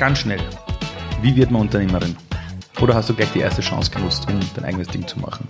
Ganz 0.00 0.20
schnell. 0.20 0.40
Wie 1.20 1.36
wird 1.36 1.50
man 1.50 1.60
Unternehmerin? 1.60 2.16
Oder 2.80 2.94
hast 2.94 3.10
du 3.10 3.14
gleich 3.14 3.30
die 3.32 3.40
erste 3.40 3.60
Chance 3.60 3.90
genutzt, 3.90 4.26
um 4.30 4.40
dein 4.54 4.64
eigenes 4.64 4.88
Ding 4.88 5.06
zu 5.06 5.18
machen? 5.18 5.46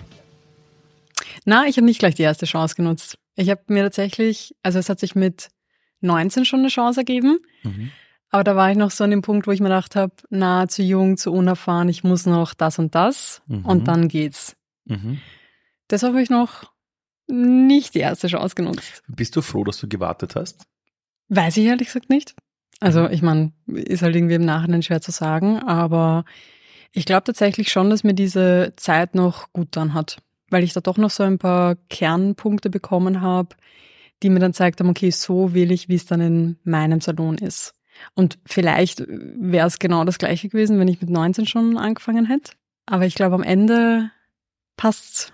Na, 1.44 1.66
ich 1.68 1.76
habe 1.76 1.84
nicht 1.84 2.00
gleich 2.00 2.16
die 2.16 2.24
erste 2.24 2.46
Chance 2.46 2.74
genutzt. 2.74 3.16
Ich 3.36 3.48
habe 3.48 3.62
mir 3.68 3.84
tatsächlich, 3.84 4.56
also 4.64 4.80
es 4.80 4.88
hat 4.88 4.98
sich 4.98 5.14
mit 5.14 5.50
19 6.00 6.44
schon 6.44 6.58
eine 6.58 6.68
Chance 6.68 7.02
ergeben. 7.02 7.38
Mhm. 7.62 7.92
Aber 8.30 8.42
da 8.42 8.56
war 8.56 8.72
ich 8.72 8.76
noch 8.76 8.90
so 8.90 9.04
an 9.04 9.12
dem 9.12 9.22
Punkt, 9.22 9.46
wo 9.46 9.52
ich 9.52 9.60
mir 9.60 9.68
gedacht 9.68 9.94
habe, 9.94 10.14
na, 10.30 10.66
zu 10.66 10.82
jung, 10.82 11.16
zu 11.16 11.30
unerfahren, 11.30 11.88
ich 11.88 12.02
muss 12.02 12.26
noch 12.26 12.52
das 12.52 12.80
und 12.80 12.96
das 12.96 13.42
mhm. 13.46 13.64
und 13.64 13.86
dann 13.86 14.08
geht's. 14.08 14.56
Mhm. 14.86 15.20
Deshalb 15.88 16.14
habe 16.14 16.24
ich 16.24 16.30
noch 16.30 16.72
nicht 17.28 17.94
die 17.94 18.00
erste 18.00 18.26
Chance 18.26 18.56
genutzt. 18.56 19.04
Bist 19.06 19.36
du 19.36 19.42
froh, 19.42 19.62
dass 19.62 19.78
du 19.78 19.86
gewartet 19.86 20.34
hast? 20.34 20.64
Weiß 21.28 21.56
ich 21.56 21.66
ehrlich 21.66 21.86
gesagt 21.86 22.10
nicht. 22.10 22.34
Also 22.80 23.02
mhm. 23.02 23.12
ich 23.12 23.22
meine, 23.22 23.52
ist 23.66 24.02
halt 24.02 24.16
irgendwie 24.16 24.34
im 24.34 24.44
Nachhinein 24.44 24.82
schwer 24.82 25.00
zu 25.00 25.10
sagen, 25.10 25.58
aber 25.60 26.24
ich 26.92 27.04
glaube 27.04 27.24
tatsächlich 27.24 27.70
schon, 27.70 27.90
dass 27.90 28.02
mir 28.02 28.14
diese 28.14 28.72
Zeit 28.76 29.14
noch 29.14 29.52
gut 29.52 29.68
dann 29.72 29.94
hat, 29.94 30.18
weil 30.48 30.64
ich 30.64 30.72
da 30.72 30.80
doch 30.80 30.96
noch 30.96 31.10
so 31.10 31.22
ein 31.22 31.38
paar 31.38 31.76
Kernpunkte 31.88 32.70
bekommen 32.70 33.20
habe, 33.20 33.54
die 34.22 34.30
mir 34.30 34.40
dann 34.40 34.54
zeigt 34.54 34.80
haben, 34.80 34.90
okay, 34.90 35.10
so 35.10 35.54
will 35.54 35.70
ich, 35.70 35.88
wie 35.88 35.94
es 35.94 36.06
dann 36.06 36.20
in 36.20 36.56
meinem 36.64 37.00
Salon 37.00 37.38
ist. 37.38 37.74
Und 38.14 38.38
vielleicht 38.46 39.04
wäre 39.06 39.66
es 39.66 39.78
genau 39.78 40.04
das 40.04 40.18
gleiche 40.18 40.48
gewesen, 40.48 40.78
wenn 40.78 40.88
ich 40.88 41.00
mit 41.00 41.10
19 41.10 41.46
schon 41.46 41.76
angefangen 41.76 42.26
hätte. 42.26 42.52
Aber 42.86 43.06
ich 43.06 43.14
glaube, 43.14 43.34
am 43.34 43.42
Ende 43.42 44.10
passt's. 44.76 45.32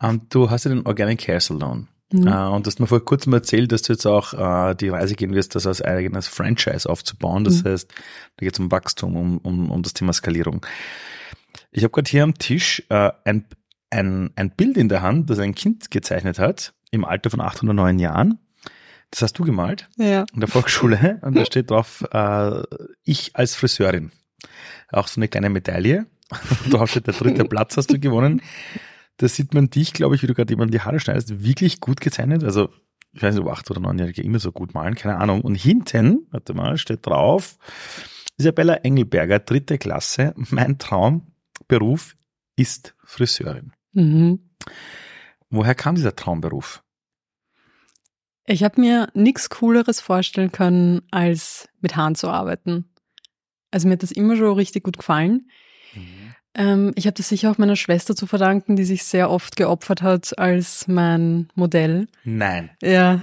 Um, 0.00 0.10
ähm, 0.10 0.20
du 0.28 0.50
hast 0.50 0.64
ja 0.64 0.70
den 0.70 0.86
Organic 0.86 1.26
Hair 1.26 1.40
Salon. 1.40 1.88
Mhm. 2.12 2.28
Uh, 2.28 2.54
und 2.54 2.66
du 2.66 2.68
hast 2.68 2.78
mir 2.78 2.86
vor 2.86 3.04
kurzem 3.04 3.32
erzählt, 3.32 3.72
dass 3.72 3.82
du 3.82 3.92
jetzt 3.92 4.06
auch 4.06 4.32
uh, 4.32 4.74
die 4.74 4.88
Reise 4.88 5.14
gehen 5.14 5.34
wirst, 5.34 5.54
das 5.54 5.66
als 5.66 5.82
eigenes 5.82 6.28
Franchise 6.28 6.88
aufzubauen. 6.88 7.44
Das 7.44 7.64
mhm. 7.64 7.68
heißt, 7.70 7.90
da 8.36 8.44
geht 8.44 8.54
es 8.54 8.60
um 8.60 8.70
Wachstum, 8.70 9.16
um, 9.16 9.38
um, 9.38 9.70
um 9.70 9.82
das 9.82 9.92
Thema 9.92 10.12
Skalierung. 10.12 10.64
Ich 11.72 11.82
habe 11.82 11.90
gerade 11.90 12.08
hier 12.08 12.22
am 12.22 12.34
Tisch 12.34 12.84
uh, 12.92 13.10
ein, 13.24 13.46
ein, 13.90 14.30
ein 14.36 14.50
Bild 14.50 14.76
in 14.76 14.88
der 14.88 15.02
Hand, 15.02 15.30
das 15.30 15.38
ein 15.40 15.54
Kind 15.54 15.90
gezeichnet 15.90 16.38
hat, 16.38 16.74
im 16.90 17.04
Alter 17.04 17.30
von 17.30 17.40
809 17.40 17.98
Jahren. 17.98 18.38
Das 19.10 19.22
hast 19.22 19.38
du 19.38 19.44
gemalt 19.44 19.88
ja. 19.96 20.26
in 20.32 20.40
der 20.40 20.48
Volksschule 20.48 21.18
und 21.22 21.36
da 21.36 21.44
steht 21.44 21.70
drauf, 21.70 22.04
äh, 22.12 22.62
ich 23.04 23.34
als 23.34 23.54
Friseurin. 23.54 24.12
Auch 24.90 25.08
so 25.08 25.20
eine 25.20 25.28
kleine 25.28 25.50
Medaille. 25.50 26.06
Und 26.64 26.72
drauf 26.72 26.90
steht, 26.90 27.06
der 27.06 27.14
dritte 27.14 27.44
Platz 27.44 27.76
hast 27.76 27.92
du 27.92 27.98
gewonnen. 27.98 28.42
Da 29.18 29.28
sieht 29.28 29.54
man 29.54 29.70
dich, 29.70 29.92
glaube 29.92 30.14
ich, 30.14 30.22
wie 30.22 30.26
du 30.26 30.34
gerade 30.34 30.52
jemand 30.52 30.74
die 30.74 30.80
Haare 30.80 31.00
schneidest, 31.00 31.42
wirklich 31.42 31.80
gut 31.80 32.00
gezeichnet. 32.00 32.44
Also, 32.44 32.68
ich 33.12 33.22
weiß 33.22 33.34
nicht, 33.34 33.44
ob 33.44 33.50
acht 33.50 33.70
oder 33.70 33.80
neunjährige 33.80 34.22
immer 34.22 34.38
so 34.38 34.52
gut 34.52 34.74
malen, 34.74 34.94
keine 34.94 35.16
Ahnung. 35.16 35.40
Und 35.40 35.54
hinten, 35.54 36.26
warte 36.30 36.52
mal, 36.52 36.76
steht 36.76 37.06
drauf, 37.06 37.56
Isabella 38.36 38.74
Engelberger, 38.74 39.38
dritte 39.38 39.78
Klasse, 39.78 40.34
mein 40.36 40.78
Traumberuf 40.78 42.14
ist 42.56 42.94
Friseurin. 43.04 43.72
Mhm. 43.92 44.50
Woher 45.48 45.74
kam 45.74 45.94
dieser 45.94 46.14
Traumberuf? 46.14 46.82
Ich 48.44 48.62
habe 48.62 48.80
mir 48.80 49.08
nichts 49.14 49.48
Cooleres 49.48 50.00
vorstellen 50.00 50.52
können, 50.52 51.02
als 51.10 51.68
mit 51.80 51.96
Haaren 51.96 52.14
zu 52.14 52.28
arbeiten. 52.28 52.92
Also 53.70 53.88
mir 53.88 53.94
hat 53.94 54.02
das 54.02 54.12
immer 54.12 54.36
schon 54.36 54.54
richtig 54.54 54.84
gut 54.84 54.98
gefallen. 54.98 55.50
Mhm. 55.94 56.25
Ähm, 56.56 56.92
ich 56.96 57.06
habe 57.06 57.14
das 57.14 57.28
sicher 57.28 57.50
auch 57.50 57.58
meiner 57.58 57.76
Schwester 57.76 58.16
zu 58.16 58.26
verdanken, 58.26 58.76
die 58.76 58.84
sich 58.84 59.04
sehr 59.04 59.30
oft 59.30 59.56
geopfert 59.56 60.02
hat 60.02 60.38
als 60.38 60.88
mein 60.88 61.48
Modell. 61.54 62.08
Nein. 62.24 62.70
Ja. 62.82 63.20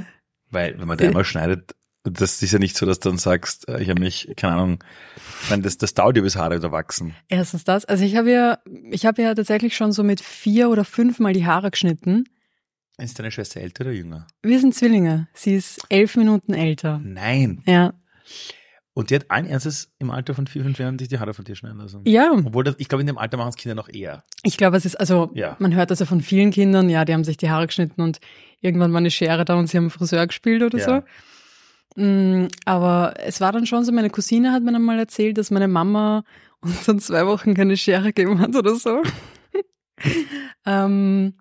Weil 0.52 0.80
wenn 0.80 0.88
man 0.88 0.98
da 0.98 1.06
einmal 1.06 1.26
schneidet, 1.26 1.76
das 2.04 2.42
ist 2.44 2.52
ja 2.52 2.60
nicht 2.60 2.76
so, 2.76 2.86
dass 2.86 3.00
du 3.00 3.10
dann 3.10 3.18
sagst, 3.18 3.68
äh, 3.68 3.82
ich 3.82 3.90
habe 3.90 4.00
mich, 4.00 4.32
keine 4.36 4.54
Ahnung, 4.54 4.84
meine, 5.50 5.64
das, 5.64 5.78
das 5.78 5.94
dauert 5.94 6.18
ja 6.18 6.22
bis 6.22 6.36
Haare 6.36 6.58
wieder 6.58 6.72
wachsen. 6.72 7.16
Erstens 7.28 7.64
das. 7.64 7.86
Also 7.86 8.04
ich 8.04 8.16
habe 8.16 8.32
ja, 8.32 8.60
ich 8.92 9.06
habe 9.06 9.22
ja 9.22 9.34
tatsächlich 9.34 9.76
schon 9.76 9.92
so 9.92 10.04
mit 10.04 10.22
vier 10.22 10.70
oder 10.70 10.86
fünf 10.86 11.20
Mal 11.20 11.34
die 11.34 11.46
Haare 11.46 11.72
geschnitten. 11.72 12.26
Ist 12.98 13.18
deine 13.18 13.32
Schwester 13.32 13.60
älter 13.62 13.86
oder 13.86 13.94
jünger? 13.94 14.28
Wir 14.44 14.60
sind 14.60 14.76
Zwillinge. 14.76 15.28
Sie 15.34 15.56
ist 15.56 15.82
elf 15.90 16.16
Minuten 16.16 16.54
älter. 16.54 17.02
Nein. 17.04 17.64
Ja. 17.66 17.94
Und 18.96 19.10
die 19.10 19.16
hat 19.16 19.32
allen 19.32 19.48
Ernstes 19.48 19.92
im 19.98 20.12
Alter 20.12 20.36
von 20.36 20.46
vier, 20.46 20.64
fünf 20.64 20.78
Jahren 20.78 21.00
sich 21.00 21.08
die 21.08 21.18
Haare 21.18 21.34
von 21.34 21.46
dir 21.46 21.56
schneiden 21.56 21.80
lassen. 21.80 22.02
Ja. 22.06 22.32
Obwohl, 22.32 22.64
das, 22.64 22.76
ich 22.78 22.88
glaube, 22.88 23.02
in 23.02 23.08
dem 23.08 23.18
Alter 23.18 23.38
machen 23.38 23.50
es 23.50 23.56
Kinder 23.56 23.74
noch 23.74 23.90
eher. 23.90 24.24
Ich 24.44 24.56
glaube, 24.56 24.78
es 24.78 24.86
ist, 24.86 25.00
also, 25.00 25.32
ja. 25.34 25.56
man 25.60 25.74
hört 25.74 25.90
das 25.90 26.00
ja 26.00 26.06
von 26.06 26.22
vielen 26.22 26.52
Kindern, 26.52 26.90
ja, 26.90 27.04
die 27.04 27.14
haben 27.14 27.24
sich 27.24 27.38
die 27.38 27.50
Haare 27.50 27.66
geschnitten 27.66 28.02
und 28.02 28.20
irgendwann 28.62 28.92
war 28.92 29.00
eine 29.00 29.10
Schere 29.10 29.46
da 29.46 29.56
und 29.56 29.68
sie 29.68 29.78
haben 29.78 29.90
Friseur 29.90 30.28
gespielt 30.28 30.62
oder 30.62 30.78
ja. 30.78 30.86
so. 31.96 32.02
Mm, 32.02 32.48
aber 32.66 33.16
es 33.18 33.42
war 33.42 33.52
dann 33.52 33.66
schon 33.66 33.84
so, 33.84 33.92
meine 33.92 34.12
Cousine 34.12 34.52
hat 34.52 34.62
mir 34.62 34.72
dann 34.72 34.84
mal 34.84 35.00
erzählt, 35.00 35.40
dass 35.40 35.50
meine 35.50 35.68
Mama 35.68 36.24
uns 36.62 36.86
dann 36.86 37.00
zwei 37.00 37.26
Wochen 37.26 37.56
keine 37.56 37.78
Schere 37.78 38.14
gegeben 38.14 38.40
hat 38.40 38.56
oder 38.56 38.76
so. 38.76 39.02
ähm, 40.68 41.34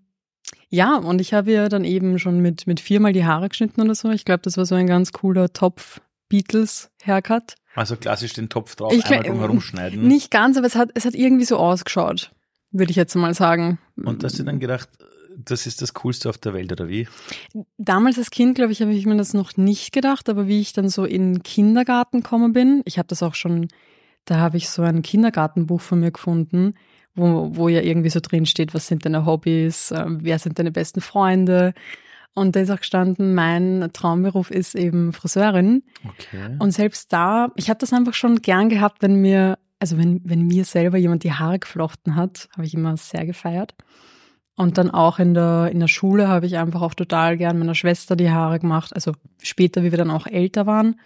ja, 0.70 0.96
und 0.96 1.20
ich 1.20 1.34
habe 1.34 1.52
ja 1.52 1.68
dann 1.68 1.84
eben 1.84 2.18
schon 2.18 2.40
mit, 2.40 2.66
mit 2.66 2.80
viermal 2.80 3.12
die 3.12 3.26
Haare 3.26 3.50
geschnitten 3.50 3.82
oder 3.82 3.94
so. 3.94 4.10
Ich 4.10 4.24
glaube, 4.24 4.40
das 4.42 4.56
war 4.56 4.64
so 4.64 4.74
ein 4.74 4.86
ganz 4.86 5.12
cooler 5.12 5.52
Topf-Beatles-Haircut. 6.32 7.54
Also 7.74 7.96
klassisch 7.96 8.32
den 8.34 8.48
Topf 8.48 8.76
drauf, 8.76 8.92
ich 8.92 9.04
einmal 9.06 9.22
drum 9.22 9.40
herumschneiden. 9.40 10.06
Nicht 10.06 10.30
ganz, 10.30 10.56
aber 10.56 10.66
es 10.66 10.74
hat, 10.74 10.90
es 10.94 11.04
hat 11.04 11.14
irgendwie 11.14 11.44
so 11.44 11.56
ausgeschaut, 11.56 12.32
würde 12.70 12.90
ich 12.90 12.96
jetzt 12.96 13.14
mal 13.14 13.34
sagen. 13.34 13.78
Und 13.96 14.24
hast 14.24 14.38
du 14.38 14.42
dann 14.42 14.60
gedacht, 14.60 14.88
das 15.38 15.66
ist 15.66 15.80
das 15.80 15.94
Coolste 15.94 16.28
auf 16.28 16.36
der 16.36 16.52
Welt, 16.52 16.70
oder 16.72 16.88
wie? 16.88 17.08
Damals 17.78 18.18
als 18.18 18.30
Kind, 18.30 18.56
glaube 18.56 18.72
ich, 18.72 18.82
habe 18.82 18.92
ich 18.92 19.06
mir 19.06 19.16
das 19.16 19.32
noch 19.32 19.56
nicht 19.56 19.92
gedacht, 19.92 20.28
aber 20.28 20.46
wie 20.48 20.60
ich 20.60 20.74
dann 20.74 20.88
so 20.90 21.04
in 21.04 21.34
den 21.34 21.42
Kindergarten 21.42 22.22
gekommen 22.22 22.52
bin, 22.52 22.82
ich 22.84 22.98
habe 22.98 23.08
das 23.08 23.22
auch 23.22 23.34
schon, 23.34 23.68
da 24.26 24.36
habe 24.36 24.58
ich 24.58 24.68
so 24.68 24.82
ein 24.82 25.00
Kindergartenbuch 25.00 25.80
von 25.80 26.00
mir 26.00 26.10
gefunden, 26.10 26.74
wo, 27.14 27.50
wo 27.54 27.68
ja 27.68 27.80
irgendwie 27.80 28.10
so 28.10 28.20
drin 28.20 28.44
steht, 28.44 28.74
was 28.74 28.86
sind 28.86 29.06
deine 29.06 29.24
Hobbys, 29.24 29.90
äh, 29.90 30.04
wer 30.06 30.38
sind 30.38 30.58
deine 30.58 30.72
besten 30.72 31.00
Freunde. 31.00 31.72
Und 32.34 32.56
da 32.56 32.60
ist 32.60 32.70
auch 32.70 32.78
gestanden, 32.78 33.34
mein 33.34 33.90
Traumberuf 33.92 34.50
ist 34.50 34.74
eben 34.74 35.12
Friseurin. 35.12 35.82
Okay. 36.04 36.56
Und 36.58 36.70
selbst 36.70 37.12
da, 37.12 37.52
ich 37.56 37.68
habe 37.68 37.78
das 37.78 37.92
einfach 37.92 38.14
schon 38.14 38.40
gern 38.40 38.70
gehabt, 38.70 39.02
wenn 39.02 39.16
mir, 39.16 39.58
also 39.78 39.98
wenn, 39.98 40.20
wenn 40.24 40.46
mir 40.46 40.64
selber 40.64 40.96
jemand 40.96 41.24
die 41.24 41.32
Haare 41.32 41.58
geflochten 41.58 42.16
hat, 42.16 42.48
habe 42.56 42.66
ich 42.66 42.74
immer 42.74 42.96
sehr 42.96 43.26
gefeiert. 43.26 43.74
Und 44.54 44.78
dann 44.78 44.90
auch 44.90 45.18
in 45.18 45.34
der, 45.34 45.70
in 45.72 45.80
der 45.80 45.88
Schule 45.88 46.28
habe 46.28 46.46
ich 46.46 46.56
einfach 46.56 46.82
auch 46.82 46.94
total 46.94 47.36
gern 47.36 47.58
meiner 47.58 47.74
Schwester 47.74 48.16
die 48.16 48.30
Haare 48.30 48.58
gemacht. 48.58 48.94
Also 48.94 49.12
später, 49.42 49.82
wie 49.82 49.90
wir 49.90 49.98
dann 49.98 50.10
auch 50.10 50.26
älter 50.26 50.66
waren. 50.66 51.00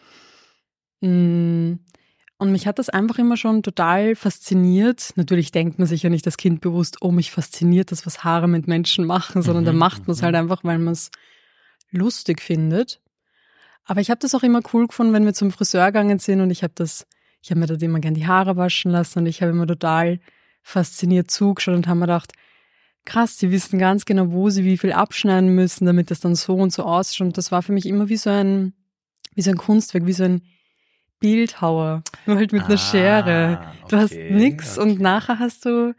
Mm, 1.00 1.74
und 2.38 2.52
mich 2.52 2.66
hat 2.66 2.78
das 2.78 2.90
einfach 2.90 3.18
immer 3.18 3.36
schon 3.36 3.62
total 3.62 4.14
fasziniert. 4.14 5.12
Natürlich 5.16 5.52
denkt 5.52 5.78
man 5.78 5.88
sich 5.88 6.02
ja 6.02 6.10
nicht 6.10 6.26
das 6.26 6.36
Kind 6.36 6.60
bewusst, 6.60 6.98
oh, 7.00 7.10
mich 7.10 7.30
fasziniert 7.30 7.92
das, 7.92 8.04
was 8.04 8.24
Haare 8.24 8.46
mit 8.46 8.66
Menschen 8.66 9.06
machen, 9.06 9.42
sondern 9.42 9.64
mhm, 9.64 9.66
da 9.68 9.72
macht 9.72 10.06
man 10.06 10.14
es 10.14 10.22
halt 10.22 10.34
mhm. 10.34 10.40
einfach, 10.40 10.62
weil 10.62 10.78
man 10.78 10.92
es 10.92 11.10
lustig 11.90 12.42
findet. 12.42 13.00
Aber 13.84 14.00
ich 14.00 14.10
habe 14.10 14.18
das 14.18 14.34
auch 14.34 14.42
immer 14.42 14.60
cool 14.72 14.86
gefunden, 14.86 15.14
wenn 15.14 15.24
wir 15.24 15.32
zum 15.32 15.50
Friseur 15.50 15.86
gegangen 15.86 16.18
sind 16.18 16.40
und 16.40 16.50
ich 16.50 16.62
habe 16.62 16.72
das, 16.74 17.06
ich 17.40 17.50
habe 17.50 17.60
mir 17.60 17.66
dort 17.66 17.82
immer 17.82 18.00
gern 18.00 18.14
die 18.14 18.26
Haare 18.26 18.56
waschen 18.56 18.90
lassen 18.90 19.20
und 19.20 19.26
ich 19.26 19.40
habe 19.40 19.52
immer 19.52 19.66
total 19.66 20.20
fasziniert 20.62 21.30
zugeschaut 21.30 21.76
und 21.76 21.86
habe 21.86 22.00
mir 22.00 22.06
gedacht, 22.06 22.32
krass, 23.06 23.38
die 23.38 23.50
wissen 23.50 23.78
ganz 23.78 24.04
genau, 24.04 24.32
wo 24.32 24.50
sie 24.50 24.64
wie 24.64 24.76
viel 24.76 24.92
abschneiden 24.92 25.54
müssen, 25.54 25.86
damit 25.86 26.10
das 26.10 26.20
dann 26.20 26.34
so 26.34 26.56
und 26.56 26.72
so 26.72 26.82
ausschaut. 26.82 27.28
Und 27.28 27.38
das 27.38 27.52
war 27.52 27.62
für 27.62 27.72
mich 27.72 27.86
immer 27.86 28.08
wie 28.08 28.16
so 28.16 28.28
ein, 28.28 28.74
wie 29.34 29.42
so 29.42 29.52
ein 29.52 29.56
Kunstwerk, 29.56 30.06
wie 30.06 30.12
so 30.12 30.24
ein 30.24 30.42
Bildhauer, 31.20 32.02
nur 32.26 32.36
halt 32.36 32.52
mit 32.52 32.62
ah, 32.62 32.66
einer 32.66 32.78
Schere. 32.78 33.74
Du 33.88 33.96
okay, 33.96 33.96
hast 33.96 34.14
nix 34.14 34.78
okay. 34.78 34.88
und 34.88 35.00
nachher 35.00 35.38
hast 35.38 35.64
du 35.64 35.94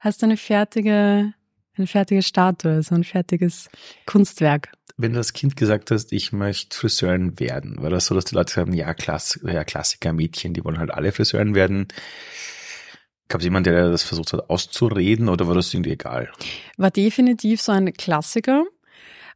hast 0.00 0.22
du 0.22 0.26
eine 0.26 0.36
fertige 0.36 1.34
eine 1.76 1.86
fertige 1.86 2.22
Statue, 2.22 2.82
so 2.82 2.94
ein 2.94 3.04
fertiges 3.04 3.70
Kunstwerk. 4.06 4.72
Wenn 4.96 5.12
du 5.12 5.18
als 5.18 5.32
Kind 5.32 5.56
gesagt 5.56 5.90
hast, 5.90 6.12
ich 6.12 6.32
möchte 6.32 6.76
Friseurin 6.76 7.40
werden, 7.40 7.82
war 7.82 7.90
das 7.90 8.06
so, 8.06 8.14
dass 8.14 8.26
die 8.26 8.34
Leute 8.34 8.52
sagen, 8.52 8.72
ja, 8.74 8.92
Klass, 8.92 9.40
ja 9.42 9.64
Klassiker, 9.64 10.12
Mädchen, 10.12 10.52
die 10.52 10.64
wollen 10.64 10.78
halt 10.78 10.90
alle 10.90 11.12
Friseurin 11.12 11.54
werden. 11.54 11.88
Gab 13.28 13.40
es 13.40 13.44
jemanden, 13.44 13.72
der 13.72 13.90
das 13.90 14.02
versucht 14.02 14.34
hat 14.34 14.50
auszureden 14.50 15.30
oder 15.30 15.48
war 15.48 15.54
das 15.54 15.72
irgendwie 15.72 15.92
egal? 15.92 16.30
War 16.76 16.90
definitiv 16.90 17.62
so 17.62 17.72
ein 17.72 17.92
Klassiker. 17.94 18.64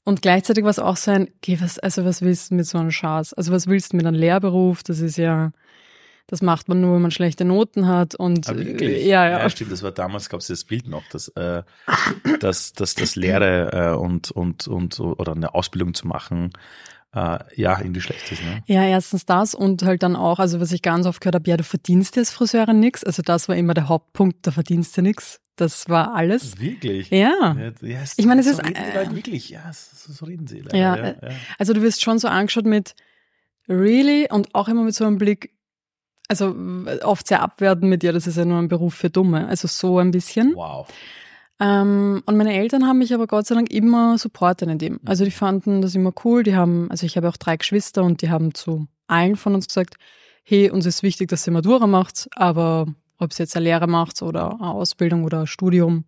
Und 0.06 0.23
gleichzeitig 0.23 0.62
war 0.62 0.70
es 0.70 0.79
auch 0.79 0.97
so 0.97 1.11
ein, 1.11 1.29
okay, 1.38 1.58
was, 1.61 1.81
also 1.81 2.05
was 2.05 2.23
willst 2.23 2.53
du 2.53 2.55
mit 2.55 2.64
so 2.64 2.79
einer 2.79 2.91
Chance? 2.91 3.37
Also 3.37 3.53
was 3.53 3.67
willst 3.67 3.93
du 3.93 3.97
mit 3.97 4.06
einem 4.06 4.14
Lehrberuf? 4.14 4.85
Das 4.85 5.00
ist 5.00 5.17
ja, 5.17 5.50
das 6.29 6.43
macht 6.43 6.69
man 6.69 6.81
nur, 6.81 6.94
wenn 6.94 7.03
man 7.03 7.11
schlechte 7.11 7.44
Noten 7.44 7.88
hat. 7.88 8.14
Und 8.14 8.49
ah, 8.49 8.55
wirklich? 8.55 9.05
Ja, 9.05 9.29
ja. 9.29 9.41
Ja, 9.41 9.50
stimmt, 9.50 9.73
das 9.73 9.82
war 9.82 9.91
damals, 9.91 10.29
gab 10.29 10.38
es 10.38 10.47
das 10.47 10.62
Bild 10.62 10.87
noch, 10.87 11.03
dass, 11.11 11.26
äh, 11.31 11.64
dass, 12.38 12.73
dass 12.73 12.94
das 12.94 13.17
Lehre 13.17 13.73
äh, 13.73 13.97
und, 13.97 14.31
und, 14.31 14.69
und 14.69 15.00
oder 15.00 15.32
eine 15.32 15.56
Ausbildung 15.56 15.93
zu 15.93 16.06
machen, 16.06 16.52
äh, 17.12 17.38
ja, 17.56 17.76
irgendwie 17.81 18.00
schlecht 18.00 18.31
ist. 18.31 18.44
Ne? 18.44 18.62
Ja, 18.67 18.85
erstens 18.85 19.26
das 19.26 19.56
und 19.56 19.82
halt 19.82 20.05
dann 20.05 20.14
auch, 20.14 20.38
also 20.38 20.61
was 20.61 20.70
ich 20.70 20.82
ganz 20.82 21.06
oft 21.06 21.20
gehört 21.20 21.35
habe, 21.35 21.50
ja, 21.50 21.56
du 21.56 21.64
verdienst 21.64 22.17
als 22.17 22.31
Friseurin 22.31 22.79
nichts. 22.79 23.02
Also 23.02 23.23
das 23.23 23.49
war 23.49 23.56
immer 23.56 23.75
der 23.75 23.88
Hauptpunkt, 23.88 24.47
da 24.47 24.52
verdienst 24.52 24.97
du 24.97 25.02
nichts. 25.02 25.41
Das 25.56 25.88
war 25.88 26.14
alles. 26.14 26.61
Wirklich? 26.61 27.11
Ja. 27.11 27.56
ja, 27.58 27.73
ja 27.81 28.00
ich 28.17 28.26
meine, 28.26 28.41
es 28.43 28.47
ist. 28.47 28.58
Äh, 28.61 29.11
wirklich, 29.11 29.49
ja, 29.49 29.73
so, 29.73 30.12
so 30.12 30.25
reden 30.26 30.47
sie. 30.47 30.61
Leider. 30.61 30.76
Ja, 30.76 30.97
ja, 30.97 31.05
äh, 31.06 31.32
also 31.58 31.73
du 31.73 31.82
wirst 31.82 32.03
schon 32.03 32.19
so 32.19 32.29
angeschaut 32.29 32.67
mit 32.67 32.94
really 33.69 34.29
und 34.31 34.55
auch 34.55 34.69
immer 34.69 34.85
mit 34.85 34.94
so 34.94 35.05
einem 35.05 35.19
Blick, 35.19 35.53
also 36.29 36.55
w- 36.56 37.00
oft 37.03 37.26
sehr 37.26 37.43
abwertend 37.43 37.88
mit, 37.88 38.03
ja, 38.03 38.12
das 38.12 38.26
ist 38.26 38.37
ja 38.37 38.44
nur 38.44 38.58
ein 38.58 38.69
Beruf 38.69 38.94
für 38.94 39.11
Dumme. 39.11 39.49
Also 39.49 39.67
so 39.67 39.99
ein 39.99 40.11
bisschen. 40.11 40.55
Wow. 40.55 40.88
Ähm, 41.59 42.23
und 42.26 42.37
meine 42.37 42.52
Eltern 42.55 42.87
haben 42.87 42.99
mich 42.99 43.14
aber 43.14 43.26
Gott 43.26 43.47
sei 43.47 43.55
Dank 43.55 43.70
immer 43.73 44.19
supportet 44.19 44.69
in 44.69 44.79
dem. 44.79 45.00
Also 45.06 45.25
die 45.25 45.31
fanden 45.31 45.81
das 45.81 45.94
immer 45.94 46.12
cool. 46.25 46.43
Die 46.43 46.55
haben, 46.55 46.91
also 46.91 47.06
ich 47.06 47.17
habe 47.17 47.29
auch 47.31 47.38
drei 47.38 47.56
Geschwister 47.56 48.02
und 48.05 48.20
die 48.20 48.29
haben 48.29 48.52
zu 48.52 48.88
allen 49.06 49.37
von 49.37 49.55
uns 49.55 49.67
gesagt, 49.69 49.94
hey, 50.44 50.70
uns 50.70 50.85
ist 50.85 51.02
wichtig, 51.02 51.29
dass 51.31 51.47
ihr 51.47 51.52
Matura 51.52 51.87
macht, 51.87 52.29
aber 52.37 52.87
ob 53.18 53.30
es 53.32 53.38
jetzt 53.38 53.56
eine 53.56 53.64
Lehre 53.64 53.86
macht 53.86 54.20
oder 54.22 54.52
eine 54.54 54.70
Ausbildung 54.70 55.24
oder 55.24 55.40
ein 55.40 55.46
Studium, 55.46 56.04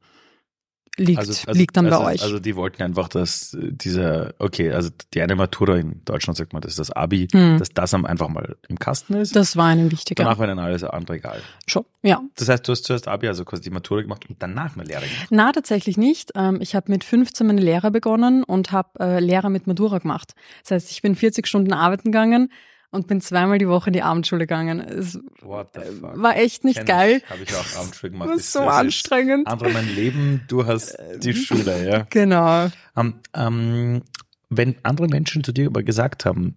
liegt, 0.98 1.54
liegt 1.54 1.76
dann 1.76 1.86
also, 1.86 1.98
bei 2.00 2.12
euch. 2.14 2.22
Also 2.22 2.38
die 2.38 2.56
wollten 2.56 2.82
einfach, 2.82 3.08
dass 3.08 3.56
dieser, 3.60 4.34
okay, 4.38 4.72
also 4.72 4.90
die 5.14 5.22
eine 5.22 5.36
Matura 5.36 5.76
in 5.76 6.04
Deutschland 6.04 6.36
sagt 6.36 6.52
man, 6.52 6.62
das 6.62 6.72
ist 6.72 6.78
das 6.78 6.90
Abi, 6.90 7.28
Hm. 7.32 7.58
dass 7.58 7.70
das 7.70 7.94
einfach 7.94 8.28
mal 8.28 8.56
im 8.68 8.78
Kasten 8.78 9.14
ist. 9.14 9.34
das 9.36 9.56
war 9.56 9.72
ihnen 9.72 9.90
wichtig. 9.90 10.16
danach 10.16 10.38
war 10.38 10.46
dann 10.46 10.58
alles 10.58 10.84
andere 10.84 11.16
egal. 11.16 11.40
Schon, 11.66 11.84
ja. 12.02 12.20
Das 12.36 12.48
heißt, 12.48 12.66
du 12.66 12.72
hast 12.72 12.84
zuerst 12.84 13.08
Abi, 13.08 13.28
also 13.28 13.44
quasi 13.44 13.62
die 13.62 13.70
Matura 13.70 14.02
gemacht 14.02 14.28
und 14.28 14.42
danach 14.42 14.74
eine 14.74 14.84
Lehre 14.84 15.02
gemacht. 15.02 15.26
Na, 15.30 15.52
tatsächlich 15.52 15.96
nicht. 15.96 16.32
Ähm, 16.34 16.58
Ich 16.60 16.74
habe 16.74 16.90
mit 16.90 17.04
15 17.04 17.46
meine 17.46 17.60
Lehre 17.60 17.90
begonnen 17.90 18.42
und 18.42 18.72
habe 18.72 18.98
äh, 19.00 19.20
Lehre 19.20 19.50
mit 19.50 19.66
Matura 19.66 19.98
gemacht. 19.98 20.34
Das 20.62 20.72
heißt, 20.72 20.90
ich 20.90 21.02
bin 21.02 21.14
40 21.14 21.46
Stunden 21.46 21.72
arbeiten 21.72 22.10
gegangen 22.10 22.50
und 22.90 23.06
bin 23.06 23.20
zweimal 23.20 23.58
die 23.58 23.68
Woche 23.68 23.88
in 23.90 23.92
die 23.92 24.02
Abendschule 24.02 24.40
gegangen. 24.46 24.80
Es 24.80 25.18
war 25.42 26.36
echt 26.36 26.64
nicht 26.64 26.78
Kenn 26.78 26.86
geil. 26.86 27.22
Habe 27.28 27.42
ich 27.42 27.54
auch 27.54 27.76
Abendschule 27.80 28.12
gemacht. 28.12 28.28
Das 28.32 28.38
ist 28.40 28.52
so 28.52 28.60
das 28.60 28.68
ist 28.74 28.78
anstrengend. 28.80 29.46
Andere 29.46 29.70
mein 29.70 29.94
Leben, 29.94 30.42
du 30.48 30.66
hast 30.66 30.96
die 31.16 31.34
Schule, 31.34 31.88
ja. 31.88 32.06
Genau. 32.10 32.68
Ähm, 32.96 33.14
ähm, 33.34 34.02
wenn 34.50 34.76
andere 34.82 35.08
Menschen 35.08 35.44
zu 35.44 35.52
dir 35.52 35.66
aber 35.66 35.82
gesagt 35.82 36.24
haben, 36.24 36.56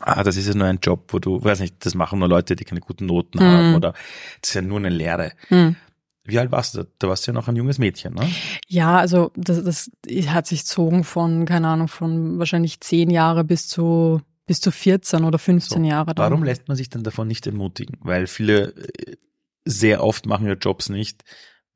ah, 0.00 0.22
das 0.22 0.36
ist 0.36 0.46
ja 0.48 0.54
nur 0.54 0.66
ein 0.66 0.80
Job, 0.82 1.04
wo 1.12 1.18
du, 1.18 1.42
weiß 1.42 1.60
nicht, 1.60 1.84
das 1.86 1.94
machen 1.94 2.18
nur 2.18 2.28
Leute, 2.28 2.56
die 2.56 2.64
keine 2.64 2.80
guten 2.80 3.06
Noten 3.06 3.38
Mhm. 3.38 3.42
haben 3.44 3.74
oder 3.74 3.92
das 4.40 4.50
ist 4.50 4.54
ja 4.54 4.62
nur 4.62 4.78
eine 4.78 4.90
Lehre. 4.90 5.32
Hm. 5.48 5.76
Wie 6.26 6.38
alt 6.38 6.50
warst 6.50 6.74
du? 6.74 6.84
da? 6.98 7.08
Warst 7.08 7.26
du 7.26 7.32
ja 7.32 7.34
noch 7.34 7.48
ein 7.48 7.56
junges 7.56 7.78
Mädchen, 7.78 8.14
ne? 8.14 8.26
Ja, 8.66 8.96
also 8.98 9.30
das, 9.36 9.62
das 9.62 9.90
hat 10.28 10.46
sich 10.46 10.60
gezogen 10.60 11.04
von, 11.04 11.44
keine 11.44 11.68
Ahnung, 11.68 11.88
von 11.88 12.38
wahrscheinlich 12.38 12.80
10 12.80 13.10
Jahre 13.10 13.44
bis 13.44 13.68
zu 13.68 14.22
bis 14.46 14.60
zu 14.60 14.70
14 14.70 15.24
oder 15.24 15.38
15 15.38 15.82
So, 15.82 15.88
Jahre. 15.88 16.14
Dann. 16.14 16.30
Warum 16.30 16.44
lässt 16.44 16.68
man 16.68 16.76
sich 16.76 16.90
denn 16.90 17.02
davon 17.02 17.26
nicht 17.28 17.46
entmutigen? 17.46 17.96
Weil 18.02 18.26
viele 18.26 18.74
äh, 18.74 19.16
sehr 19.64 20.04
oft 20.04 20.26
machen 20.26 20.46
ihre 20.46 20.56
Jobs 20.56 20.88
nicht, 20.88 21.22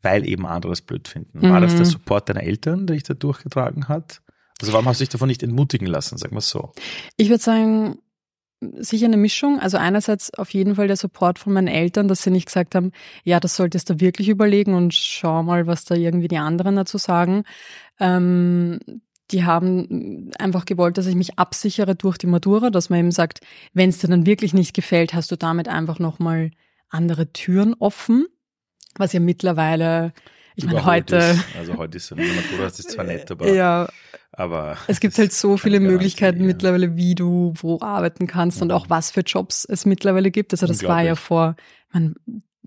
weil 0.02 0.26
eben 0.28 0.46
andere 0.46 0.72
es 0.72 0.82
blöd 0.82 1.08
finden. 1.08 1.42
War 1.42 1.60
das 1.60 1.72
Mhm. 1.72 1.76
der 1.78 1.86
Support 1.86 2.28
deiner 2.28 2.42
Eltern, 2.42 2.86
der 2.86 2.94
dich 2.94 3.04
da 3.04 3.14
durchgetragen 3.14 3.88
hat? 3.88 4.20
Also 4.60 4.72
warum 4.72 4.86
hast 4.86 5.00
du 5.00 5.02
dich 5.02 5.08
davon 5.08 5.28
nicht 5.28 5.42
entmutigen 5.42 5.86
lassen, 5.86 6.18
sagen 6.18 6.34
wir 6.34 6.38
es 6.40 6.50
so? 6.50 6.72
Ich 7.16 7.28
würde 7.30 7.42
sagen, 7.42 7.98
sicher 8.60 9.06
eine 9.06 9.16
Mischung. 9.16 9.60
Also 9.60 9.76
einerseits 9.76 10.34
auf 10.34 10.50
jeden 10.52 10.74
Fall 10.74 10.88
der 10.88 10.96
Support 10.96 11.38
von 11.38 11.52
meinen 11.52 11.68
Eltern, 11.68 12.08
dass 12.08 12.22
sie 12.22 12.30
nicht 12.30 12.46
gesagt 12.46 12.74
haben, 12.74 12.90
ja, 13.24 13.38
das 13.40 13.54
solltest 13.56 13.88
du 13.88 14.00
wirklich 14.00 14.28
überlegen 14.28 14.74
und 14.74 14.92
schau 14.94 15.42
mal, 15.44 15.66
was 15.68 15.84
da 15.84 15.94
irgendwie 15.94 16.28
die 16.28 16.38
anderen 16.38 16.74
dazu 16.76 16.98
sagen. 16.98 17.44
Ähm, 18.00 18.80
die 19.30 19.44
haben 19.44 20.30
einfach 20.38 20.64
gewollt, 20.64 20.98
dass 20.98 21.06
ich 21.06 21.14
mich 21.14 21.38
absichere 21.38 21.94
durch 21.94 22.18
die 22.18 22.26
Matura, 22.26 22.70
dass 22.70 22.90
man 22.90 23.00
eben 23.00 23.10
sagt, 23.10 23.40
wenn 23.74 23.90
es 23.90 23.98
dir 23.98 24.08
dann 24.08 24.26
wirklich 24.26 24.54
nicht 24.54 24.74
gefällt, 24.74 25.14
hast 25.14 25.30
du 25.30 25.36
damit 25.36 25.68
einfach 25.68 25.98
nochmal 25.98 26.50
andere 26.88 27.32
Türen 27.32 27.74
offen, 27.78 28.26
was 28.96 29.12
ja 29.12 29.20
mittlerweile, 29.20 30.12
ich 30.56 30.64
meine, 30.64 30.84
heute, 30.84 31.16
Ist. 31.16 31.44
Also 31.56 31.76
heute 31.76 31.98
ist 31.98 32.10
eine 32.12 32.22
Matura, 32.24 32.64
das 32.64 32.80
ist 32.80 32.90
zwar 32.90 33.04
nett, 33.04 33.30
aber, 33.30 33.52
ja, 33.52 33.88
aber 34.32 34.76
es 34.86 35.00
gibt 35.00 35.16
halt 35.18 35.32
so 35.32 35.56
viele 35.56 35.80
Möglichkeiten 35.80 36.40
ja. 36.40 36.46
mittlerweile, 36.46 36.96
wie 36.96 37.14
du 37.14 37.52
wo 37.56 37.80
arbeiten 37.80 38.26
kannst 38.26 38.62
und 38.62 38.68
Mhm. 38.68 38.74
auch 38.74 38.88
was 38.88 39.10
für 39.10 39.20
Jobs 39.20 39.64
es 39.64 39.84
mittlerweile 39.84 40.30
gibt. 40.30 40.52
Also 40.52 40.66
das 40.66 40.82
war 40.84 41.02
ja 41.02 41.14
vor, 41.14 41.54
man, 41.92 42.14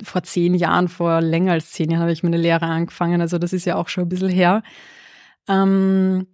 vor 0.03 0.23
zehn 0.23 0.53
Jahren, 0.53 0.87
vor 0.87 1.21
länger 1.21 1.53
als 1.53 1.71
zehn 1.71 1.89
Jahren 1.89 2.01
habe 2.01 2.11
ich 2.11 2.23
meine 2.23 2.37
Lehre 2.37 2.65
angefangen. 2.65 3.19
Also 3.19 3.37
das 3.39 3.51
ist 3.51 3.65
ja 3.65 3.75
auch 3.75 3.87
schon 3.89 4.05
ein 4.05 4.09
bisschen 4.09 4.29
her. 4.29 4.63
Ähm, 5.47 6.27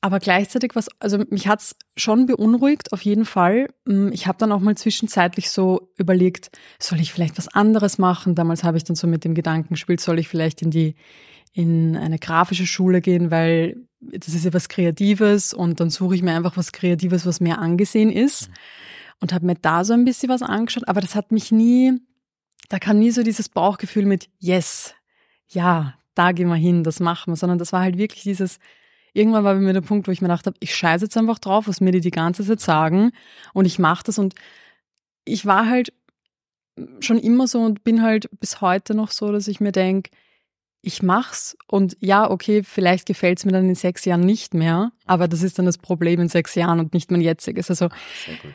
aber 0.00 0.18
gleichzeitig 0.18 0.74
was, 0.74 0.88
also 0.98 1.18
mich 1.28 1.46
hat's 1.46 1.76
schon 1.96 2.26
beunruhigt, 2.26 2.92
auf 2.92 3.02
jeden 3.02 3.24
Fall. 3.26 3.68
Mm, 3.84 4.08
Ich 4.12 4.26
habe 4.26 4.38
dann 4.38 4.52
auch 4.52 4.60
mal 4.60 4.76
zwischenzeitlich 4.76 5.50
so 5.50 5.92
überlegt, 5.98 6.50
soll 6.78 7.00
ich 7.00 7.12
vielleicht 7.12 7.36
was 7.36 7.48
anderes 7.48 7.98
machen? 7.98 8.34
Damals 8.34 8.64
habe 8.64 8.78
ich 8.78 8.84
dann 8.84 8.96
so 8.96 9.06
mit 9.06 9.24
dem 9.24 9.34
Gedanken 9.34 9.74
gespielt, 9.74 10.00
soll 10.00 10.18
ich 10.18 10.28
vielleicht 10.28 10.62
in 10.62 10.70
die 10.70 10.94
in 11.52 11.96
eine 11.96 12.18
grafische 12.18 12.66
Schule 12.66 13.00
gehen, 13.00 13.30
weil 13.30 13.76
das 14.00 14.28
ist 14.34 14.44
ja 14.44 14.54
was 14.54 14.68
Kreatives 14.68 15.52
und 15.52 15.80
dann 15.80 15.90
suche 15.90 16.14
ich 16.14 16.22
mir 16.22 16.34
einfach 16.34 16.56
was 16.56 16.72
Kreatives, 16.72 17.26
was 17.26 17.40
mehr 17.40 17.58
angesehen 17.58 18.10
ist. 18.10 18.50
Und 19.20 19.34
habe 19.34 19.44
mir 19.44 19.56
da 19.56 19.84
so 19.84 19.92
ein 19.92 20.04
bisschen 20.06 20.30
was 20.30 20.40
angeschaut, 20.40 20.88
aber 20.88 21.02
das 21.02 21.14
hat 21.14 21.30
mich 21.30 21.52
nie, 21.52 21.92
da 22.70 22.78
kam 22.78 22.98
nie 22.98 23.10
so 23.10 23.22
dieses 23.22 23.50
Bauchgefühl 23.50 24.06
mit 24.06 24.30
Yes, 24.38 24.94
ja, 25.48 25.94
da 26.14 26.32
gehen 26.32 26.48
wir 26.48 26.54
hin, 26.54 26.84
das 26.84 27.00
machen 27.00 27.32
wir, 27.32 27.36
sondern 27.36 27.58
das 27.58 27.72
war 27.72 27.82
halt 27.82 27.98
wirklich 27.98 28.22
dieses, 28.22 28.58
irgendwann 29.12 29.44
war 29.44 29.54
bei 29.54 29.60
mir 29.60 29.72
der 29.72 29.80
Punkt, 29.80 30.06
wo 30.06 30.12
ich 30.12 30.20
mir 30.20 30.28
gedacht 30.28 30.46
habe, 30.46 30.56
ich 30.60 30.74
scheiße 30.74 31.06
jetzt 31.06 31.16
einfach 31.16 31.38
drauf, 31.38 31.68
was 31.68 31.80
mir 31.80 31.92
die 31.92 32.00
die 32.00 32.10
ganze 32.10 32.44
Zeit 32.44 32.60
sagen. 32.60 33.12
Und 33.52 33.64
ich 33.64 33.78
mache 33.78 34.04
das. 34.04 34.18
Und 34.18 34.34
ich 35.24 35.46
war 35.46 35.68
halt 35.68 35.92
schon 37.00 37.18
immer 37.18 37.46
so 37.46 37.60
und 37.60 37.84
bin 37.84 38.02
halt 38.02 38.28
bis 38.40 38.60
heute 38.60 38.94
noch 38.94 39.10
so, 39.10 39.32
dass 39.32 39.48
ich 39.48 39.60
mir 39.60 39.72
denk, 39.72 40.08
ich 40.82 41.02
mach's. 41.02 41.56
Und 41.66 41.96
ja, 42.00 42.30
okay, 42.30 42.62
vielleicht 42.62 43.06
gefällt's 43.06 43.44
mir 43.44 43.52
dann 43.52 43.68
in 43.68 43.74
sechs 43.74 44.04
Jahren 44.04 44.22
nicht 44.22 44.54
mehr, 44.54 44.92
aber 45.06 45.28
das 45.28 45.42
ist 45.42 45.58
dann 45.58 45.66
das 45.66 45.78
Problem 45.78 46.20
in 46.20 46.28
sechs 46.28 46.54
Jahren 46.54 46.80
und 46.80 46.94
nicht 46.94 47.10
mein 47.10 47.20
jetziges. 47.20 47.68
Also 47.68 47.88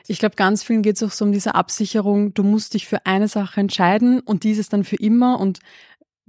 ich 0.08 0.20
glaube, 0.20 0.36
ganz 0.36 0.64
vielen 0.64 0.82
geht 0.82 0.96
es 0.96 1.04
auch 1.04 1.12
so 1.12 1.26
um 1.26 1.32
diese 1.32 1.54
Absicherung, 1.56 2.34
du 2.34 2.44
musst 2.44 2.74
dich 2.74 2.88
für 2.88 3.06
eine 3.06 3.28
Sache 3.28 3.60
entscheiden 3.60 4.22
und 4.22 4.44
dieses 4.44 4.70
dann 4.70 4.84
für 4.84 4.96
immer. 4.96 5.40
Und 5.40 5.60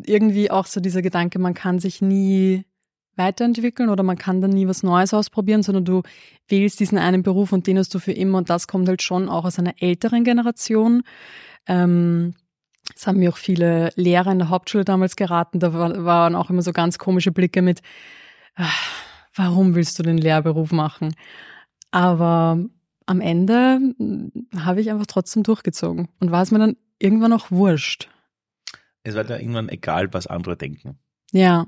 irgendwie 0.05 0.51
auch 0.51 0.67
so 0.67 0.81
dieser 0.81 1.01
Gedanke, 1.01 1.39
man 1.39 1.55
kann 1.55 1.79
sich 1.79 2.03
nie 2.03 2.65
weiterentwickeln 3.17 3.89
oder 3.89 4.03
man 4.03 4.17
kann 4.19 4.41
dann 4.41 4.51
nie 4.51 4.69
was 4.69 4.83
Neues 4.83 5.15
ausprobieren, 5.15 5.63
sondern 5.63 5.85
du 5.85 6.03
wählst 6.49 6.81
diesen 6.81 6.99
einen 6.99 7.23
Beruf 7.23 7.53
und 7.53 7.67
den 7.67 7.79
hast 7.79 7.95
du 7.95 7.99
für 7.99 8.13
immer 8.13 8.39
und 8.39 8.51
das 8.51 8.67
kommt 8.69 8.89
halt 8.89 9.03
schon 9.03 9.29
auch 9.29 9.45
aus 9.45 9.59
einer 9.59 9.75
älteren 9.81 10.25
Generation. 10.25 11.03
Ähm, 11.67 12.35
das 12.95 13.07
haben 13.07 13.19
mir 13.19 13.31
auch 13.31 13.37
viele 13.37 13.91
Lehrer 13.97 14.31
in 14.33 14.39
der 14.39 14.49
Hauptschule 14.49 14.85
damals 14.85 15.17
geraten. 15.17 15.59
Da 15.59 15.73
war- 15.75 16.05
waren 16.05 16.35
auch 16.37 16.51
immer 16.51 16.63
so 16.63 16.73
ganz 16.73 16.99
komische 16.99 17.33
Blicke 17.33 17.63
mit, 17.63 17.81
"Ah, 18.55 18.69
warum 19.35 19.75
willst 19.75 19.99
du 19.99 20.03
den 20.03 20.19
Lehrberuf 20.19 20.71
machen? 20.73 21.15
Aber 21.91 22.59
am 23.07 23.21
Ende 23.21 23.79
mm, 23.99 24.29
habe 24.61 24.81
ich 24.81 24.91
einfach 24.91 25.07
trotzdem 25.07 25.43
durchgezogen 25.43 26.09
und 26.21 26.31
war 26.31 26.43
es 26.43 26.51
mir 26.51 26.59
dann 26.59 26.77
irgendwann 26.99 27.33
auch 27.33 27.51
wurscht. 27.51 28.09
Es 29.03 29.15
wird 29.15 29.31
ja 29.31 29.37
irgendwann 29.39 29.69
egal, 29.69 30.13
was 30.13 30.27
andere 30.27 30.57
denken. 30.57 30.99
Ja, 31.33 31.67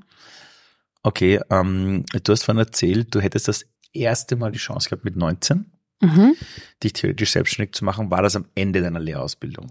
Okay, 1.03 1.39
ähm, 1.49 2.05
du 2.23 2.31
hast 2.31 2.43
vorhin 2.43 2.59
erzählt, 2.59 3.13
du 3.15 3.19
hättest 3.21 3.47
das 3.47 3.65
erste 3.93 4.35
Mal 4.35 4.51
die 4.51 4.59
Chance 4.59 4.89
gehabt 4.89 5.05
mit 5.05 5.15
19, 5.15 5.71
mhm. 6.01 6.35
dich 6.83 6.93
theoretisch 6.93 7.31
selbstständig 7.31 7.73
zu 7.73 7.85
machen. 7.85 8.11
War 8.11 8.21
das 8.21 8.35
am 8.35 8.45
Ende 8.55 8.81
deiner 8.81 8.99
Lehrausbildung? 8.99 9.67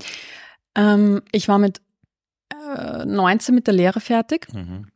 ähm, 0.74 1.22
ich 1.32 1.48
war 1.48 1.58
mit 1.58 1.80
äh, 2.50 3.04
19 3.04 3.54
mit 3.54 3.66
der 3.66 3.74
Lehre 3.74 4.00
fertig. 4.00 4.52
Mhm. 4.52 4.86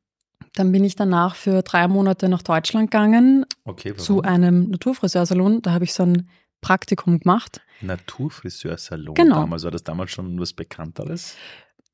Dann 0.55 0.71
bin 0.73 0.85
ich 0.85 0.97
danach 0.97 1.35
für 1.35 1.62
drei 1.62 1.89
Monate 1.89 2.29
nach 2.29 2.43
Deutschland 2.43 2.91
gegangen 2.91 3.47
Okay, 3.65 3.97
zu 3.97 4.21
einem 4.23 4.69
Naturfriseursalon. 4.71 5.62
Da 5.62 5.73
habe 5.73 5.85
ich 5.85 5.95
so 5.95 6.03
ein 6.05 6.29
Praktikum 6.61 7.19
gemacht. 7.21 7.61
Naturfriseursalon 7.81 9.15
Genau. 9.15 9.37
damals. 9.37 9.65
War 9.65 9.71
das 9.71 9.83
damals 9.83 10.11
schon 10.11 10.39
was 10.39 10.53
Bekannteres? 10.53 11.37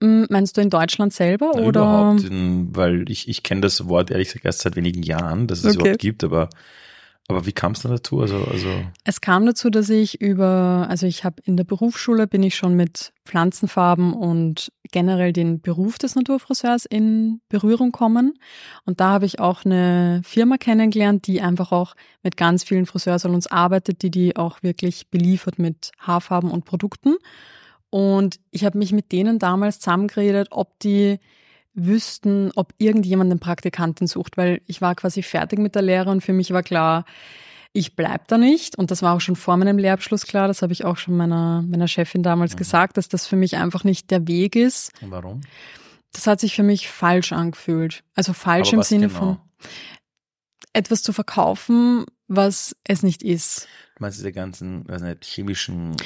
Mm, 0.01 0.25
Meinst 0.31 0.57
du 0.57 0.61
in 0.61 0.71
Deutschland 0.71 1.13
selber 1.13 1.53
Na, 1.55 1.61
oder? 1.63 1.81
Überhaupt, 1.83 2.25
in, 2.25 2.75
weil 2.77 3.11
ich, 3.11 3.29
ich 3.29 3.43
kenne 3.43 3.63
das 3.63 3.89
Wort 3.89 4.11
ehrlich 4.11 4.29
gesagt 4.29 4.45
erst 4.45 4.61
seit 4.61 4.77
wenigen 4.77 5.03
Jahren, 5.03 5.47
dass 5.47 5.61
es 5.61 5.67
Okay. 5.67 5.77
überhaupt 5.77 5.99
gibt, 6.01 6.25
aber, 6.25 6.49
aber 7.27 7.47
wie 7.47 7.53
kam 7.53 7.73
es 7.73 7.81
dann 7.83 7.93
dazu? 7.93 8.21
Also, 8.21 8.45
also 8.45 8.85
Es 9.05 9.21
kam 9.21 9.45
dazu, 9.45 9.71
dass 9.71 9.91
ich 9.91 10.21
über, 10.21 10.87
also 10.89 11.07
ich 11.07 11.25
habe 11.25 11.43
in 11.45 11.57
der 11.57 11.65
Berufsschule 11.65 12.27
bin 12.27 12.43
ich 12.43 12.55
schon 12.55 12.75
mit 12.75 13.13
Pflanzenfarben 13.25 14.15
und 14.15 14.71
generell 14.91 15.33
den 15.35 15.61
Beruf 15.61 15.99
des 15.99 16.15
Naturfriseurs 16.15 16.87
in 16.87 17.41
Berührung 17.49 17.93
kommen. 17.93 18.39
Und 18.87 19.01
da 19.01 19.11
habe 19.11 19.27
ich 19.27 19.39
auch 19.41 19.65
eine 19.65 20.23
Firma 20.25 20.57
kennengelernt, 20.57 21.27
die 21.27 21.41
einfach 21.43 21.73
auch 21.73 21.95
mit 22.23 22.37
ganz 22.39 22.65
vielen 22.65 22.87
Friseursalons 22.87 23.49
arbeitet, 23.49 24.01
die 24.03 24.11
die 24.11 24.37
auch 24.37 24.63
wirklich 24.63 25.09
beliefert 25.09 25.59
mit 25.59 25.91
Haarfarben 25.99 26.51
und 26.51 26.65
Produkten. 26.65 27.17
Und 27.91 28.39
ich 28.51 28.65
habe 28.65 28.79
mich 28.79 28.93
mit 28.93 29.13
denen 29.13 29.39
damals 29.39 29.81
zusammengeredet, 29.81 30.49
ob 30.51 30.79
die 30.81 31.19
wüssten, 31.75 32.51
ob 32.57 32.75
irgendjemand 32.79 33.31
einen 33.31 33.41
Praktikanten 33.41 34.07
sucht, 34.07 34.37
weil 34.37 34.61
ich 34.67 34.81
war 34.81 34.95
quasi 34.95 35.23
fertig 35.23 35.59
mit 35.59 35.75
der 35.75 35.83
Lehre 35.83 36.11
und 36.11 36.23
für 36.23 36.33
mich 36.33 36.53
war 36.53 36.63
klar, 36.63 37.05
ich 37.73 37.95
bleib 37.95 38.27
da 38.29 38.37
nicht. 38.39 38.77
Und 38.77 38.91
das 38.91 39.03
war 39.03 39.15
auch 39.15 39.21
schon 39.21 39.37
vor 39.37 39.57
meinem 39.57 39.79
Lehrabschluss 39.79 40.27
klar. 40.27 40.49
Das 40.49 40.63
habe 40.63 40.73
ich 40.73 40.85
auch 40.85 40.97
schon 40.97 41.17
meiner, 41.17 41.63
meiner 41.63 41.87
Chefin 41.87 42.23
damals 42.23 42.55
Mhm. 42.55 42.59
gesagt, 42.59 42.97
dass 42.97 43.09
das 43.09 43.27
für 43.27 43.37
mich 43.37 43.57
einfach 43.57 43.85
nicht 43.85 44.11
der 44.11 44.27
Weg 44.27 44.57
ist. 44.57 44.93
warum? 45.03 45.43
Das 46.13 46.27
hat 46.27 46.41
sich 46.41 46.57
für 46.57 46.63
mich 46.63 46.89
falsch 46.89 47.33
angefühlt. 47.33 48.03
Also 48.15 48.33
falsch 48.33 48.69
Aber 48.69 48.79
im 48.79 48.83
Sinne 48.83 49.09
genau? 49.09 49.19
von. 49.19 49.39
etwas 50.73 51.03
zu 51.03 51.13
verkaufen, 51.13 52.07
was 52.27 52.75
es 52.85 53.03
nicht 53.03 53.23
ist. 53.23 53.69
Du 53.99 54.05
meinst 54.05 54.19
diese 54.19 54.31
ganzen, 54.33 54.89
weiß 54.89 55.03
nicht, 55.03 55.25
chemischen 55.25 55.97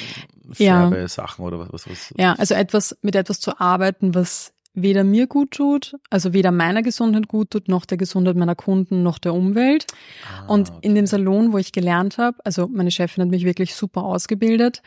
Ja. 0.56 0.88
Färbesachen 0.88 1.44
oder 1.44 1.58
was, 1.58 1.70
was, 1.72 1.86
was? 1.86 2.14
Ja, 2.16 2.32
also 2.34 2.54
etwas, 2.54 2.96
mit 3.02 3.14
etwas 3.14 3.38
zu 3.38 3.60
arbeiten, 3.60 4.14
was 4.14 4.54
weder 4.72 5.04
mir 5.04 5.26
gut 5.26 5.50
tut, 5.50 5.94
also 6.08 6.32
weder 6.32 6.50
meiner 6.52 6.82
Gesundheit 6.82 7.28
gut 7.28 7.50
tut, 7.50 7.68
noch 7.68 7.84
der 7.84 7.98
Gesundheit 7.98 8.36
meiner 8.36 8.54
Kunden, 8.54 9.02
noch 9.02 9.18
der 9.18 9.34
Umwelt. 9.34 9.86
Ah, 10.26 10.46
Und 10.46 10.70
okay. 10.70 10.78
in 10.80 10.94
dem 10.94 11.06
Salon, 11.06 11.52
wo 11.52 11.58
ich 11.58 11.72
gelernt 11.72 12.16
habe, 12.16 12.38
also 12.44 12.66
meine 12.66 12.90
Chefin 12.90 13.24
hat 13.24 13.30
mich 13.30 13.44
wirklich 13.44 13.74
super 13.74 14.04
ausgebildet. 14.04 14.80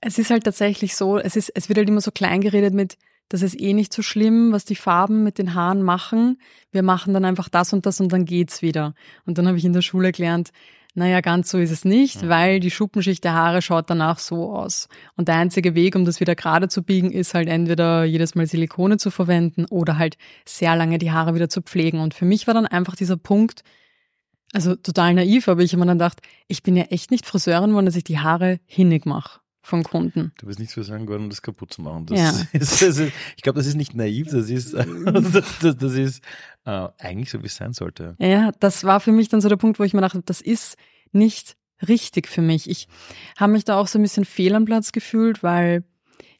Es 0.00 0.18
ist 0.18 0.30
halt 0.30 0.44
tatsächlich 0.44 0.94
so, 0.94 1.18
es 1.18 1.34
ist, 1.34 1.50
es 1.56 1.68
wird 1.68 1.78
halt 1.78 1.88
immer 1.88 2.00
so 2.00 2.12
klein 2.12 2.40
geredet 2.42 2.74
mit, 2.74 2.96
das 3.28 3.42
ist 3.42 3.58
eh 3.58 3.72
nicht 3.72 3.92
so 3.92 4.02
schlimm, 4.02 4.52
was 4.52 4.64
die 4.64 4.76
Farben 4.76 5.24
mit 5.24 5.38
den 5.38 5.54
Haaren 5.54 5.82
machen. 5.82 6.38
Wir 6.70 6.84
machen 6.84 7.12
dann 7.14 7.24
einfach 7.24 7.48
das 7.48 7.72
und 7.72 7.86
das 7.86 8.00
und 8.00 8.12
dann 8.12 8.26
geht's 8.26 8.62
wieder. 8.62 8.94
Und 9.26 9.38
dann 9.38 9.48
habe 9.48 9.58
ich 9.58 9.64
in 9.64 9.72
der 9.72 9.82
Schule 9.82 10.12
gelernt, 10.12 10.52
naja, 10.94 11.20
ganz 11.20 11.50
so 11.50 11.58
ist 11.58 11.72
es 11.72 11.84
nicht, 11.84 12.28
weil 12.28 12.60
die 12.60 12.70
Schuppenschicht 12.70 13.24
der 13.24 13.34
Haare 13.34 13.62
schaut 13.62 13.90
danach 13.90 14.20
so 14.20 14.54
aus. 14.54 14.88
Und 15.16 15.26
der 15.26 15.36
einzige 15.36 15.74
Weg, 15.74 15.96
um 15.96 16.04
das 16.04 16.20
wieder 16.20 16.36
gerade 16.36 16.68
zu 16.68 16.84
biegen, 16.84 17.10
ist 17.10 17.34
halt 17.34 17.48
entweder 17.48 18.04
jedes 18.04 18.36
Mal 18.36 18.46
Silikone 18.46 18.96
zu 18.96 19.10
verwenden 19.10 19.64
oder 19.66 19.98
halt 19.98 20.16
sehr 20.44 20.76
lange 20.76 20.98
die 20.98 21.10
Haare 21.10 21.34
wieder 21.34 21.48
zu 21.48 21.62
pflegen. 21.62 21.98
Und 21.98 22.14
für 22.14 22.24
mich 22.24 22.46
war 22.46 22.54
dann 22.54 22.66
einfach 22.66 22.94
dieser 22.94 23.16
Punkt, 23.16 23.64
also 24.52 24.76
total 24.76 25.14
naiv, 25.14 25.48
aber 25.48 25.62
ich 25.62 25.72
habe 25.72 25.80
mir 25.80 25.86
dann 25.86 25.98
gedacht, 25.98 26.20
ich 26.46 26.62
bin 26.62 26.76
ja 26.76 26.84
echt 26.84 27.10
nicht 27.10 27.26
Friseurin 27.26 27.70
geworden, 27.70 27.86
dass 27.86 27.96
ich 27.96 28.04
die 28.04 28.20
Haare 28.20 28.60
hinnig 28.64 29.04
mache 29.04 29.40
von 29.64 29.82
Kunden. 29.82 30.32
Du 30.38 30.46
bist 30.46 30.58
nicht 30.58 30.70
so 30.70 30.82
sagen 30.82 31.06
geworden, 31.06 31.24
um 31.24 31.30
das 31.30 31.42
kaputt 31.42 31.72
zu 31.72 31.82
machen. 31.82 32.06
Das 32.06 32.18
Ja. 32.18 32.30
ist, 32.52 32.82
das 32.82 32.98
ist, 32.98 33.12
ich 33.36 33.42
glaube, 33.42 33.58
das 33.58 33.66
ist 33.66 33.76
nicht 33.76 33.94
naiv, 33.94 34.28
das 34.30 34.50
ist, 34.50 34.74
das, 35.06 35.58
das, 35.60 35.76
das 35.76 35.92
ist 35.94 36.22
äh, 36.66 36.88
eigentlich 36.98 37.30
so, 37.30 37.42
wie 37.42 37.46
es 37.46 37.56
sein 37.56 37.72
sollte. 37.72 38.14
Ja, 38.18 38.52
das 38.60 38.84
war 38.84 39.00
für 39.00 39.10
mich 39.12 39.28
dann 39.28 39.40
so 39.40 39.48
der 39.48 39.56
Punkt, 39.56 39.78
wo 39.78 39.84
ich 39.84 39.94
mir 39.94 40.02
dachte, 40.02 40.22
das 40.24 40.40
ist 40.40 40.76
nicht 41.12 41.56
richtig 41.88 42.28
für 42.28 42.42
mich. 42.42 42.68
Ich 42.68 42.88
habe 43.38 43.52
mich 43.52 43.64
da 43.64 43.78
auch 43.78 43.86
so 43.88 43.98
ein 43.98 44.02
bisschen 44.02 44.24
fehl 44.24 44.54
am 44.54 44.64
Platz 44.66 44.92
gefühlt, 44.92 45.42
weil 45.42 45.82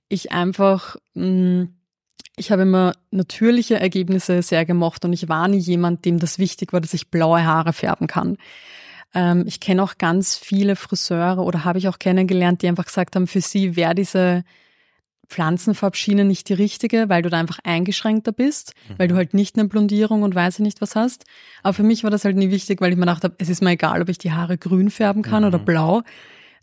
ich 0.09 0.33
einfach, 0.33 0.97
mh, 1.15 1.69
ich 2.37 2.51
habe 2.53 2.63
immer 2.63 2.93
natürliche 3.11 3.79
Ergebnisse 3.79 4.43
sehr 4.43 4.65
gemocht 4.65 5.05
und 5.05 5.13
ich 5.13 5.29
war 5.29 5.49
nie 5.49 5.59
jemand, 5.59 6.05
dem 6.05 6.19
das 6.19 6.39
wichtig 6.39 6.73
war, 6.73 6.81
dass 6.81 6.95
ich 6.95 7.11
blaue 7.11 7.45
Haare 7.45 7.73
färben 7.73 8.07
kann. 8.07 8.37
Ähm, 9.15 9.45
ich 9.47 9.61
kenne 9.61 9.83
auch 9.83 9.99
ganz 9.99 10.37
viele 10.37 10.77
Friseure 10.77 11.39
oder 11.45 11.65
habe 11.65 11.79
ich 11.79 11.89
auch 11.89 11.99
kennengelernt, 11.99 12.63
die 12.63 12.69
einfach 12.69 12.87
gesagt 12.87 13.17
haben, 13.17 13.27
für 13.27 13.41
sie 13.41 13.77
wäre 13.77 13.95
diese 13.95 14.45
Pflanzenfarbschiene 15.29 16.25
nicht 16.25 16.49
die 16.49 16.55
richtige, 16.55 17.09
weil 17.09 17.23
du 17.23 17.31
da 17.31 17.39
einfach 17.39 17.59
eingeschränkter 17.65 18.31
bist, 18.33 18.75
weil 18.99 19.09
du 19.09 19.17
halt 19.17 19.33
nicht 19.33 19.57
eine 19.57 19.67
Blondierung 19.69 20.23
und 20.23 20.35
weiß 20.35 20.57
ich 20.57 20.61
nicht 20.63 20.81
was 20.83 20.95
hast. 20.97 21.25
Aber 21.63 21.73
für 21.73 21.83
mich 21.83 22.05
war 22.05 22.11
das 22.11 22.25
halt 22.25 22.37
nie 22.37 22.51
wichtig, 22.51 22.81
weil 22.81 22.91
ich 22.93 22.97
mir 22.97 23.07
gedacht 23.07 23.25
habe, 23.25 23.35
es 23.39 23.49
ist 23.49 23.63
mir 23.63 23.71
egal, 23.71 24.03
ob 24.03 24.09
ich 24.11 24.19
die 24.19 24.33
Haare 24.33 24.59
grün 24.59 24.91
färben 24.91 25.23
kann 25.23 25.43
Mhm. 25.43 25.49
oder 25.49 25.59
blau. 25.59 26.03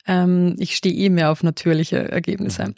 Ähm, 0.06 0.56
ich 0.60 0.76
stehe 0.76 0.94
eh 0.94 1.10
mehr 1.10 1.32
auf 1.32 1.42
natürliche 1.44 2.12
Ergebnisse. 2.12 2.76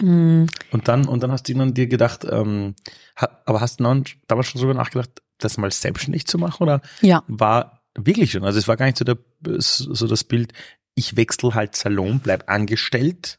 Mhm. 0.00 0.46
Und 0.70 0.88
dann, 0.88 1.06
und 1.06 1.22
dann 1.22 1.32
hast 1.32 1.48
du 1.48 1.54
dann 1.54 1.74
dir 1.74 1.86
gedacht, 1.88 2.24
ähm, 2.28 2.74
aber 3.44 3.60
hast 3.60 3.80
du 3.80 3.84
dann 3.84 4.04
damals 4.28 4.48
schon 4.48 4.60
drüber 4.60 4.74
nachgedacht, 4.74 5.10
das 5.38 5.58
mal 5.58 5.70
selbstständig 5.70 6.26
zu 6.26 6.38
machen 6.38 6.62
oder 6.62 6.80
Ja, 7.00 7.22
war 7.26 7.81
wirklich 7.96 8.32
schon? 8.32 8.44
Also 8.44 8.58
es 8.58 8.68
war 8.68 8.76
gar 8.76 8.86
nicht 8.86 8.98
so, 8.98 9.04
der, 9.04 9.18
so 9.58 10.06
das 10.06 10.24
Bild, 10.24 10.52
ich 10.94 11.16
wechsle 11.16 11.54
halt 11.54 11.76
Salon, 11.76 12.20
bleib 12.20 12.48
angestellt 12.50 13.38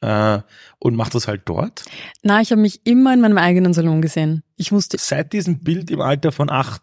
äh, 0.00 0.40
und 0.78 0.94
mach 0.96 1.10
das 1.10 1.28
halt 1.28 1.42
dort. 1.46 1.84
na, 2.22 2.40
ich 2.40 2.50
habe 2.50 2.60
mich 2.60 2.86
immer 2.86 3.12
in 3.14 3.20
meinem 3.20 3.38
eigenen 3.38 3.74
Salon 3.74 4.02
gesehen. 4.02 4.42
Ich 4.56 4.72
wusste, 4.72 4.98
Seit 4.98 5.32
diesem 5.32 5.60
Bild 5.60 5.90
im 5.90 6.00
Alter 6.00 6.32
von 6.32 6.50
acht 6.50 6.82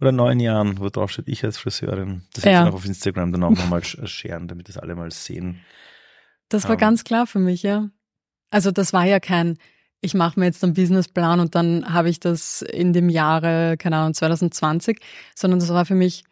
oder 0.00 0.12
neun 0.12 0.40
Jahren, 0.40 0.78
wo 0.80 0.88
drauf 0.90 1.10
steht, 1.12 1.28
ich 1.28 1.44
als 1.44 1.58
Friseurin, 1.58 2.22
das 2.34 2.44
Ja. 2.44 2.60
ich 2.60 2.66
noch 2.66 2.74
auf 2.74 2.84
Instagram 2.84 3.32
dann 3.32 3.44
auch 3.44 3.50
nochmal 3.50 3.80
sch- 3.80 4.06
scheren, 4.06 4.48
damit 4.48 4.68
das 4.68 4.76
alle 4.76 4.94
mal 4.96 5.10
sehen. 5.10 5.60
das 6.48 6.64
war 6.64 6.72
Ähm. 6.72 6.78
ganz 6.78 7.04
klar 7.04 7.26
für 7.26 7.38
mich, 7.38 7.62
ja. 7.62 7.90
Also 8.50 8.70
das 8.70 8.92
war 8.92 9.04
ja 9.06 9.18
kein, 9.20 9.58
ich 10.04 10.14
mache 10.14 10.38
mir 10.38 10.46
jetzt 10.46 10.62
einen 10.62 10.74
Businessplan 10.74 11.40
und 11.40 11.54
dann 11.54 11.92
habe 11.92 12.08
ich 12.10 12.20
das 12.20 12.62
in 12.62 12.92
dem 12.92 13.08
Jahre, 13.08 13.76
keine 13.78 13.96
Ahnung, 13.96 14.14
2020, 14.14 15.00
sondern 15.34 15.60
das 15.60 15.70
war 15.70 15.84
für 15.86 15.94
mich, 15.94 16.24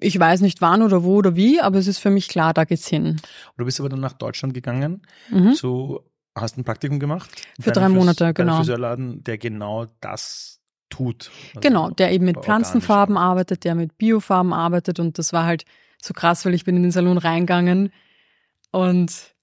ich 0.00 0.18
weiß 0.18 0.42
nicht 0.42 0.60
wann 0.60 0.82
oder 0.82 1.02
wo 1.02 1.16
oder 1.16 1.34
wie, 1.34 1.60
aber 1.60 1.78
es 1.78 1.86
ist 1.86 1.98
für 1.98 2.10
mich 2.10 2.28
klar, 2.28 2.52
da 2.54 2.64
geht's 2.64 2.86
hin. 2.88 3.06
Und 3.06 3.20
du 3.56 3.64
bist 3.64 3.80
aber 3.80 3.88
dann 3.88 4.00
nach 4.00 4.12
Deutschland 4.12 4.52
gegangen, 4.54 5.02
Mhm. 5.30 5.54
so 5.54 6.04
hast 6.36 6.56
ein 6.58 6.64
Praktikum 6.64 7.00
gemacht. 7.00 7.30
Für 7.60 7.72
drei 7.72 7.86
Fris- 7.86 7.94
Monate, 7.94 8.24
einem 8.26 8.34
genau. 8.34 8.56
Friseurladen, 8.58 9.24
der 9.24 9.38
genau 9.38 9.86
das 10.00 10.60
tut. 10.90 11.30
Also 11.48 11.60
Genau, 11.60 11.90
der 11.90 12.12
eben 12.12 12.24
mit 12.26 12.36
Pflanzenfarben 12.44 13.16
arbeitet. 13.16 13.30
arbeitet, 13.58 13.64
der 13.64 13.74
mit 13.74 13.98
Biofarben 13.98 14.52
arbeitet 14.52 15.00
und 15.00 15.18
das 15.18 15.32
war 15.32 15.44
halt 15.44 15.64
so 16.00 16.14
krass, 16.14 16.44
weil 16.44 16.54
ich 16.54 16.64
bin 16.64 16.76
in 16.76 16.82
den 16.82 16.92
Salon 16.92 17.18
reingegangen 17.18 17.90
und 18.70 19.34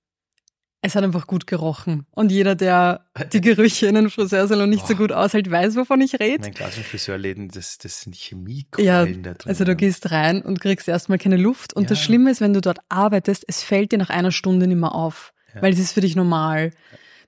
es 0.85 0.95
hat 0.95 1.03
einfach 1.03 1.27
gut 1.27 1.47
gerochen. 1.47 2.05
Und 2.11 2.31
jeder, 2.31 2.55
der 2.55 3.05
die 3.33 3.41
Gerüche 3.41 3.87
in 3.87 3.97
einem 3.97 4.09
Friseursalon 4.09 4.69
nicht 4.69 4.87
so 4.87 4.93
Boah. 4.93 4.99
gut 5.01 5.11
aushält, 5.11 5.49
weiß, 5.51 5.75
wovon 5.75 6.01
ich 6.01 6.19
rede. 6.19 6.43
den 6.43 6.53
klassischen 6.53 6.83
Friseurläden, 6.83 7.49
das, 7.49 7.77
das 7.77 8.01
sind 8.01 8.15
Ja, 8.15 8.21
Chemiekeulen 8.29 9.23
da 9.23 9.33
drin. 9.33 9.49
also 9.49 9.63
du 9.63 9.75
gehst 9.75 10.11
rein 10.11 10.41
und 10.41 10.59
kriegst 10.61 10.87
erstmal 10.87 11.17
keine 11.17 11.37
Luft. 11.37 11.73
Und 11.73 11.89
das 11.91 11.99
Ja. 11.99 12.05
Schlimme 12.05 12.31
ist, 12.31 12.41
wenn 12.41 12.53
du 12.53 12.61
dort 12.61 12.79
arbeitest, 12.89 13.45
es 13.47 13.63
fällt 13.63 13.91
dir 13.91 13.97
nach 13.97 14.09
einer 14.09 14.31
Stunde 14.31 14.67
nicht 14.67 14.79
mehr 14.79 14.93
auf, 14.95 15.33
Ja. 15.53 15.61
weil 15.61 15.73
es 15.73 15.79
ist 15.79 15.93
für 15.93 16.01
dich 16.01 16.15
normal. 16.15 16.71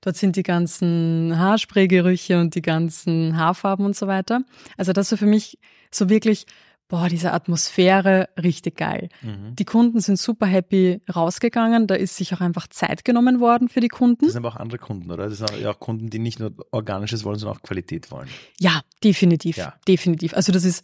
Dort 0.02 0.16
sind 0.16 0.36
die 0.36 0.44
ganzen 0.44 1.38
Haarspraygerüche 1.38 2.40
und 2.40 2.56
die 2.56 2.62
ganzen 2.62 3.36
Haarfarben 3.38 3.86
und 3.86 3.96
so 3.96 4.08
weiter. 4.08 4.42
Also 4.78 4.94
das 4.94 5.12
war 5.12 5.18
für 5.18 5.26
mich 5.26 5.58
so 5.92 6.10
wirklich, 6.10 6.46
boah, 6.90 7.10
diese 7.10 7.34
Atmosphäre 7.34 8.30
richtig 8.42 8.78
geil. 8.78 9.10
Mhm. 9.22 9.56
Die 9.56 9.66
Kunden 9.66 10.00
sind 10.00 10.18
super 10.18 10.46
happy 10.46 11.02
rausgegangen. 11.14 11.88
Da 11.88 11.96
ist 11.96 12.16
sich 12.16 12.34
auch 12.34 12.42
einfach 12.42 12.68
Zeit 12.68 13.04
genommen 13.04 13.40
worden 13.40 13.68
für 13.70 13.80
die 13.82 13.88
Kunden. 13.90 14.26
Das 14.26 14.34
sind 14.34 14.46
aber 14.46 14.56
auch 14.56 14.60
andere 14.60 14.78
Kunden, 14.80 15.12
oder? 15.12 15.28
Das 15.30 15.38
sind 15.40 15.60
ja 15.60 15.72
auch 15.72 15.80
Kunden, 15.80 16.10
die 16.10 16.20
nicht 16.20 16.40
nur 16.40 16.54
Organisches 16.72 17.24
wollen, 17.26 17.38
sondern 17.40 17.58
auch 17.58 17.62
Qualität 17.62 18.10
wollen. 18.12 18.30
Ja, 18.60 18.82
definitiv, 19.04 19.58
Ja. 19.58 19.74
definitiv. 19.88 20.34
Also 20.34 20.52
das 20.52 20.64
ist 20.64 20.84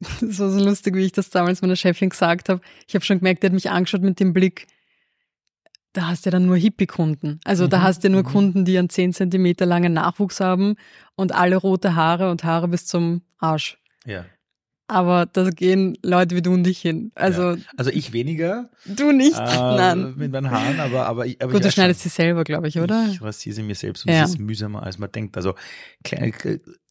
das 0.20 0.38
war 0.38 0.50
so 0.50 0.64
lustig, 0.64 0.94
wie 0.94 1.04
ich 1.06 1.12
das 1.12 1.30
damals 1.30 1.60
meiner 1.60 1.74
Chefin 1.76 2.10
gesagt 2.10 2.48
habe. 2.48 2.60
Ich 2.86 2.94
habe 2.94 3.04
schon 3.04 3.18
gemerkt, 3.18 3.42
die 3.42 3.46
hat 3.46 3.52
mich 3.52 3.68
angeschaut 3.70 4.02
mit 4.02 4.20
dem 4.20 4.32
Blick, 4.32 4.66
da 5.92 6.06
hast 6.08 6.24
du 6.24 6.28
ja 6.28 6.32
dann 6.32 6.46
nur 6.46 6.56
Hippie-Kunden. 6.56 7.40
Also 7.44 7.66
da 7.66 7.78
Mhm, 7.78 7.82
hast 7.82 8.04
du 8.04 8.08
ja 8.08 8.12
nur 8.12 8.22
mhm. 8.22 8.26
Kunden, 8.26 8.64
die 8.64 8.78
einen 8.78 8.90
10 8.90 9.12
Zentimeter 9.12 9.66
langen 9.66 9.94
Nachwuchs 9.94 10.38
haben 10.38 10.76
und 11.16 11.32
alle 11.34 11.56
rote 11.56 11.96
Haare 11.96 12.30
und 12.30 12.44
Haare 12.44 12.68
bis 12.68 12.86
zum 12.86 13.22
Arsch. 13.38 13.78
Ja. 14.04 14.24
Aber 14.90 15.26
da 15.26 15.50
gehen 15.50 15.98
Leute 16.02 16.34
wie 16.34 16.40
du 16.42 16.52
und 16.54 16.66
ich 16.66 16.80
hin. 16.80 17.12
Also 17.14 17.56
Also 17.76 17.90
ich 17.90 18.12
weniger 18.14 18.70
du 18.86 19.12
nicht. 19.12 19.38
äh, 19.38 19.56
Nein. 19.56 20.14
mit 20.16 20.32
meinen 20.32 20.50
Haaren, 20.50 20.80
aber, 20.80 21.04
aber, 21.06 21.26
ich- 21.26 21.40
aber 21.42 21.52
Gut, 21.52 21.60
ich 21.60 21.66
du 21.66 21.72
schneidest 21.72 22.00
sie 22.00 22.08
selber, 22.08 22.42
glaube 22.44 22.68
ich, 22.68 22.78
oder? 22.80 23.06
Ich 23.10 23.20
rasiere 23.20 23.54
sie 23.54 23.62
mir 23.62 23.74
selbst 23.74 24.06
und 24.06 24.12
Ja. 24.12 24.24
es 24.24 24.30
ist 24.30 24.38
mühsamer, 24.38 24.82
als 24.82 24.98
man 24.98 25.12
denkt. 25.12 25.36
Also, 25.36 25.54
kleine, 26.04 26.32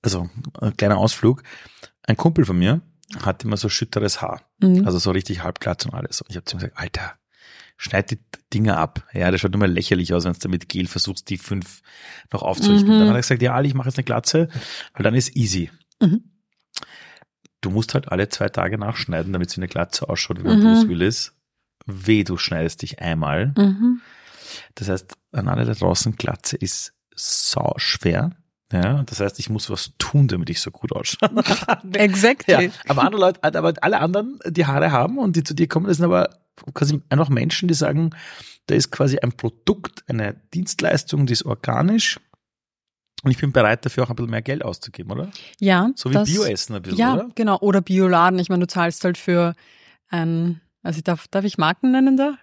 also 0.03 0.29
ein 0.61 0.77
kleiner 0.77 0.97
Ausflug. 0.97 1.41
Ein 2.03 2.15
Kumpel 2.17 2.45
von 2.45 2.57
mir 2.59 2.81
hat 3.23 3.43
immer 3.43 3.57
so 3.57 3.67
schütteres 3.67 4.21
Haar. 4.21 4.41
Mhm. 4.61 4.85
Also 4.85 4.99
so 4.99 5.09
richtig 5.11 5.41
halbglatz 5.43 5.85
und 5.85 5.93
alles. 5.95 6.21
Und 6.21 6.29
ich 6.29 6.35
habe 6.35 6.45
zu 6.45 6.55
ihm 6.55 6.59
gesagt, 6.59 6.77
Alter, 6.77 7.13
schneid 7.77 8.11
die 8.11 8.19
Dinger 8.53 8.77
ab. 8.77 9.07
Ja, 9.13 9.31
das 9.31 9.41
schaut 9.41 9.55
immer 9.55 9.67
lächerlich 9.67 10.13
aus, 10.13 10.23
wenn 10.25 10.33
du 10.33 10.49
mit 10.49 10.69
Gel 10.69 10.87
versuchst, 10.87 11.29
die 11.29 11.37
fünf 11.37 11.81
noch 12.31 12.43
aufzurichten. 12.43 12.93
Mhm. 12.93 12.99
Dann 12.99 13.07
hat 13.09 13.15
er 13.15 13.21
gesagt, 13.21 13.41
ja, 13.41 13.53
Ali, 13.55 13.69
ich 13.69 13.73
mache 13.73 13.89
jetzt 13.89 13.97
eine 13.97 14.05
Glatze, 14.05 14.49
weil 14.93 15.03
dann 15.03 15.15
ist 15.15 15.35
easy. 15.35 15.71
Mhm. 16.01 16.23
Du 17.61 17.69
musst 17.69 17.93
halt 17.93 18.11
alle 18.11 18.29
zwei 18.29 18.49
Tage 18.49 18.77
nachschneiden, 18.77 19.33
damit 19.33 19.49
sie 19.49 19.57
eine 19.57 19.67
Glatze 19.67 20.07
ausschaut, 20.09 20.43
wie 20.43 20.47
Mhm. 20.47 20.61
Bruce 20.61 20.87
Willis. 20.87 21.33
Weh, 21.85 22.23
du 22.23 22.37
schneidest 22.37 22.81
dich 22.81 22.99
einmal. 22.99 23.53
Mhm. 23.57 24.01
Das 24.75 24.89
heißt, 24.89 25.13
an 25.31 25.47
alle 25.47 25.65
da 25.65 25.73
draußen, 25.73 26.15
Glatze 26.15 26.57
ist 26.57 26.93
sau 27.15 27.73
schwer. 27.77 28.31
Ja, 28.71 29.03
das 29.03 29.21
heißt, 29.21 29.39
ich 29.39 29.49
muss 29.49 29.69
was 29.69 29.93
tun, 29.97 30.27
damit 30.27 30.49
ich 30.49 30.59
so 30.59 30.71
gut 30.71 30.91
ausschaue. 30.91 31.29
Exactly. 31.93 32.65
Ja, 32.65 32.71
aber 32.89 33.03
andere 33.03 33.21
Leute, 33.21 33.43
aber 33.43 33.73
alle 33.81 33.99
anderen, 33.99 34.39
die 34.45 34.65
Haare 34.65 34.91
haben 34.91 35.17
und 35.17 35.37
die 35.37 35.43
zu 35.43 35.53
dir 35.53 35.67
kommen, 35.67 35.87
das 35.87 35.97
sind 35.97 36.05
aber 36.05 36.29
quasi 36.73 37.01
einfach 37.09 37.29
Menschen, 37.29 37.69
die 37.69 37.73
sagen, 37.73 38.09
da 38.65 38.75
ist 38.75 38.91
quasi 38.91 39.19
ein 39.19 39.31
Produkt, 39.31 40.03
eine 40.09 40.35
Dienstleistung, 40.53 41.25
die 41.27 41.33
ist 41.33 41.45
organisch 41.45 42.19
und 43.24 43.31
ich 43.31 43.38
bin 43.38 43.51
bereit 43.51 43.86
dafür 43.86 44.03
auch 44.03 44.09
ein 44.09 44.15
bisschen 44.15 44.31
mehr 44.31 44.41
Geld 44.41 44.63
auszugeben, 44.63 45.12
oder? 45.12 45.31
Ja, 45.59 45.89
So 45.95 46.09
wie 46.12 46.17
Bioessen 46.24 46.75
ein 46.75 46.81
bisschen, 46.81 47.00
Ja, 47.00 47.13
oder? 47.15 47.29
genau. 47.36 47.57
Oder 47.59 47.81
Bioladen. 47.81 48.39
Ich 48.39 48.50
meine, 48.50 48.62
du 48.62 48.67
zahlst 48.67 49.03
halt 49.03 49.17
für 49.17 49.53
ein, 50.09 50.62
also 50.83 51.01
darf, 51.01 51.27
darf 51.27 51.43
ich 51.45 51.57
Marken 51.57 51.91
nennen 51.91 52.15
da? 52.17 52.36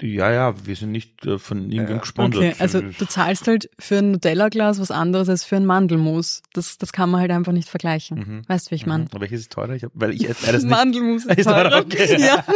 Ja, 0.00 0.30
ja, 0.30 0.54
wir 0.64 0.76
sind 0.76 0.92
nicht 0.92 1.26
äh, 1.26 1.38
von 1.38 1.72
irgendwem 1.72 1.96
Okay, 1.96 2.00
gesponsert. 2.00 2.60
also 2.60 2.80
du 2.82 3.04
zahlst 3.08 3.48
halt 3.48 3.68
für 3.80 3.98
ein 3.98 4.12
Nutella-Glas 4.12 4.78
was 4.80 4.92
anderes 4.92 5.28
als 5.28 5.42
für 5.44 5.56
ein 5.56 5.66
Mandelmus. 5.66 6.42
Das, 6.52 6.78
das 6.78 6.92
kann 6.92 7.10
man 7.10 7.20
halt 7.20 7.32
einfach 7.32 7.50
nicht 7.52 7.68
vergleichen. 7.68 8.18
Mhm. 8.18 8.42
Weißt 8.48 8.66
du, 8.68 8.70
wie 8.70 8.74
ich 8.76 8.86
meine? 8.86 9.04
Mhm. 9.04 9.08
Aber 9.10 9.22
welches 9.22 9.40
ist 9.40 9.52
teurer? 9.52 9.74
Ich 9.74 9.82
hab, 9.82 9.90
weil 9.94 10.12
ich 10.12 10.22
beides 10.28 10.42
nicht. 10.62 10.70
Mandelmus 10.70 11.24
ist 11.24 11.38
Ist 11.38 11.44
teurer, 11.46 11.70
teurer. 11.70 11.84
okay. 11.84 12.20
Ja. 12.20 12.44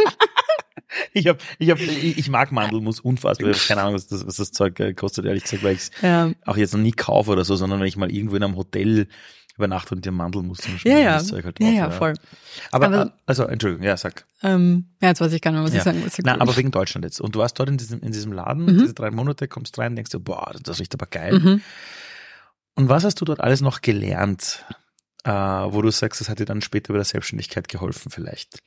Ich, 1.13 1.27
hab, 1.27 1.39
ich, 1.59 1.69
hab, 1.69 1.79
ich, 1.79 2.29
mag 2.29 2.51
Mandelmus 2.51 2.99
unfassbar. 2.99 3.49
Ich 3.49 3.59
hab 3.59 3.67
keine 3.67 3.81
Ahnung, 3.81 3.95
was 3.95 4.07
das, 4.07 4.25
was 4.25 4.35
das 4.37 4.51
Zeug 4.51 4.79
äh, 4.79 4.93
kostet, 4.93 5.25
ehrlich 5.25 5.43
gesagt, 5.43 5.63
weil 5.63 5.73
ich 5.73 5.81
es 5.81 5.91
ja. 6.01 6.31
auch 6.45 6.57
jetzt 6.57 6.73
noch 6.73 6.81
nie 6.81 6.91
kaufe 6.91 7.31
oder 7.31 7.45
so, 7.45 7.55
sondern 7.55 7.79
wenn 7.79 7.87
ich 7.87 7.97
mal 7.97 8.11
irgendwo 8.11 8.35
in 8.35 8.43
einem 8.43 8.55
Hotel 8.55 9.07
über 9.55 9.67
Nacht 9.67 9.91
und 9.91 10.03
dir 10.03 10.11
Mandeln 10.11 10.47
musst 10.47 10.65
du 10.65 10.89
ja, 10.89 10.97
ja. 10.97 11.13
Halt 11.13 11.59
ja, 11.59 11.69
ja, 11.69 11.91
voll. 11.91 12.13
Aber, 12.71 12.87
aber, 12.87 13.05
äh, 13.05 13.09
also, 13.27 13.43
Entschuldigung, 13.43 13.85
ja, 13.85 13.95
sag. 13.97 14.25
Ähm, 14.41 14.85
ja, 14.99 15.09
jetzt 15.09 15.21
weiß 15.21 15.31
ich 15.31 15.41
gar 15.41 15.51
nicht 15.51 15.59
mehr, 15.59 15.65
was 15.65 15.73
ja. 15.73 15.79
ich 15.79 15.83
sagen 15.83 15.99
muss. 15.99 16.17
Nein, 16.17 16.41
aber 16.41 16.57
wegen 16.57 16.71
Deutschland 16.71 17.05
jetzt. 17.05 17.21
Und 17.21 17.35
du 17.35 17.39
warst 17.39 17.59
dort 17.59 17.69
in 17.69 17.77
diesem, 17.77 18.01
in 18.01 18.11
diesem 18.11 18.31
Laden, 18.31 18.65
mhm. 18.65 18.79
diese 18.79 18.93
drei 18.93 19.11
Monate, 19.11 19.47
kommst 19.47 19.77
rein, 19.77 19.95
denkst 19.95 20.11
du, 20.11 20.19
boah, 20.19 20.53
das 20.63 20.79
riecht 20.79 20.93
aber 20.95 21.05
geil. 21.05 21.39
Mhm. 21.39 21.61
Und 22.75 22.89
was 22.89 23.03
hast 23.03 23.21
du 23.21 23.25
dort 23.25 23.41
alles 23.41 23.61
noch 23.61 23.81
gelernt? 23.81 24.65
Äh, 25.23 25.31
wo 25.31 25.81
du 25.81 25.89
sagst, 25.89 26.19
das 26.21 26.29
hat 26.29 26.39
dir 26.39 26.45
dann 26.45 26.61
später 26.61 26.93
bei 26.93 26.97
der 26.97 27.05
Selbstständigkeit 27.05 27.67
geholfen 27.69 28.11
vielleicht? 28.11 28.59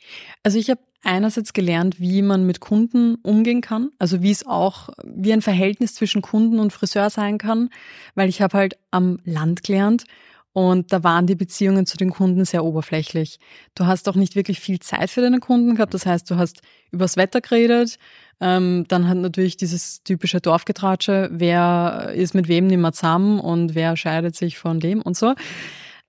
Also 0.42 0.58
ich 0.58 0.70
habe 0.70 0.80
einerseits 1.02 1.52
gelernt, 1.52 2.00
wie 2.00 2.22
man 2.22 2.46
mit 2.46 2.60
Kunden 2.60 3.16
umgehen 3.16 3.60
kann, 3.60 3.90
also 3.98 4.22
wie 4.22 4.30
es 4.30 4.46
auch, 4.46 4.88
wie 5.04 5.32
ein 5.32 5.42
Verhältnis 5.42 5.94
zwischen 5.94 6.22
Kunden 6.22 6.58
und 6.58 6.72
Friseur 6.72 7.10
sein 7.10 7.38
kann, 7.38 7.70
weil 8.14 8.28
ich 8.28 8.40
habe 8.40 8.56
halt 8.56 8.78
am 8.90 9.18
Land 9.24 9.62
gelernt 9.62 10.04
und 10.52 10.90
da 10.92 11.04
waren 11.04 11.26
die 11.26 11.34
Beziehungen 11.34 11.84
zu 11.84 11.98
den 11.98 12.10
Kunden 12.10 12.46
sehr 12.46 12.64
oberflächlich. 12.64 13.38
Du 13.74 13.84
hast 13.84 14.08
auch 14.08 14.14
nicht 14.14 14.36
wirklich 14.36 14.58
viel 14.58 14.80
Zeit 14.80 15.10
für 15.10 15.20
deine 15.20 15.38
Kunden 15.38 15.74
gehabt, 15.74 15.92
das 15.92 16.06
heißt, 16.06 16.30
du 16.30 16.36
hast 16.36 16.62
übers 16.90 17.18
Wetter 17.18 17.42
geredet, 17.42 17.98
ähm, 18.40 18.84
dann 18.88 19.08
hat 19.08 19.18
natürlich 19.18 19.58
dieses 19.58 20.02
typische 20.02 20.40
Dorfgetratsche, 20.40 21.28
wer 21.30 22.12
ist 22.14 22.34
mit 22.34 22.48
wem 22.48 22.66
nicht 22.66 22.78
mehr 22.78 22.92
zusammen 22.92 23.38
und 23.38 23.74
wer 23.74 23.96
scheidet 23.96 24.34
sich 24.34 24.58
von 24.58 24.80
dem 24.80 25.02
und 25.02 25.16
so. 25.16 25.34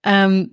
Ähm, 0.03 0.51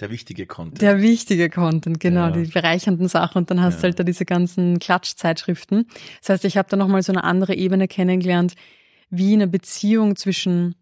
der 0.00 0.10
wichtige 0.10 0.46
Content. 0.46 0.82
Der 0.82 1.00
wichtige 1.00 1.48
Content, 1.48 2.00
genau, 2.00 2.26
ja. 2.26 2.30
die 2.32 2.50
bereichernden 2.50 3.08
Sachen. 3.08 3.38
Und 3.38 3.50
dann 3.50 3.60
hast 3.60 3.76
du 3.76 3.78
ja. 3.78 3.82
halt 3.84 4.00
da 4.00 4.04
diese 4.04 4.24
ganzen 4.24 4.78
Klatschzeitschriften. 4.78 5.86
Das 6.20 6.30
heißt, 6.30 6.44
ich 6.44 6.56
habe 6.56 6.68
da 6.68 6.76
nochmal 6.76 7.02
so 7.02 7.12
eine 7.12 7.24
andere 7.24 7.54
Ebene 7.54 7.86
kennengelernt, 7.86 8.54
wie 9.08 9.32
eine 9.34 9.46
Beziehung 9.46 10.16
zwischen 10.16 10.74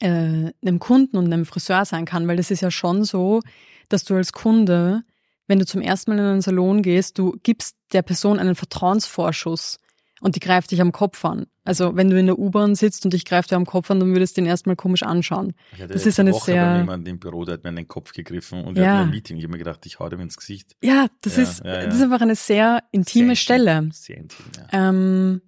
äh, 0.00 0.52
einem 0.62 0.78
Kunden 0.78 1.16
und 1.16 1.32
einem 1.32 1.46
Friseur 1.46 1.84
sein 1.84 2.04
kann. 2.04 2.28
Weil 2.28 2.36
das 2.36 2.52
ist 2.52 2.60
ja 2.60 2.70
schon 2.70 3.04
so, 3.04 3.40
dass 3.88 4.04
du 4.04 4.14
als 4.14 4.32
Kunde, 4.32 5.02
wenn 5.48 5.58
du 5.58 5.66
zum 5.66 5.80
ersten 5.80 6.12
Mal 6.12 6.18
in 6.20 6.24
einen 6.24 6.40
Salon 6.40 6.82
gehst, 6.82 7.18
du 7.18 7.36
gibst 7.42 7.76
der 7.92 8.02
Person 8.02 8.38
einen 8.38 8.54
Vertrauensvorschuss 8.54 9.78
und 10.20 10.36
die 10.36 10.40
greift 10.40 10.70
dich 10.70 10.80
am 10.80 10.92
Kopf 10.92 11.24
an. 11.24 11.46
Also 11.64 11.96
wenn 11.96 12.10
du 12.10 12.18
in 12.18 12.26
der 12.26 12.38
U-Bahn 12.38 12.74
sitzt 12.74 13.04
und 13.04 13.12
dich 13.12 13.24
greift 13.24 13.50
dir 13.50 13.56
am 13.56 13.66
Kopf 13.66 13.90
an, 13.90 14.00
dann 14.00 14.12
würdest 14.12 14.36
du 14.36 14.42
den 14.42 14.48
erstmal 14.48 14.76
komisch 14.76 15.02
anschauen. 15.02 15.54
das 15.88 16.06
ist 16.06 16.20
eine 16.20 16.32
Woche 16.32 16.52
sehr. 16.52 16.76
jemand 16.78 17.08
im 17.08 17.18
Büro, 17.18 17.44
der 17.44 17.54
hat 17.54 17.64
mir 17.64 17.70
an 17.70 17.76
den 17.76 17.88
Kopf 17.88 18.12
gegriffen 18.12 18.64
und 18.64 18.76
wir 18.76 18.84
ja. 18.84 18.92
hatten 18.92 19.08
ein 19.08 19.10
Meeting. 19.10 19.36
Ich 19.38 19.44
habe 19.44 19.52
mir 19.52 19.58
gedacht, 19.58 19.84
ich 19.86 19.98
hau 19.98 20.08
dem 20.08 20.20
ins 20.20 20.36
Gesicht. 20.36 20.76
Ja, 20.82 21.06
das 21.22 21.36
ja, 21.36 21.42
ist 21.42 21.64
ja, 21.64 21.86
das 21.86 21.96
ist 21.96 22.02
einfach 22.02 22.20
eine 22.20 22.36
sehr 22.36 22.82
intime 22.92 23.28
sehr 23.28 23.36
Stelle. 23.36 23.72
Intim, 23.78 23.92
sehr 23.92 24.16
intim, 24.18 24.46
ja. 24.56 24.88
Ähm, 24.88 25.40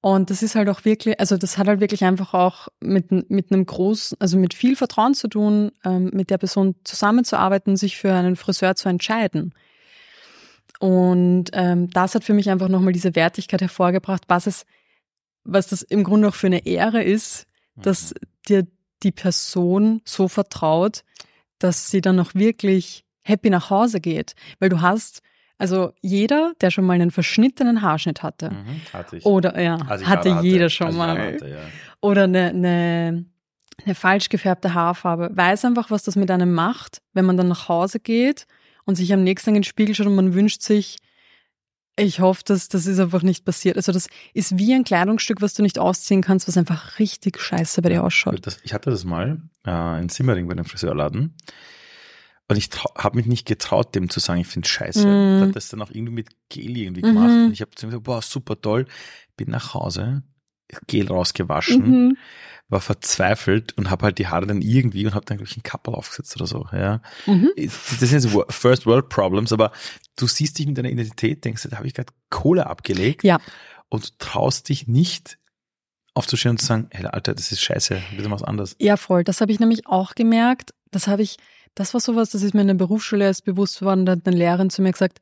und 0.00 0.30
das 0.30 0.42
ist 0.42 0.54
halt 0.54 0.68
auch 0.68 0.84
wirklich, 0.84 1.18
also 1.18 1.36
das 1.36 1.58
hat 1.58 1.66
halt 1.66 1.80
wirklich 1.80 2.04
einfach 2.04 2.32
auch 2.32 2.68
mit, 2.80 3.10
mit 3.10 3.50
einem 3.50 3.66
großen, 3.66 4.16
also 4.20 4.38
mit 4.38 4.54
viel 4.54 4.76
Vertrauen 4.76 5.14
zu 5.14 5.26
tun, 5.26 5.72
ähm, 5.84 6.10
mit 6.12 6.30
der 6.30 6.38
Person 6.38 6.76
zusammenzuarbeiten, 6.84 7.76
sich 7.76 7.96
für 7.96 8.12
einen 8.12 8.36
Friseur 8.36 8.76
zu 8.76 8.88
entscheiden. 8.88 9.54
Und 10.78 11.46
ähm, 11.52 11.90
das 11.90 12.14
hat 12.14 12.24
für 12.24 12.34
mich 12.34 12.50
einfach 12.50 12.68
nochmal 12.68 12.92
diese 12.92 13.14
Wertigkeit 13.16 13.60
hervorgebracht, 13.60 14.22
was 14.28 14.46
es, 14.46 14.64
was 15.44 15.66
das 15.66 15.82
im 15.82 16.04
Grunde 16.04 16.28
auch 16.28 16.34
für 16.34 16.46
eine 16.46 16.66
Ehre 16.66 17.02
ist, 17.02 17.46
dass 17.74 18.10
mhm. 18.10 18.18
dir 18.48 18.66
die 19.02 19.12
Person 19.12 20.00
so 20.04 20.28
vertraut, 20.28 21.04
dass 21.58 21.90
sie 21.90 22.00
dann 22.00 22.18
auch 22.20 22.34
wirklich 22.34 23.04
happy 23.22 23.50
nach 23.50 23.70
Hause 23.70 24.00
geht. 24.00 24.34
Weil 24.60 24.68
du 24.68 24.80
hast, 24.80 25.22
also 25.58 25.92
jeder, 26.00 26.52
der 26.60 26.70
schon 26.70 26.86
mal 26.86 26.94
einen 26.94 27.10
verschnittenen 27.10 27.82
Haarschnitt 27.82 28.22
hatte, 28.22 28.50
mhm, 28.50 28.80
hatte 28.92 29.16
ich. 29.16 29.26
oder 29.26 29.60
ja, 29.60 29.76
also 29.88 30.06
hatte 30.06 30.38
jeder 30.42 30.64
hatte, 30.64 30.70
schon 30.70 30.86
also 30.88 30.98
mal, 30.98 31.18
hatte, 31.18 31.48
ja. 31.48 31.58
oder 32.00 32.24
eine, 32.24 32.48
eine, 32.50 33.24
eine 33.84 33.94
falsch 33.96 34.28
gefärbte 34.28 34.74
Haarfarbe, 34.74 35.30
weiß 35.32 35.64
einfach, 35.64 35.90
was 35.90 36.04
das 36.04 36.14
mit 36.14 36.30
einem 36.30 36.52
macht, 36.52 37.02
wenn 37.12 37.24
man 37.24 37.36
dann 37.36 37.48
nach 37.48 37.68
Hause 37.68 37.98
geht 37.98 38.46
und 38.88 38.94
sich 38.94 39.12
am 39.12 39.22
nächsten 39.22 39.50
Tag 39.50 39.56
in 39.56 39.60
den 39.60 39.64
Spiegel 39.64 39.94
schaut 39.94 40.06
und 40.06 40.14
man 40.14 40.32
wünscht 40.32 40.62
sich, 40.62 40.96
ich 41.98 42.20
hoffe, 42.20 42.42
dass 42.46 42.68
das 42.68 42.86
ist 42.86 42.98
einfach 42.98 43.22
nicht 43.22 43.44
passiert. 43.44 43.76
Also 43.76 43.92
das 43.92 44.06
ist 44.32 44.56
wie 44.56 44.72
ein 44.72 44.82
Kleidungsstück, 44.84 45.42
was 45.42 45.52
du 45.52 45.62
nicht 45.62 45.78
ausziehen 45.78 46.22
kannst, 46.22 46.48
was 46.48 46.56
einfach 46.56 46.98
richtig 46.98 47.38
scheiße 47.38 47.82
bei 47.82 47.90
dir 47.90 48.02
ausschaut. 48.02 48.46
Das, 48.46 48.58
ich 48.62 48.72
hatte 48.72 48.88
das 48.88 49.04
mal 49.04 49.42
äh, 49.66 50.00
in 50.00 50.08
Simmering 50.08 50.46
bei 50.46 50.52
einem 50.52 50.64
Friseurladen. 50.64 51.34
Und 52.48 52.56
ich 52.56 52.70
habe 52.96 53.16
mich 53.16 53.26
nicht 53.26 53.46
getraut, 53.46 53.94
dem 53.94 54.08
zu 54.08 54.20
sagen, 54.20 54.40
ich 54.40 54.46
finde 54.46 54.66
scheiße. 54.66 55.06
Mm. 55.06 55.40
Hat 55.42 55.56
das 55.56 55.68
dann 55.68 55.82
auch 55.82 55.90
irgendwie 55.90 56.14
mit 56.14 56.28
Gel 56.48 56.78
irgendwie 56.78 57.02
gemacht. 57.02 57.28
Mhm. 57.28 57.46
Und 57.46 57.52
ich 57.52 57.60
habe 57.60 57.72
zu 57.72 57.84
ihm 57.84 57.90
gesagt, 57.90 58.04
boah, 58.04 58.22
super 58.22 58.58
toll. 58.58 58.86
Bin 59.36 59.50
nach 59.50 59.74
Hause, 59.74 60.22
Gel 60.86 61.08
rausgewaschen. 61.08 61.90
Mhm 61.90 62.16
war 62.68 62.80
verzweifelt 62.80 63.76
und 63.78 63.90
habe 63.90 64.04
halt 64.04 64.18
die 64.18 64.26
Haare 64.26 64.46
dann 64.46 64.60
irgendwie 64.60 65.06
und 65.06 65.14
habe 65.14 65.24
dann 65.24 65.38
glaube 65.38 65.50
ich 65.50 65.56
ein 65.56 65.62
Kappel 65.62 65.94
aufgesetzt 65.94 66.36
oder 66.36 66.46
so. 66.46 66.66
Ja, 66.72 67.00
mhm. 67.26 67.50
das 67.56 68.10
sind 68.10 68.20
so 68.20 68.44
First 68.48 68.86
World 68.86 69.08
Problems, 69.08 69.52
aber 69.52 69.72
du 70.16 70.26
siehst 70.26 70.58
dich 70.58 70.66
mit 70.66 70.76
deiner 70.76 70.90
Identität, 70.90 71.44
denkst, 71.44 71.66
da 71.70 71.78
habe 71.78 71.86
ich 71.86 71.94
gerade 71.94 72.12
Kohle 72.30 72.66
abgelegt. 72.66 73.24
Ja. 73.24 73.38
Und 73.88 74.06
du 74.06 74.10
traust 74.18 74.68
dich 74.68 74.86
nicht 74.86 75.38
aufzustehen 76.12 76.50
und 76.50 76.58
zu 76.58 76.66
sagen, 76.66 76.88
hey 76.90 77.06
Alter, 77.06 77.34
das 77.34 77.52
ist 77.52 77.62
scheiße, 77.62 78.02
bitte 78.16 78.30
was 78.30 78.42
anderes. 78.42 78.76
Ja, 78.78 78.96
voll. 78.96 79.24
Das 79.24 79.40
habe 79.40 79.52
ich 79.52 79.60
nämlich 79.60 79.86
auch 79.86 80.14
gemerkt. 80.14 80.74
Das 80.90 81.06
habe 81.06 81.22
ich, 81.22 81.36
das 81.74 81.94
war 81.94 82.00
sowas, 82.00 82.30
das 82.30 82.42
ist 82.42 82.54
mir 82.54 82.62
in 82.62 82.66
der 82.66 82.74
Berufsschule 82.74 83.24
erst 83.24 83.44
bewusst 83.44 83.78
geworden. 83.78 84.04
Da 84.04 84.12
hat 84.12 84.26
eine 84.26 84.36
Lehrerin 84.36 84.68
zu 84.68 84.82
mir 84.82 84.92
gesagt, 84.92 85.20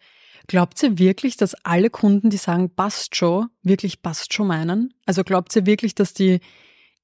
Glaubt 0.48 0.80
ihr 0.82 0.98
wirklich, 0.98 1.36
dass 1.36 1.54
alle 1.64 1.90
Kunden, 1.90 2.30
die 2.30 2.36
sagen 2.36 2.70
passt 2.70 3.16
schon, 3.16 3.48
wirklich 3.62 4.02
passt 4.02 4.32
schon 4.32 4.46
meinen? 4.46 4.94
Also 5.04 5.24
glaubt 5.24 5.54
ihr 5.56 5.66
wirklich, 5.66 5.94
dass 5.94 6.14
die 6.14 6.40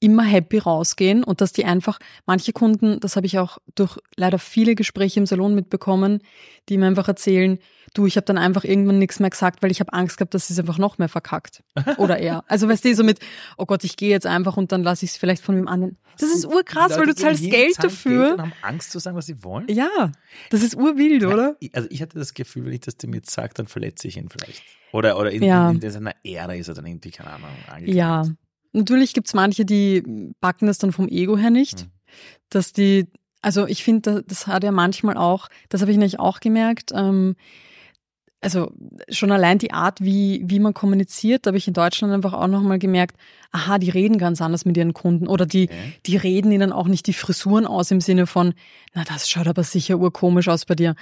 immer 0.03 0.25
happy 0.25 0.59
rausgehen 0.59 1.23
und 1.23 1.41
dass 1.41 1.53
die 1.53 1.65
einfach, 1.65 1.99
manche 2.27 2.53
Kunden, 2.53 2.99
das 2.99 3.15
habe 3.15 3.27
ich 3.27 3.38
auch 3.38 3.59
durch 3.77 3.99
leider 4.17 4.38
viele 4.38 4.75
Gespräche 4.75 5.21
im 5.21 5.27
Salon 5.27 5.55
mitbekommen, 5.55 6.23
die 6.69 6.77
mir 6.77 6.87
einfach 6.87 7.07
erzählen, 7.07 7.59
du, 7.95 8.07
ich 8.07 8.17
habe 8.17 8.25
dann 8.25 8.37
einfach 8.37 8.65
irgendwann 8.65 8.99
nichts 8.99 9.21
mehr 9.21 9.31
gesagt, 9.31 9.62
weil 9.62 9.71
ich 9.71 9.79
habe 9.79 9.93
Angst 9.93 10.17
gehabt, 10.17 10.35
dass 10.35 10.49
sie 10.49 10.55
es 10.55 10.59
einfach 10.59 10.79
noch 10.79 10.99
mehr 10.99 11.09
verkackt. 11.09 11.62
Oder 11.99 12.19
er. 12.19 12.45
Also 12.49 12.69
weißt 12.69 12.85
du, 12.85 12.95
so 12.97 13.05
mit, 13.05 13.21
oh 13.57 13.65
Gott, 13.65 13.85
ich 13.85 13.97
gehe 13.97 14.11
jetzt 14.11 14.27
einfach 14.27 14.57
und 14.57 14.73
dann 14.73 14.83
lasse 14.83 15.05
ich 15.05 15.12
es 15.12 15.17
vielleicht 15.17 15.43
von 15.43 15.57
wem 15.57 15.69
anderen. 15.69 15.97
Das 16.19 16.31
ist 16.35 16.47
urkrass, 16.47 16.99
weil 16.99 17.07
du 17.07 17.15
zahlst 17.15 17.49
Geld 17.49 17.77
dafür. 17.83 18.23
Geld 18.23 18.33
und 18.33 18.41
haben 18.43 18.53
Angst 18.62 18.91
zu 18.91 18.99
sagen, 18.99 19.17
was 19.17 19.27
sie 19.27 19.45
wollen? 19.45 19.67
Ja, 19.69 20.11
das 20.51 20.62
ist 20.62 20.75
urwild, 20.75 21.25
oder? 21.25 21.57
Also 21.73 21.88
ich 21.91 22.03
hatte 22.03 22.19
das 22.19 22.35
Gefühl, 22.35 22.67
wenn 22.67 22.73
ich 22.73 22.81
das 22.81 22.97
dem 22.97 23.15
jetzt 23.15 23.31
sage, 23.31 23.55
dann 23.55 23.69
verletze 23.69 24.09
ich 24.09 24.17
ihn 24.17 24.29
vielleicht. 24.29 24.62
Oder, 24.93 25.19
oder 25.19 25.31
in, 25.31 25.43
ja. 25.43 25.71
in, 25.71 25.81
in 25.81 25.91
seiner 25.91 26.15
Ära 26.25 26.55
ist 26.55 26.69
er 26.69 26.75
dann 26.75 26.87
irgendwie, 26.87 27.11
keine 27.11 27.31
Ahnung, 27.31 27.49
Ja, 27.87 28.25
Natürlich 28.72 29.14
gibt's 29.14 29.35
manche, 29.35 29.64
die 29.64 30.02
backen 30.40 30.66
das 30.66 30.78
dann 30.78 30.92
vom 30.92 31.08
Ego 31.08 31.37
her 31.37 31.50
nicht. 31.50 31.85
Mhm. 31.85 31.90
Dass 32.48 32.72
die, 32.72 33.06
also 33.40 33.66
ich 33.66 33.85
finde, 33.85 34.22
das 34.26 34.46
hat 34.46 34.64
ja 34.64 34.72
manchmal 34.72 35.16
auch, 35.16 35.48
das 35.68 35.80
habe 35.80 35.90
ich 35.90 35.98
nämlich 35.98 36.20
auch 36.20 36.40
gemerkt, 36.40 36.90
ähm, 36.94 37.37
also 38.42 38.72
schon 39.08 39.30
allein 39.30 39.58
die 39.58 39.72
Art, 39.72 40.00
wie, 40.00 40.42
wie 40.44 40.58
man 40.58 40.74
kommuniziert, 40.74 41.46
da 41.46 41.50
habe 41.50 41.58
ich 41.58 41.68
in 41.68 41.74
Deutschland 41.74 42.12
einfach 42.12 42.32
auch 42.32 42.48
nochmal 42.48 42.80
gemerkt, 42.80 43.16
aha, 43.52 43.78
die 43.78 43.88
reden 43.88 44.18
ganz 44.18 44.42
anders 44.42 44.64
mit 44.64 44.76
ihren 44.76 44.94
Kunden 44.94 45.28
oder 45.28 45.46
die, 45.46 45.68
okay. 45.70 45.92
die 46.06 46.16
reden 46.16 46.50
ihnen 46.50 46.72
auch 46.72 46.88
nicht 46.88 47.06
die 47.06 47.12
Frisuren 47.12 47.66
aus 47.66 47.92
im 47.92 48.00
Sinne 48.00 48.26
von, 48.26 48.54
na, 48.94 49.04
das 49.04 49.30
schaut 49.30 49.46
aber 49.46 49.62
sicher 49.62 49.98
urkomisch 49.98 50.48
aus 50.48 50.64
bei 50.64 50.74
dir. 50.74 50.96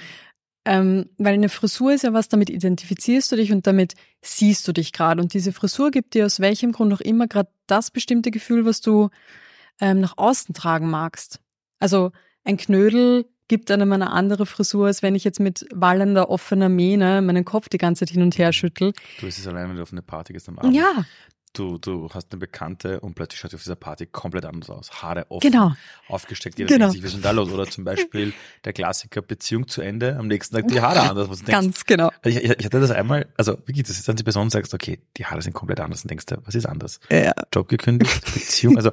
Ähm, 0.63 1.09
weil 1.17 1.33
eine 1.33 1.49
Frisur 1.49 1.93
ist 1.93 2.03
ja 2.03 2.13
was, 2.13 2.29
damit 2.29 2.49
identifizierst 2.49 3.31
du 3.31 3.35
dich 3.35 3.51
und 3.51 3.65
damit 3.65 3.95
siehst 4.21 4.67
du 4.67 4.73
dich 4.73 4.93
gerade. 4.93 5.21
Und 5.21 5.33
diese 5.33 5.53
Frisur 5.53 5.89
gibt 5.89 6.13
dir 6.13 6.25
aus 6.25 6.39
welchem 6.39 6.71
Grund 6.71 6.93
auch 6.93 7.01
immer 7.01 7.27
gerade 7.27 7.49
das 7.65 7.89
bestimmte 7.89 8.29
Gefühl, 8.29 8.65
was 8.65 8.81
du 8.81 9.09
ähm, 9.79 10.01
nach 10.01 10.17
außen 10.17 10.53
tragen 10.53 10.89
magst. 10.89 11.39
Also 11.79 12.11
ein 12.43 12.57
Knödel 12.57 13.25
gibt 13.47 13.69
einem 13.69 13.91
eine 13.91 14.11
andere 14.11 14.45
Frisur, 14.45 14.87
als 14.87 15.01
wenn 15.01 15.15
ich 15.15 15.23
jetzt 15.23 15.39
mit 15.39 15.65
wallender, 15.73 16.29
offener 16.29 16.69
Mähne 16.69 17.21
meinen 17.21 17.43
Kopf 17.43 17.67
die 17.67 17.77
ganze 17.77 18.05
Zeit 18.05 18.13
hin 18.13 18.21
und 18.21 18.37
her 18.37 18.53
schüttel. 18.53 18.93
Du 19.19 19.25
bist 19.25 19.39
es 19.39 19.47
allein, 19.47 19.67
wenn 19.67 19.75
du 19.75 19.81
auf 19.81 19.91
eine 19.91 20.01
Party 20.01 20.31
gehst 20.31 20.47
am 20.47 20.59
Abend. 20.59 20.75
Ja, 20.75 21.05
du, 21.53 21.77
du 21.77 22.09
hast 22.13 22.31
eine 22.31 22.39
Bekannte 22.39 22.99
und 22.99 23.15
plötzlich 23.15 23.39
schaut 23.39 23.51
sie 23.51 23.55
auf 23.55 23.63
dieser 23.63 23.75
Party 23.75 24.05
komplett 24.05 24.45
anders 24.45 24.69
aus. 24.69 25.01
Haare 25.01 25.25
offen, 25.29 25.51
genau. 25.51 25.73
aufgesteckt, 26.07 26.57
jeder 26.57 26.67
genau. 26.67 26.85
denkt 26.85 26.93
sich, 26.93 27.03
was 27.03 27.09
ist 27.09 27.15
denn 27.15 27.23
da 27.23 27.31
los? 27.31 27.51
Oder 27.51 27.67
zum 27.67 27.83
Beispiel 27.83 28.33
der 28.65 28.73
Klassiker 28.73 29.21
Beziehung 29.21 29.67
zu 29.67 29.81
Ende, 29.81 30.17
am 30.17 30.27
nächsten 30.27 30.55
Tag 30.55 30.67
die 30.67 30.81
Haare 30.81 31.01
anders. 31.01 31.29
Was 31.29 31.39
du 31.39 31.45
denkst, 31.45 31.61
Ganz 31.61 31.85
genau. 31.85 32.11
Also 32.21 32.39
ich, 32.39 32.43
ich, 32.43 32.65
hatte 32.65 32.79
das 32.79 32.91
einmal, 32.91 33.27
also 33.37 33.53
wirklich, 33.65 33.83
das 33.83 33.97
ist 33.97 34.07
dann 34.07 34.15
die 34.15 34.23
Person 34.23 34.49
sagst, 34.49 34.73
okay, 34.73 34.99
die 35.17 35.25
Haare 35.25 35.41
sind 35.41 35.53
komplett 35.53 35.79
anders 35.79 36.03
und 36.03 36.09
denkst 36.09 36.25
du, 36.27 36.37
was 36.45 36.55
ist 36.55 36.65
anders? 36.65 36.99
Ja. 37.09 37.33
Job 37.53 37.67
gekündigt, 37.67 38.21
Beziehung, 38.33 38.77
also 38.77 38.91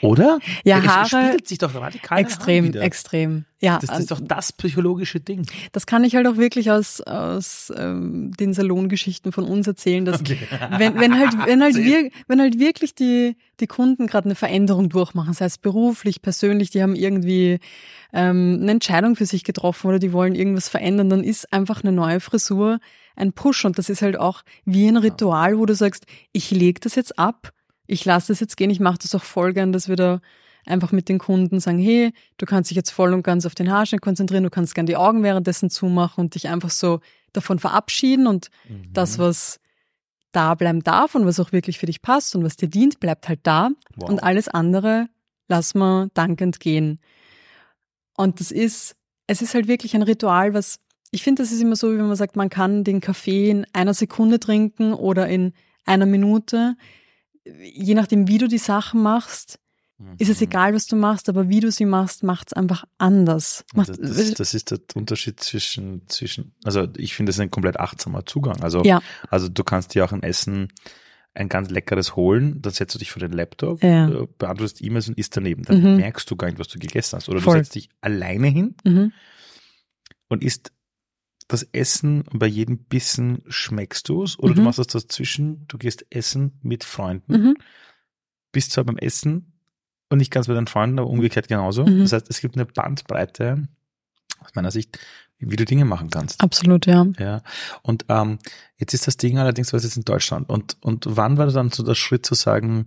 oder? 0.00 0.38
Ja, 0.64 0.82
Haare. 0.82 1.02
Es 1.02 1.08
spiegelt 1.08 1.48
sich 1.48 1.58
doch 1.58 1.74
radikal 1.74 2.18
Extrem, 2.18 2.74
extrem. 2.74 3.44
Ja. 3.60 3.78
Das, 3.78 3.90
das, 3.90 4.00
ist 4.00 4.10
doch 4.10 4.20
das 4.20 4.52
psychologische 4.52 5.20
Ding. 5.20 5.46
Das 5.72 5.86
kann 5.86 6.04
ich 6.04 6.16
halt 6.16 6.26
auch 6.26 6.36
wirklich 6.36 6.70
aus, 6.70 7.00
aus 7.00 7.72
ähm, 7.76 8.32
den 8.38 8.52
Salongeschichten 8.52 9.32
von 9.32 9.44
uns 9.44 9.66
erzählen, 9.66 10.04
dass 10.04 10.20
okay. 10.20 10.38
wenn, 10.78 10.98
wenn 10.98 11.18
halt, 11.18 11.32
wenn 11.46 11.62
halt, 11.62 11.74
wir, 11.82 12.10
wenn 12.26 12.40
halt 12.40 12.58
wirklich 12.58 12.94
die, 12.94 13.36
die 13.60 13.66
Kunden 13.66 14.06
gerade 14.06 14.26
eine 14.26 14.34
Veränderung 14.34 14.88
durchmachen, 14.88 15.32
sei 15.32 15.46
es 15.46 15.58
beruflich, 15.58 16.22
persönlich, 16.22 16.70
die 16.70 16.82
haben 16.82 16.94
irgendwie 16.94 17.58
ähm, 18.12 18.58
eine 18.62 18.72
Entscheidung 18.72 19.16
für 19.16 19.26
sich 19.26 19.44
getroffen 19.44 19.88
oder 19.88 19.98
die 19.98 20.12
wollen 20.12 20.34
irgendwas 20.34 20.68
verändern, 20.68 21.08
dann 21.08 21.24
ist 21.24 21.52
einfach 21.52 21.82
eine 21.82 21.92
neue 21.92 22.20
Frisur 22.20 22.78
ein 23.16 23.32
Push 23.32 23.64
und 23.64 23.78
das 23.78 23.88
ist 23.88 24.02
halt 24.02 24.18
auch 24.18 24.42
wie 24.64 24.88
ein 24.88 24.96
Ritual, 24.96 25.58
wo 25.58 25.66
du 25.66 25.74
sagst, 25.74 26.06
ich 26.32 26.50
lege 26.50 26.80
das 26.80 26.94
jetzt 26.94 27.18
ab 27.18 27.52
ich 27.86 28.04
lasse 28.04 28.28
das 28.32 28.40
jetzt 28.40 28.56
gehen, 28.56 28.70
ich 28.70 28.80
mache 28.80 28.98
das 29.02 29.14
auch 29.14 29.22
voll 29.22 29.52
gern, 29.52 29.72
dass 29.72 29.88
wir 29.88 29.96
da 29.96 30.20
einfach 30.66 30.92
mit 30.92 31.08
den 31.10 31.18
Kunden 31.18 31.60
sagen, 31.60 31.78
hey, 31.78 32.12
du 32.38 32.46
kannst 32.46 32.70
dich 32.70 32.76
jetzt 32.76 32.90
voll 32.90 33.12
und 33.12 33.22
ganz 33.22 33.44
auf 33.44 33.54
den 33.54 33.70
Haarschnitt 33.70 34.00
konzentrieren, 34.00 34.44
du 34.44 34.50
kannst 34.50 34.74
gern 34.74 34.86
die 34.86 34.96
Augen 34.96 35.22
währenddessen 35.22 35.68
zumachen 35.68 36.24
und 36.24 36.34
dich 36.34 36.48
einfach 36.48 36.70
so 36.70 37.00
davon 37.34 37.58
verabschieden 37.58 38.26
und 38.26 38.48
Mhm. 38.68 38.92
das, 38.94 39.18
was 39.18 39.60
da 40.32 40.54
bleiben 40.54 40.82
darf 40.82 41.14
und 41.14 41.26
was 41.26 41.38
auch 41.38 41.52
wirklich 41.52 41.78
für 41.78 41.86
dich 41.86 42.00
passt 42.02 42.34
und 42.34 42.42
was 42.44 42.56
dir 42.56 42.68
dient, 42.68 42.98
bleibt 43.00 43.28
halt 43.28 43.40
da 43.42 43.70
Wow. 43.96 44.08
und 44.08 44.22
alles 44.22 44.48
andere 44.48 45.08
lass 45.48 45.74
mal 45.74 46.08
dankend 46.14 46.58
gehen. 46.60 46.98
Und 48.16 48.40
das 48.40 48.50
ist, 48.50 48.96
es 49.26 49.42
ist 49.42 49.54
halt 49.54 49.68
wirklich 49.68 49.94
ein 49.94 50.02
Ritual, 50.02 50.54
was, 50.54 50.78
ich 51.10 51.22
finde, 51.22 51.42
das 51.42 51.52
ist 51.52 51.60
immer 51.60 51.76
so, 51.76 51.92
wie 51.92 51.98
wenn 51.98 52.06
man 52.06 52.16
sagt, 52.16 52.36
man 52.36 52.48
kann 52.48 52.84
den 52.84 53.00
Kaffee 53.00 53.50
in 53.50 53.66
einer 53.72 53.94
Sekunde 53.94 54.40
trinken 54.40 54.94
oder 54.94 55.28
in 55.28 55.52
einer 55.84 56.06
Minute. 56.06 56.76
Je 57.44 57.94
nachdem, 57.94 58.26
wie 58.28 58.38
du 58.38 58.48
die 58.48 58.58
Sachen 58.58 59.02
machst, 59.02 59.58
ist 60.18 60.28
es 60.28 60.40
Mhm. 60.40 60.44
egal, 60.44 60.74
was 60.74 60.86
du 60.86 60.96
machst, 60.96 61.28
aber 61.28 61.48
wie 61.48 61.60
du 61.60 61.70
sie 61.70 61.84
machst, 61.84 62.22
macht 62.24 62.48
es 62.48 62.52
einfach 62.52 62.84
anders. 62.98 63.64
Das, 63.74 63.86
das, 63.96 64.34
das 64.34 64.54
ist 64.54 64.70
der 64.70 64.80
Unterschied 64.94 65.40
zwischen, 65.40 66.02
zwischen, 66.08 66.52
also 66.64 66.88
ich 66.96 67.14
finde, 67.14 67.30
das 67.30 67.36
ist 67.36 67.40
ein 67.40 67.50
komplett 67.50 67.78
achtsamer 67.78 68.26
Zugang. 68.26 68.60
Also, 68.62 68.82
ja, 68.84 69.00
also 69.30 69.48
du 69.48 69.62
kannst 69.62 69.94
dir 69.94 70.04
auch 70.04 70.12
ein 70.12 70.22
Essen, 70.22 70.68
ein 71.32 71.48
ganz 71.48 71.70
leckeres 71.70 72.16
holen, 72.16 72.60
dann 72.62 72.72
setzt 72.72 72.94
du 72.94 72.98
dich 72.98 73.10
vor 73.12 73.20
den 73.20 73.32
Laptop, 73.32 73.82
Ja. 73.82 74.08
äh, 74.08 74.26
beantwortest 74.38 74.82
E-Mails 74.82 75.08
und 75.08 75.18
isst 75.18 75.36
daneben. 75.36 75.62
Dann 75.64 75.80
Mhm. 75.82 75.96
merkst 75.96 76.30
du 76.30 76.36
gar 76.36 76.48
nicht, 76.48 76.58
was 76.58 76.68
du 76.68 76.78
gegessen 76.78 77.16
hast. 77.16 77.28
Oder 77.28 77.40
Voll. 77.40 77.54
du 77.58 77.60
setzt 77.64 77.74
dich 77.74 77.88
alleine 78.00 78.48
hin 78.48 78.74
mhm. 78.84 79.12
und 80.28 80.42
isst 80.44 80.72
das 81.48 81.62
Essen 81.72 82.22
und 82.22 82.38
bei 82.38 82.46
jedem 82.46 82.78
Bissen 82.78 83.42
schmeckst 83.48 84.08
du 84.08 84.22
es 84.22 84.38
oder 84.38 84.54
du 84.54 84.60
Mhm. 84.60 84.64
machst 84.66 84.78
es 84.78 84.86
dazwischen, 84.86 85.66
du 85.68 85.76
gehst 85.78 86.06
essen 86.10 86.58
mit 86.62 86.84
Freunden, 86.84 87.32
Mhm. 87.32 87.56
bist 88.52 88.72
zwar 88.72 88.84
beim 88.84 88.96
Essen 88.98 89.52
und 90.08 90.18
nicht 90.18 90.30
ganz 90.30 90.46
bei 90.46 90.54
deinen 90.54 90.66
Freunden, 90.68 90.98
aber 90.98 91.08
umgekehrt 91.10 91.48
genauso. 91.48 91.84
Mhm. 91.84 92.00
Das 92.00 92.12
heißt, 92.12 92.30
es 92.30 92.40
gibt 92.40 92.56
eine 92.56 92.64
Bandbreite 92.66 93.68
aus 94.40 94.54
meiner 94.54 94.70
Sicht, 94.70 94.98
wie 95.38 95.56
du 95.56 95.64
Dinge 95.66 95.84
machen 95.84 96.08
kannst. 96.10 96.40
absolut, 96.40 96.86
ja. 96.86 97.06
Ja. 97.18 97.42
Und 97.82 98.06
ähm, 98.08 98.38
jetzt 98.76 98.94
ist 98.94 99.06
das 99.06 99.16
Ding 99.18 99.38
allerdings, 99.38 99.72
was 99.72 99.82
jetzt 99.84 99.96
in 99.96 100.04
Deutschland. 100.04 100.48
Und, 100.48 100.78
und 100.80 101.04
wann 101.08 101.36
war 101.36 101.46
dann 101.48 101.70
so 101.70 101.82
der 101.82 101.94
Schritt 101.94 102.24
zu 102.24 102.34
sagen, 102.34 102.86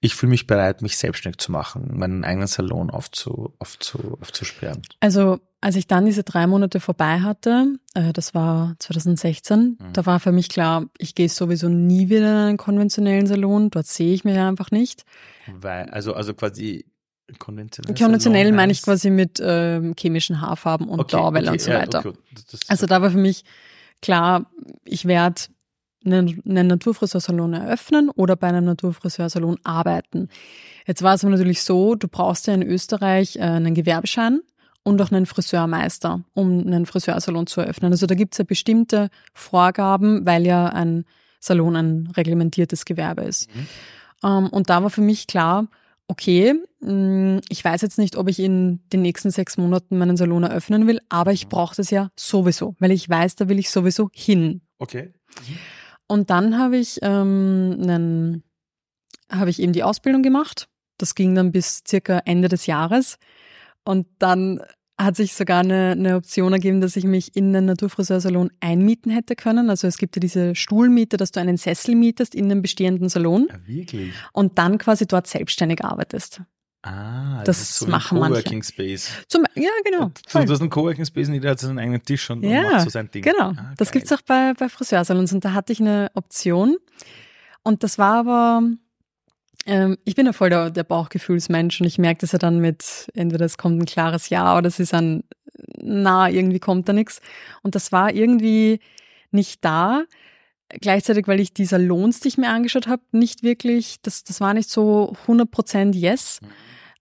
ich 0.00 0.14
fühle 0.14 0.30
mich 0.30 0.46
bereit, 0.46 0.80
mich 0.82 0.96
selbstständig 0.96 1.38
zu 1.38 1.50
machen, 1.52 1.98
meinen 1.98 2.24
eigenen 2.24 2.46
Salon 2.46 2.90
aufzu, 2.90 3.54
aufzu, 3.58 4.16
aufzusperren? 4.20 4.82
Also, 5.00 5.40
als 5.60 5.74
ich 5.76 5.86
dann 5.86 6.04
diese 6.06 6.22
drei 6.22 6.46
Monate 6.46 6.80
vorbei 6.80 7.20
hatte, 7.20 7.74
äh, 7.94 8.12
das 8.12 8.34
war 8.34 8.74
2016, 8.78 9.78
Mhm. 9.80 9.92
da 9.92 10.06
war 10.06 10.20
für 10.20 10.32
mich 10.32 10.48
klar, 10.48 10.86
ich 10.98 11.14
gehe 11.14 11.28
sowieso 11.28 11.68
nie 11.68 12.08
wieder 12.08 12.18
in 12.42 12.48
einen 12.48 12.56
konventionellen 12.56 13.26
Salon, 13.26 13.70
dort 13.70 13.86
sehe 13.86 14.12
ich 14.14 14.24
mich 14.24 14.36
einfach 14.38 14.70
nicht. 14.70 15.04
Weil, 15.46 15.88
also, 15.90 16.14
also 16.14 16.34
quasi 16.34 16.84
konventionell. 17.38 17.94
Konventionell 17.96 18.52
meine 18.52 18.70
ich 18.72 18.82
quasi 18.82 19.10
mit 19.10 19.40
ähm, 19.42 19.94
chemischen 19.98 20.40
Haarfarben 20.40 20.88
und 20.88 21.00
Okay, 21.00 21.16
okay, 21.16 21.48
und 21.50 21.60
so 21.60 21.70
ja, 21.70 21.78
weiter. 21.80 21.98
okay, 22.00 22.12
das- 22.34 22.44
das- 22.46 22.60
Also 22.70 22.86
da 22.86 23.02
war 23.02 23.10
für 23.10 23.16
mich 23.18 23.42
klar, 24.02 24.50
ich 24.84 25.06
werde 25.06 25.40
einen, 26.04 26.40
einen 26.46 26.68
Naturfriseursalon 26.68 27.54
eröffnen 27.54 28.10
oder 28.10 28.36
bei 28.36 28.46
einem 28.48 28.64
Naturfriseursalon 28.66 29.56
arbeiten. 29.64 30.28
Jetzt 30.86 31.02
war 31.02 31.14
es 31.14 31.24
aber 31.24 31.32
natürlich 31.32 31.62
so, 31.64 31.96
du 31.96 32.06
brauchst 32.06 32.46
ja 32.46 32.54
in 32.54 32.62
Österreich 32.62 33.36
äh, 33.36 33.40
einen 33.40 33.74
Gewerbeschein 33.74 34.40
und 34.86 35.02
auch 35.02 35.10
einen 35.10 35.26
Friseurmeister, 35.26 36.22
um 36.32 36.60
einen 36.60 36.86
Friseursalon 36.86 37.48
zu 37.48 37.60
eröffnen. 37.60 37.90
Also 37.90 38.06
da 38.06 38.14
gibt 38.14 38.34
es 38.34 38.38
ja 38.38 38.44
bestimmte 38.44 39.08
Vorgaben, 39.34 40.24
weil 40.24 40.46
ja 40.46 40.68
ein 40.68 41.04
Salon 41.40 41.74
ein 41.74 42.12
reglementiertes 42.16 42.84
Gewerbe 42.84 43.22
ist. 43.24 43.52
Mhm. 43.52 43.66
Ähm, 44.22 44.46
und 44.48 44.70
da 44.70 44.84
war 44.84 44.90
für 44.90 45.00
mich 45.00 45.26
klar, 45.26 45.66
okay, 46.06 46.54
mh, 46.80 47.40
ich 47.48 47.64
weiß 47.64 47.82
jetzt 47.82 47.98
nicht, 47.98 48.14
ob 48.16 48.28
ich 48.28 48.38
in 48.38 48.78
den 48.92 49.02
nächsten 49.02 49.32
sechs 49.32 49.58
Monaten 49.58 49.98
meinen 49.98 50.16
Salon 50.16 50.44
eröffnen 50.44 50.86
will, 50.86 51.00
aber 51.08 51.32
ich 51.32 51.46
Mhm. 51.46 51.50
brauche 51.50 51.74
das 51.74 51.90
ja 51.90 52.10
sowieso, 52.14 52.76
weil 52.78 52.92
ich 52.92 53.08
weiß, 53.08 53.34
da 53.34 53.48
will 53.48 53.58
ich 53.58 53.70
sowieso 53.70 54.08
hin. 54.12 54.60
Okay. 54.78 55.12
Und 56.06 56.30
dann 56.30 56.58
habe 56.58 56.76
ich 56.76 57.00
ähm, 57.02 58.42
habe 59.32 59.50
ich 59.50 59.60
eben 59.60 59.72
die 59.72 59.82
Ausbildung 59.82 60.22
gemacht. 60.22 60.68
Das 60.96 61.16
ging 61.16 61.34
dann 61.34 61.50
bis 61.50 61.82
circa 61.86 62.18
Ende 62.24 62.48
des 62.48 62.66
Jahres. 62.66 63.18
Und 63.84 64.06
dann 64.18 64.60
hat 64.98 65.14
sich 65.16 65.34
sogar 65.34 65.60
eine, 65.60 65.90
eine 65.92 66.16
Option 66.16 66.52
ergeben, 66.54 66.80
dass 66.80 66.96
ich 66.96 67.04
mich 67.04 67.36
in 67.36 67.54
einen 67.54 67.66
Naturfriseursalon 67.66 68.50
einmieten 68.60 69.10
hätte 69.12 69.36
können. 69.36 69.68
Also 69.68 69.86
es 69.86 69.98
gibt 69.98 70.16
ja 70.16 70.20
diese 70.20 70.54
Stuhlmiete, 70.54 71.16
dass 71.18 71.32
du 71.32 71.40
einen 71.40 71.58
Sessel 71.58 71.94
mietest 71.94 72.34
in 72.34 72.46
einem 72.46 72.62
bestehenden 72.62 73.08
Salon 73.10 73.46
Ja, 73.50 73.58
wirklich. 73.66 74.14
und 74.32 74.56
dann 74.58 74.78
quasi 74.78 75.06
dort 75.06 75.26
selbstständig 75.26 75.84
arbeitest. 75.84 76.40
Ah, 76.82 77.42
Das 77.44 77.60
ist 77.60 77.78
so 77.80 77.86
machen 77.88 78.16
ein 78.16 78.20
manche. 78.20 78.42
Coworking 78.42 78.62
Space. 78.62 79.10
Zum, 79.28 79.44
ja, 79.54 79.68
genau. 79.84 80.12
Du, 80.32 80.38
hast 80.38 80.60
einen 80.60 80.70
Coworking 80.70 81.04
Space 81.04 81.26
und 81.28 81.34
jeder 81.34 81.50
hat 81.50 81.58
seinen 81.60 81.78
eigenen 81.80 82.02
Tisch 82.02 82.30
und, 82.30 82.42
Ja, 82.44 82.62
macht 82.62 82.82
so 82.82 82.90
sein 82.90 83.10
Ding. 83.10 83.22
Genau, 83.22 83.50
Ah, 83.56 83.74
das 83.76 83.88
geil. 83.90 84.00
gibt's 84.00 84.12
auch 84.12 84.22
bei, 84.22 84.54
bei 84.58 84.68
Friseursalons 84.68 85.32
und 85.32 85.44
da 85.44 85.52
hatte 85.52 85.72
ich 85.72 85.80
eine 85.80 86.10
Option 86.14 86.76
und 87.64 87.82
das 87.82 87.98
war 87.98 88.14
aber, 88.20 88.62
ähm, 89.66 89.98
ich 90.04 90.14
bin 90.14 90.26
ja 90.26 90.32
voll 90.32 90.50
der, 90.50 90.70
der 90.70 90.84
Bauchgefühlsmensch 90.84 91.80
und 91.80 91.86
ich 91.86 91.98
merke 91.98 92.20
das 92.20 92.32
ja 92.32 92.38
dann 92.38 92.60
mit, 92.60 93.10
entweder 93.14 93.44
es 93.44 93.58
kommt 93.58 93.80
ein 93.80 93.86
klares 93.86 94.28
Ja 94.28 94.56
oder 94.56 94.68
es 94.68 94.78
ist 94.80 94.94
ein 94.94 95.24
Na, 95.78 96.30
irgendwie 96.30 96.60
kommt 96.60 96.88
da 96.88 96.92
nichts 96.92 97.20
und 97.62 97.74
das 97.74 97.92
war 97.92 98.14
irgendwie 98.14 98.80
nicht 99.30 99.64
da. 99.64 100.04
Gleichzeitig, 100.68 101.28
weil 101.28 101.40
ich 101.40 101.54
die 101.54 101.64
Salons, 101.64 102.20
die 102.20 102.28
ich 102.28 102.38
mir 102.38 102.48
angeschaut 102.48 102.88
habe, 102.88 103.02
nicht 103.12 103.42
wirklich, 103.42 104.00
das, 104.02 104.24
das 104.24 104.40
war 104.40 104.54
nicht 104.54 104.68
so 104.68 105.14
100% 105.26 105.94
Yes. 105.94 106.40
Mhm. 106.40 106.48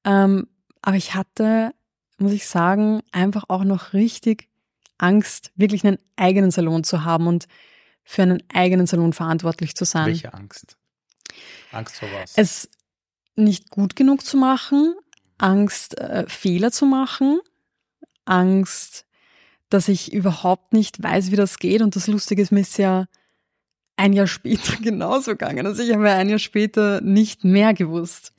Ähm, 0.04 0.48
aber 0.82 0.98
ich 0.98 1.16
hatte, 1.16 1.72
muss 2.20 2.32
ich 2.32 2.48
sagen, 2.48 3.02
einfach 3.12 3.46
auch 3.48 3.64
noch 3.64 3.94
richtig 3.94 4.50
Angst, 4.98 5.52
wirklich 5.56 5.84
einen 5.86 5.98
eigenen 6.16 6.52
Salon 6.52 6.84
zu 6.84 7.04
haben 7.04 7.28
und 7.28 7.48
für 8.04 8.22
einen 8.22 8.44
eigenen 8.54 8.86
Salon 8.86 9.14
verantwortlich 9.14 9.76
zu 9.76 9.84
sein. 9.84 10.08
Welche 10.08 10.34
Angst? 10.34 10.78
Angst 11.76 11.98
vor 11.98 12.10
was? 12.14 12.34
Es 12.36 12.70
nicht 13.36 13.70
gut 13.70 13.96
genug 13.96 14.26
zu 14.26 14.38
machen, 14.38 14.96
Angst, 15.38 15.98
äh, 15.98 16.26
Fehler 16.28 16.72
zu 16.72 16.86
machen, 16.86 17.40
Angst, 18.24 19.06
dass 19.70 19.88
ich 19.88 20.14
überhaupt 20.14 20.74
nicht 20.74 21.02
weiß, 21.02 21.32
wie 21.32 21.36
das 21.36 21.60
geht. 21.60 21.82
Und 21.82 21.96
das 21.96 22.08
Lustige 22.08 22.42
ist, 22.42 22.52
mir 22.52 22.62
ist 22.62 22.78
ja 22.78 23.06
ein 23.98 24.14
Jahr 24.14 24.28
später 24.28 24.78
genauso 24.78 25.32
gegangen. 25.32 25.66
Also 25.66 25.84
ich 25.84 25.94
habe 25.94 26.08
ja 26.08 26.16
ein 26.16 26.30
Jahr 26.30 26.40
später 26.40 27.02
nicht 27.02 27.44
mehr 27.44 27.74
gewusst. 27.74 28.34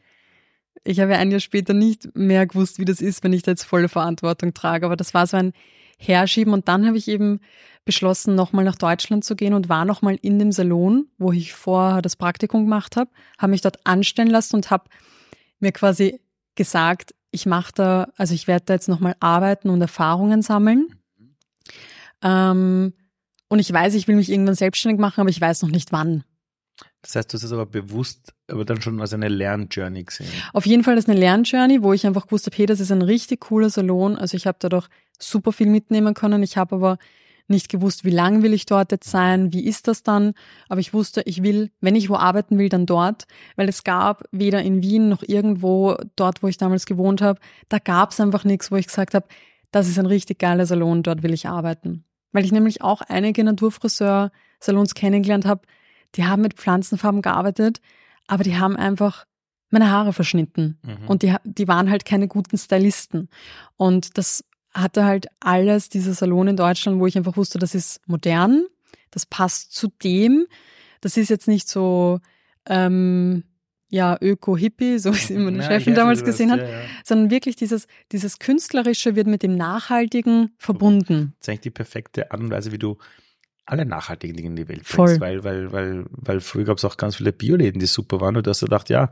Ich 0.84 1.00
habe 1.00 1.12
ja 1.12 1.18
ein 1.18 1.30
Jahr 1.30 1.40
später 1.40 1.74
nicht 1.74 2.14
mehr 2.16 2.46
gewusst, 2.46 2.78
wie 2.78 2.84
das 2.84 3.00
ist, 3.00 3.24
wenn 3.24 3.32
ich 3.32 3.42
da 3.42 3.50
jetzt 3.50 3.64
volle 3.64 3.88
Verantwortung 3.88 4.54
trage. 4.54 4.86
Aber 4.86 4.96
das 4.96 5.14
war 5.14 5.26
so 5.26 5.36
ein 5.36 5.52
Herschieben. 5.96 6.52
Und 6.52 6.68
dann 6.68 6.86
habe 6.86 6.98
ich 6.98 7.08
eben 7.08 7.40
beschlossen, 7.84 8.34
nochmal 8.34 8.64
nach 8.64 8.76
Deutschland 8.76 9.24
zu 9.24 9.36
gehen 9.36 9.54
und 9.54 9.68
war 9.68 9.84
nochmal 9.84 10.18
in 10.20 10.38
dem 10.38 10.52
Salon, 10.52 11.06
wo 11.18 11.32
ich 11.32 11.52
vorher 11.52 12.02
das 12.02 12.16
Praktikum 12.16 12.64
gemacht 12.64 12.96
habe, 12.96 13.10
habe 13.38 13.52
mich 13.52 13.60
dort 13.60 13.86
anstellen 13.86 14.28
lassen 14.28 14.56
und 14.56 14.70
habe 14.70 14.90
mir 15.60 15.72
quasi 15.72 16.20
gesagt, 16.56 17.14
ich 17.30 17.46
mache 17.46 17.72
da, 17.74 18.08
also 18.16 18.34
ich 18.34 18.48
werde 18.48 18.64
da 18.66 18.74
jetzt 18.74 18.88
nochmal 18.88 19.14
arbeiten 19.20 19.70
und 19.70 19.80
Erfahrungen 19.80 20.42
sammeln. 20.42 20.88
Ähm, 22.22 22.92
und 23.48 23.58
ich 23.58 23.72
weiß, 23.72 23.94
ich 23.94 24.08
will 24.08 24.16
mich 24.16 24.30
irgendwann 24.30 24.54
selbstständig 24.54 25.00
machen, 25.00 25.20
aber 25.20 25.30
ich 25.30 25.40
weiß 25.40 25.62
noch 25.62 25.70
nicht 25.70 25.92
wann. 25.92 26.24
Das 27.02 27.14
heißt, 27.14 27.32
du 27.32 27.36
hast 27.36 27.44
es 27.44 27.52
aber 27.52 27.66
bewusst, 27.66 28.34
aber 28.50 28.64
dann 28.64 28.82
schon 28.82 29.00
als 29.00 29.12
eine 29.12 29.28
Lernjourney 29.28 30.04
gesehen. 30.04 30.28
Auf 30.52 30.66
jeden 30.66 30.82
Fall 30.82 30.98
ist 30.98 31.08
eine 31.08 31.18
Lernjourney, 31.18 31.82
wo 31.82 31.92
ich 31.92 32.06
einfach 32.06 32.26
gewusst 32.26 32.46
habe, 32.46 32.56
hey, 32.56 32.66
das 32.66 32.80
ist 32.80 32.90
ein 32.90 33.02
richtig 33.02 33.40
cooler 33.40 33.70
Salon. 33.70 34.16
Also 34.16 34.36
ich 34.36 34.46
habe 34.46 34.58
da 34.60 34.68
doch 34.68 34.88
super 35.18 35.52
viel 35.52 35.68
mitnehmen 35.68 36.14
können. 36.14 36.42
Ich 36.42 36.56
habe 36.56 36.74
aber 36.74 36.98
nicht 37.48 37.68
gewusst, 37.68 38.04
wie 38.04 38.10
lang 38.10 38.42
will 38.42 38.52
ich 38.52 38.66
dort 38.66 38.92
jetzt 38.92 39.10
sein, 39.10 39.52
wie 39.52 39.64
ist 39.64 39.88
das 39.88 40.02
dann. 40.02 40.32
Aber 40.68 40.80
ich 40.80 40.92
wusste, 40.92 41.22
ich 41.26 41.42
will, 41.42 41.70
wenn 41.80 41.94
ich 41.94 42.08
wo 42.08 42.16
arbeiten 42.16 42.58
will, 42.58 42.68
dann 42.68 42.86
dort, 42.86 43.26
weil 43.54 43.68
es 43.68 43.84
gab 43.84 44.24
weder 44.32 44.62
in 44.62 44.82
Wien 44.82 45.08
noch 45.08 45.22
irgendwo 45.22 45.96
dort, 46.16 46.42
wo 46.42 46.48
ich 46.48 46.56
damals 46.56 46.86
gewohnt 46.86 47.22
habe, 47.22 47.38
da 47.68 47.78
gab 47.78 48.10
es 48.10 48.20
einfach 48.20 48.44
nichts, 48.44 48.70
wo 48.70 48.76
ich 48.76 48.86
gesagt 48.86 49.14
habe, 49.14 49.26
das 49.70 49.88
ist 49.88 49.98
ein 49.98 50.06
richtig 50.06 50.38
geiler 50.38 50.66
Salon, 50.66 51.02
dort 51.02 51.22
will 51.22 51.34
ich 51.34 51.46
arbeiten. 51.46 52.04
Weil 52.32 52.44
ich 52.44 52.52
nämlich 52.52 52.82
auch 52.82 53.00
einige 53.02 53.44
Naturfriseur-Salons 53.44 54.94
kennengelernt 54.94 55.46
habe, 55.46 55.62
die 56.16 56.24
haben 56.24 56.42
mit 56.42 56.54
Pflanzenfarben 56.54 57.22
gearbeitet, 57.22 57.80
aber 58.26 58.42
die 58.44 58.56
haben 58.56 58.76
einfach 58.76 59.24
meine 59.70 59.90
Haare 59.90 60.12
verschnitten. 60.12 60.78
Mhm. 60.82 61.08
Und 61.08 61.22
die, 61.22 61.34
die 61.44 61.68
waren 61.68 61.90
halt 61.90 62.04
keine 62.04 62.28
guten 62.28 62.56
Stylisten. 62.56 63.28
Und 63.76 64.16
das 64.18 64.44
hatte 64.72 65.04
halt 65.04 65.26
alles, 65.40 65.88
dieser 65.88 66.12
Salon 66.14 66.48
in 66.48 66.56
Deutschland, 66.56 67.00
wo 67.00 67.06
ich 67.06 67.16
einfach 67.16 67.36
wusste, 67.36 67.58
das 67.58 67.74
ist 67.74 68.00
modern, 68.06 68.64
das 69.10 69.26
passt 69.26 69.72
zu 69.74 69.88
dem. 70.04 70.46
Das 71.00 71.16
ist 71.16 71.30
jetzt 71.30 71.48
nicht 71.48 71.68
so, 71.68 72.20
ähm, 72.68 73.44
ja, 73.88 74.16
Öko-Hippie, 74.20 74.98
so 74.98 75.12
wie 75.14 75.18
es 75.18 75.30
immer 75.30 75.44
meine 75.46 75.58
Ja, 75.62 75.68
Chefin 75.68 75.94
damals 75.94 76.20
du 76.20 76.24
gesehen 76.26 76.48
das- 76.48 76.58
hat, 76.60 76.66
Ja, 76.68 76.72
ja. 76.80 76.84
sondern 77.04 77.30
wirklich 77.30 77.56
dieses, 77.56 77.86
dieses 78.12 78.38
Künstlerische 78.38 79.14
wird 79.16 79.26
mit 79.28 79.42
dem 79.42 79.56
Nachhaltigen 79.56 80.54
verbunden. 80.58 81.34
Das 81.38 81.46
ist 81.46 81.48
eigentlich 81.48 81.60
die 81.60 81.70
perfekte 81.70 82.30
Art 82.32 82.40
und 82.40 82.50
Weise, 82.50 82.72
wie 82.72 82.78
du 82.78 82.96
alle 83.66 83.84
nachhaltigen 83.84 84.36
Dinge 84.36 84.48
in 84.50 84.56
die 84.56 84.68
Welt 84.68 84.86
Voll. 84.86 85.06
bringst, 85.06 85.20
weil, 85.20 85.44
weil, 85.44 85.72
weil, 85.72 86.04
weil 86.10 86.40
früher 86.40 86.64
gab 86.64 86.78
es 86.78 86.84
auch 86.84 86.96
ganz 86.96 87.16
viele 87.16 87.32
Bioläden, 87.32 87.80
die 87.80 87.86
super 87.86 88.20
waren 88.20 88.36
und 88.36 88.46
du 88.46 88.50
hast 88.50 88.62
du 88.62 88.66
gedacht, 88.66 88.88
ja, 88.88 89.10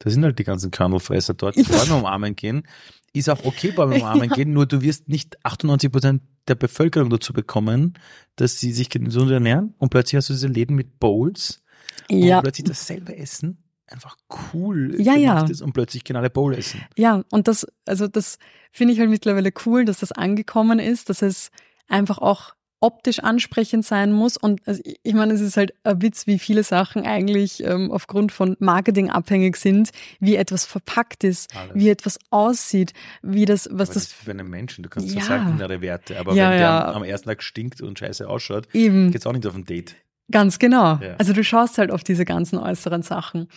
da 0.00 0.10
sind 0.10 0.24
halt 0.24 0.38
die 0.38 0.44
ganzen 0.44 0.70
Körnelfresser 0.70 1.34
dort, 1.34 1.56
die 1.56 1.62
Bäume 1.62 1.94
umarmen 1.94 2.34
gehen. 2.34 2.66
Ist 3.12 3.30
auch 3.30 3.44
okay, 3.44 3.70
Bäume 3.70 3.96
umarmen 3.96 4.28
gehen, 4.34 4.52
nur 4.52 4.66
du 4.66 4.82
wirst 4.82 5.08
nicht 5.08 5.36
98 5.44 5.92
Prozent 5.92 6.22
der 6.48 6.56
Bevölkerung 6.56 7.08
dazu 7.10 7.32
bekommen, 7.32 7.94
dass 8.36 8.58
sie 8.58 8.72
sich 8.72 8.90
gesund 8.90 9.30
ernähren 9.30 9.74
und 9.78 9.90
plötzlich 9.90 10.16
hast 10.16 10.28
du 10.28 10.32
diese 10.32 10.48
Läden 10.48 10.74
mit 10.74 10.98
Bowls, 10.98 11.62
Ja, 12.10 12.40
plötzlich 12.40 12.66
dasselbe 12.66 13.16
Essen 13.16 13.58
einfach 13.86 14.16
cool 14.54 15.00
Ja, 15.00 15.14
ja. 15.14 15.44
ist 15.46 15.60
und 15.62 15.74
plötzlich 15.74 16.02
gehen 16.02 16.16
alle 16.16 16.30
Bowl 16.30 16.54
essen. 16.54 16.80
ja, 16.96 17.22
und 17.30 17.46
das, 17.46 17.66
also 17.86 18.08
das 18.08 18.38
finde 18.72 18.94
ich 18.94 18.98
halt 19.00 19.10
mittlerweile 19.10 19.52
cool, 19.66 19.84
dass 19.84 19.98
das 20.00 20.10
angekommen 20.12 20.78
ist, 20.78 21.10
dass 21.10 21.22
es 21.22 21.50
einfach 21.88 22.18
auch 22.18 22.54
optisch 22.82 23.20
ansprechend 23.20 23.86
sein 23.86 24.12
muss. 24.12 24.36
Und 24.36 24.60
also 24.66 24.82
ich- 24.84 25.14
meine, 25.14 25.32
es 25.32 25.40
ist 25.40 25.56
halt 25.56 25.72
ein 25.84 26.02
Witz, 26.02 26.26
wie 26.26 26.38
viele 26.38 26.62
Sachen 26.64 27.06
eigentlich 27.06 27.62
ähm, 27.64 27.90
aufgrund 27.90 28.32
von 28.32 28.56
Marketing 28.58 29.08
abhängig 29.08 29.56
sind, 29.56 29.90
wie 30.20 30.36
etwas 30.36 30.66
verpackt 30.66 31.24
ist, 31.24 31.56
Alles. 31.56 31.70
wie 31.74 31.88
etwas 31.88 32.18
aussieht, 32.30 32.92
wie 33.22 33.44
das, 33.46 33.66
was 33.66 33.70
Aber 33.70 33.78
das 33.78 33.88
das 33.94 34.02
ist 34.04 34.12
für 34.12 34.30
einen 34.32 34.50
Menschen, 34.50 34.82
du 34.82 34.90
kannst 34.90 35.08
Ja. 35.14 35.20
ja. 35.20 35.24
seltenere 35.26 35.80
Werte, 35.80 36.18
aber 36.18 36.34
Ja, 36.34 36.50
wenn 36.50 36.60
ja. 36.60 36.80
der 36.86 36.94
am 36.96 37.04
ersten 37.04 37.28
Tag 37.28 37.42
stinkt 37.42 37.80
und 37.80 37.98
scheiße 37.98 38.28
ausschaut, 38.28 38.66
eben 38.74 39.10
geht's 39.10 39.26
auch 39.26 39.32
nicht 39.32 39.46
auf 39.46 39.54
ein 39.54 39.64
Date. 39.64 39.94
Ganz 40.30 40.58
genau. 40.58 40.96
Ja. 41.02 41.16
Also 41.18 41.32
du 41.32 41.44
schaust 41.44 41.78
halt 41.78 41.90
auf 41.90 42.04
diese 42.04 42.24
ganzen 42.24 42.58
äußeren 42.58 43.02
Sachen. 43.02 43.48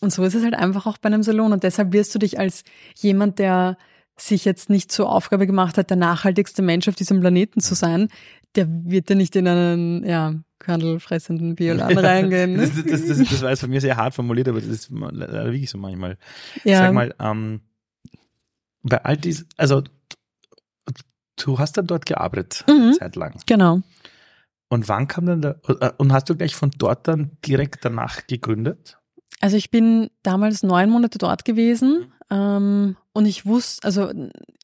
Und 0.00 0.12
so 0.12 0.24
ist 0.24 0.34
es 0.34 0.42
halt 0.42 0.54
einfach 0.54 0.86
auch 0.86 0.98
bei 0.98 1.06
einem 1.06 1.22
Salon. 1.22 1.52
Und 1.52 1.62
deshalb 1.62 1.92
wirst 1.92 2.14
du 2.14 2.18
dich 2.18 2.38
als 2.40 2.64
jemand, 2.96 3.38
der 3.38 3.76
sich 4.16 4.44
jetzt 4.44 4.68
nicht 4.70 4.90
zur 4.92 5.10
Aufgabe 5.10 5.46
gemacht 5.46 5.76
hat, 5.78 5.90
der 5.90 5.96
nachhaltigste 5.96 6.62
Mensch 6.62 6.88
auf 6.88 6.94
diesem 6.96 7.20
Planeten 7.20 7.60
zu 7.60 7.74
sein, 7.74 8.08
der 8.56 8.66
wird 8.68 9.10
ja 9.10 9.16
nicht 9.16 9.34
in 9.36 9.46
einen, 9.48 10.04
ja, 10.06 10.34
körnelfressenden 10.58 11.56
Bioladen 11.56 11.98
reingehen. 11.98 12.56
Das, 12.56 12.74
Ne? 12.74 12.84
das, 12.88 13.06
das, 13.06 13.18
das, 13.18 13.28
das 13.28 13.42
war 13.42 13.50
jetzt 13.50 13.60
von 13.60 13.68
mir 13.70 13.80
sehr 13.82 13.96
hart 13.96 14.14
formuliert, 14.14 14.48
aber 14.48 14.60
das 14.60 14.68
ist 14.68 14.90
leider 14.90 15.44
wirklich 15.44 15.68
so 15.68 15.76
manchmal. 15.78 16.16
Ja, 16.64 16.78
Sag 16.78 16.94
mal, 16.94 17.14
ähm, 17.20 17.60
bei 18.82 19.04
all 19.04 19.16
dies, 19.16 19.46
also 19.56 19.82
du 21.36 21.58
hast 21.58 21.76
dann 21.76 21.86
dort 21.86 22.06
gearbeitet, 22.06 22.64
Mhm. 22.68 22.92
zeitlang. 22.94 23.34
genau. 23.46 23.80
Und 24.70 24.88
wann 24.88 25.06
kam 25.08 25.26
dann 25.26 25.42
der, 25.42 25.60
äh, 25.68 25.90
und 25.98 26.12
hast 26.12 26.28
du 26.30 26.34
gleich 26.36 26.54
von 26.54 26.70
dort 26.78 27.06
dann 27.06 27.32
direkt 27.46 27.84
danach 27.84 28.26
gegründet? 28.26 28.98
Also 29.40 29.56
ich 29.56 29.70
bin 29.70 30.10
damals 30.22 30.62
neun 30.62 30.88
Monate 30.90 31.18
dort 31.18 31.44
gewesen 31.44 32.12
ähm, 32.30 32.96
und 33.12 33.26
ich 33.26 33.44
wusste, 33.46 33.84
also 33.84 34.10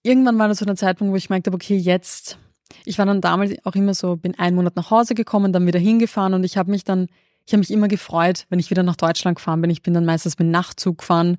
irgendwann 0.02 0.38
war 0.38 0.48
das 0.48 0.58
so 0.58 0.64
der 0.64 0.76
Zeitpunkt, 0.76 1.12
wo 1.12 1.16
ich 1.16 1.28
merkte, 1.30 1.52
okay, 1.52 1.76
jetzt, 1.76 2.38
ich 2.84 2.98
war 2.98 3.06
dann 3.06 3.20
damals 3.20 3.54
auch 3.64 3.74
immer 3.74 3.94
so, 3.94 4.16
bin 4.16 4.38
einen 4.38 4.56
Monat 4.56 4.76
nach 4.76 4.90
Hause 4.90 5.14
gekommen, 5.14 5.52
dann 5.52 5.66
wieder 5.66 5.78
hingefahren 5.78 6.34
und 6.34 6.44
ich 6.44 6.56
habe 6.56 6.70
mich 6.70 6.84
dann, 6.84 7.08
ich 7.46 7.52
habe 7.52 7.60
mich 7.60 7.70
immer 7.70 7.88
gefreut, 7.88 8.46
wenn 8.48 8.58
ich 8.58 8.70
wieder 8.70 8.82
nach 8.82 8.96
Deutschland 8.96 9.36
gefahren 9.36 9.60
bin. 9.60 9.70
Ich 9.70 9.82
bin 9.82 9.94
dann 9.94 10.04
meistens 10.04 10.38
mit 10.38 10.48
Nachtzug 10.48 10.98
gefahren. 10.98 11.36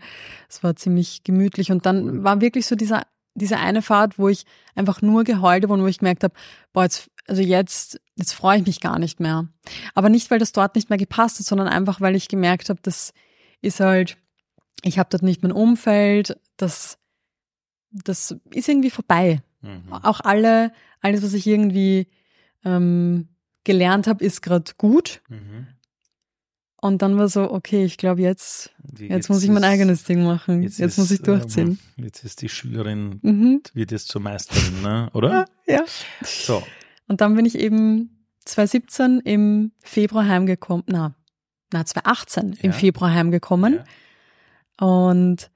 Es 0.49 0.63
war 0.63 0.75
ziemlich 0.75 1.23
gemütlich 1.23 1.71
und 1.71 1.85
dann 1.85 2.23
war 2.23 2.41
wirklich 2.41 2.65
so 2.65 2.75
dieser, 2.75 3.03
diese 3.33 3.57
eine 3.57 3.81
Fahrt, 3.81 4.19
wo 4.19 4.27
ich 4.27 4.45
einfach 4.75 5.01
nur 5.01 5.23
geheult 5.23 5.63
habe 5.63 5.73
und 5.73 5.83
wo 5.83 5.87
ich 5.87 5.99
gemerkt 5.99 6.23
habe, 6.23 6.33
boah, 6.73 6.83
jetzt, 6.83 7.09
also 7.27 7.41
jetzt, 7.41 8.01
jetzt 8.15 8.33
freue 8.33 8.59
ich 8.59 8.65
mich 8.65 8.81
gar 8.81 8.99
nicht 8.99 9.19
mehr. 9.19 9.47
Aber 9.93 10.09
nicht, 10.09 10.31
weil 10.31 10.39
das 10.39 10.51
dort 10.51 10.75
nicht 10.75 10.89
mehr 10.89 10.97
gepasst 10.97 11.39
hat, 11.39 11.45
sondern 11.45 11.67
einfach, 11.67 12.01
weil 12.01 12.15
ich 12.15 12.27
gemerkt 12.27 12.69
habe, 12.69 12.79
das 12.83 13.13
ist 13.61 13.79
halt, 13.79 14.17
ich 14.83 14.99
habe 14.99 15.09
dort 15.09 15.23
nicht 15.23 15.43
mein 15.43 15.51
Umfeld, 15.51 16.37
das, 16.57 16.97
das 17.91 18.35
ist 18.51 18.67
irgendwie 18.67 18.89
vorbei. 18.89 19.41
Mhm. 19.61 19.91
Auch 19.93 20.19
alle, 20.21 20.71
alles, 21.01 21.21
was 21.23 21.33
ich 21.33 21.45
irgendwie 21.47 22.07
ähm, 22.65 23.27
gelernt 23.63 24.07
habe, 24.07 24.23
ist 24.23 24.41
gerade 24.41 24.71
gut. 24.77 25.21
Mhm. 25.29 25.67
Und 26.83 27.03
dann 27.03 27.15
war 27.17 27.29
so, 27.29 27.51
okay, 27.51 27.85
ich 27.85 27.97
glaube, 27.97 28.21
jetzt, 28.21 28.73
Die- 28.79 29.05
jetzt, 29.07 29.29
muss 29.29 29.43
ich 29.43 29.49
mein 29.49 29.57
ist- 29.63 29.69
eigenes 29.69 30.03
Ding 30.03 30.23
machen. 30.23 30.63
Jetzt, 30.63 30.79
ist, 30.79 30.97
muss 30.97 31.11
ich 31.11 31.21
durchziehen. 31.21 31.77
Ähm, 31.97 32.03
jetzt 32.05 32.23
ist 32.23 32.41
die 32.41 32.49
Schülerin, 32.49 33.19
Mhm. 33.21 33.61
wird 33.75 33.91
jetzt 33.91 34.07
zur 34.07 34.21
Meisterin, 34.21 34.81
ne? 34.81 35.09
oder? 35.13 35.45
Ja. 35.67 35.83
So. 36.23 36.63
Und 37.07 37.21
dann 37.21 37.35
bin 37.35 37.45
ich 37.45 37.55
eben 37.59 38.25
2017 38.45 39.19
im 39.19 39.71
Februar 39.83 40.27
heimgekommen. 40.27 40.83
Na, 40.87 41.13
na 41.71 41.85
2018 41.85 42.53
im 42.61 42.71
Ja. 42.71 42.77
Februar 42.77 43.13
heimgekommen. 43.13 43.75
Ja. 44.79 44.85
Und 44.87 45.51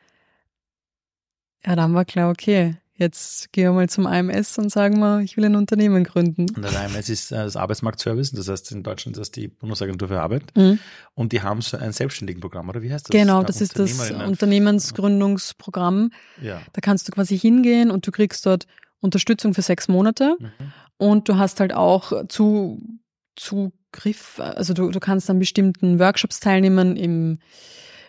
ja, 1.65 1.75
dann 1.75 1.93
war 1.95 2.05
klar, 2.05 2.29
okay, 2.29 2.75
jetzt 2.97 3.51
gehen 3.51 3.65
wir 3.65 3.73
mal 3.73 3.89
zum 3.89 4.08
AMS 4.08 4.58
und 4.58 4.71
sagen 4.71 4.99
wir, 4.99 5.19
ich 5.21 5.38
will 5.38 5.45
ein 5.45 5.55
Unternehmen 5.55 6.03
gründen. 6.03 6.47
Und 6.55 6.62
das 6.62 6.75
AMS 6.75 7.10
ist 7.10 7.31
äh, 7.31 7.36
das 7.36 7.55
Arbeitsmarktservice, 7.55 8.31
das 8.31 8.47
heißt 8.47 8.71
in 8.71 8.84
Deutschland 8.84 9.17
ist 9.17 9.21
das 9.21 9.31
die 9.31 9.47
Bundesagentur 9.49 10.08
für 10.08 10.21
Arbeit. 10.21 10.43
Mhm. 10.55 10.79
Und 11.13 11.34
die 11.34 11.41
haben 11.41 11.62
so 11.62 11.77
ein 11.77 11.91
selbstständigen 11.91 12.41
Programm, 12.41 12.69
oder 12.69 12.81
wie 12.81 12.91
heißt 12.91 13.08
das? 13.08 13.12
Genau, 13.12 13.41
Da 13.41 13.47
das 13.47 13.62
ist 13.62 13.77
das 13.77 14.12
Unternehmensgründungsprogramm. 14.12 16.12
Ja. 16.41 16.62
Da 16.73 16.81
kannst 16.81 17.08
du 17.08 17.12
quasi 17.12 17.38
hingehen 17.38 17.91
und 17.91 18.08
du 18.08 18.12
kriegst 18.12 18.45
dort 18.45 18.65
Unterstützung 19.01 19.53
für 19.53 19.62
sechs 19.62 19.88
Monate 19.88 20.36
Mhm. 20.39 20.49
und 20.97 21.29
du 21.29 21.38
hast 21.38 21.60
halt 21.60 21.73
auch 21.73 22.27
zu, 22.27 22.81
Zugriff, 23.36 24.39
also 24.39 24.73
du, 24.73 24.91
du 24.91 24.99
kannst 24.99 25.29
an 25.29 25.39
bestimmten 25.39 25.99
Workshops 25.99 26.39
teilnehmen 26.39 26.95
im, 26.95 27.39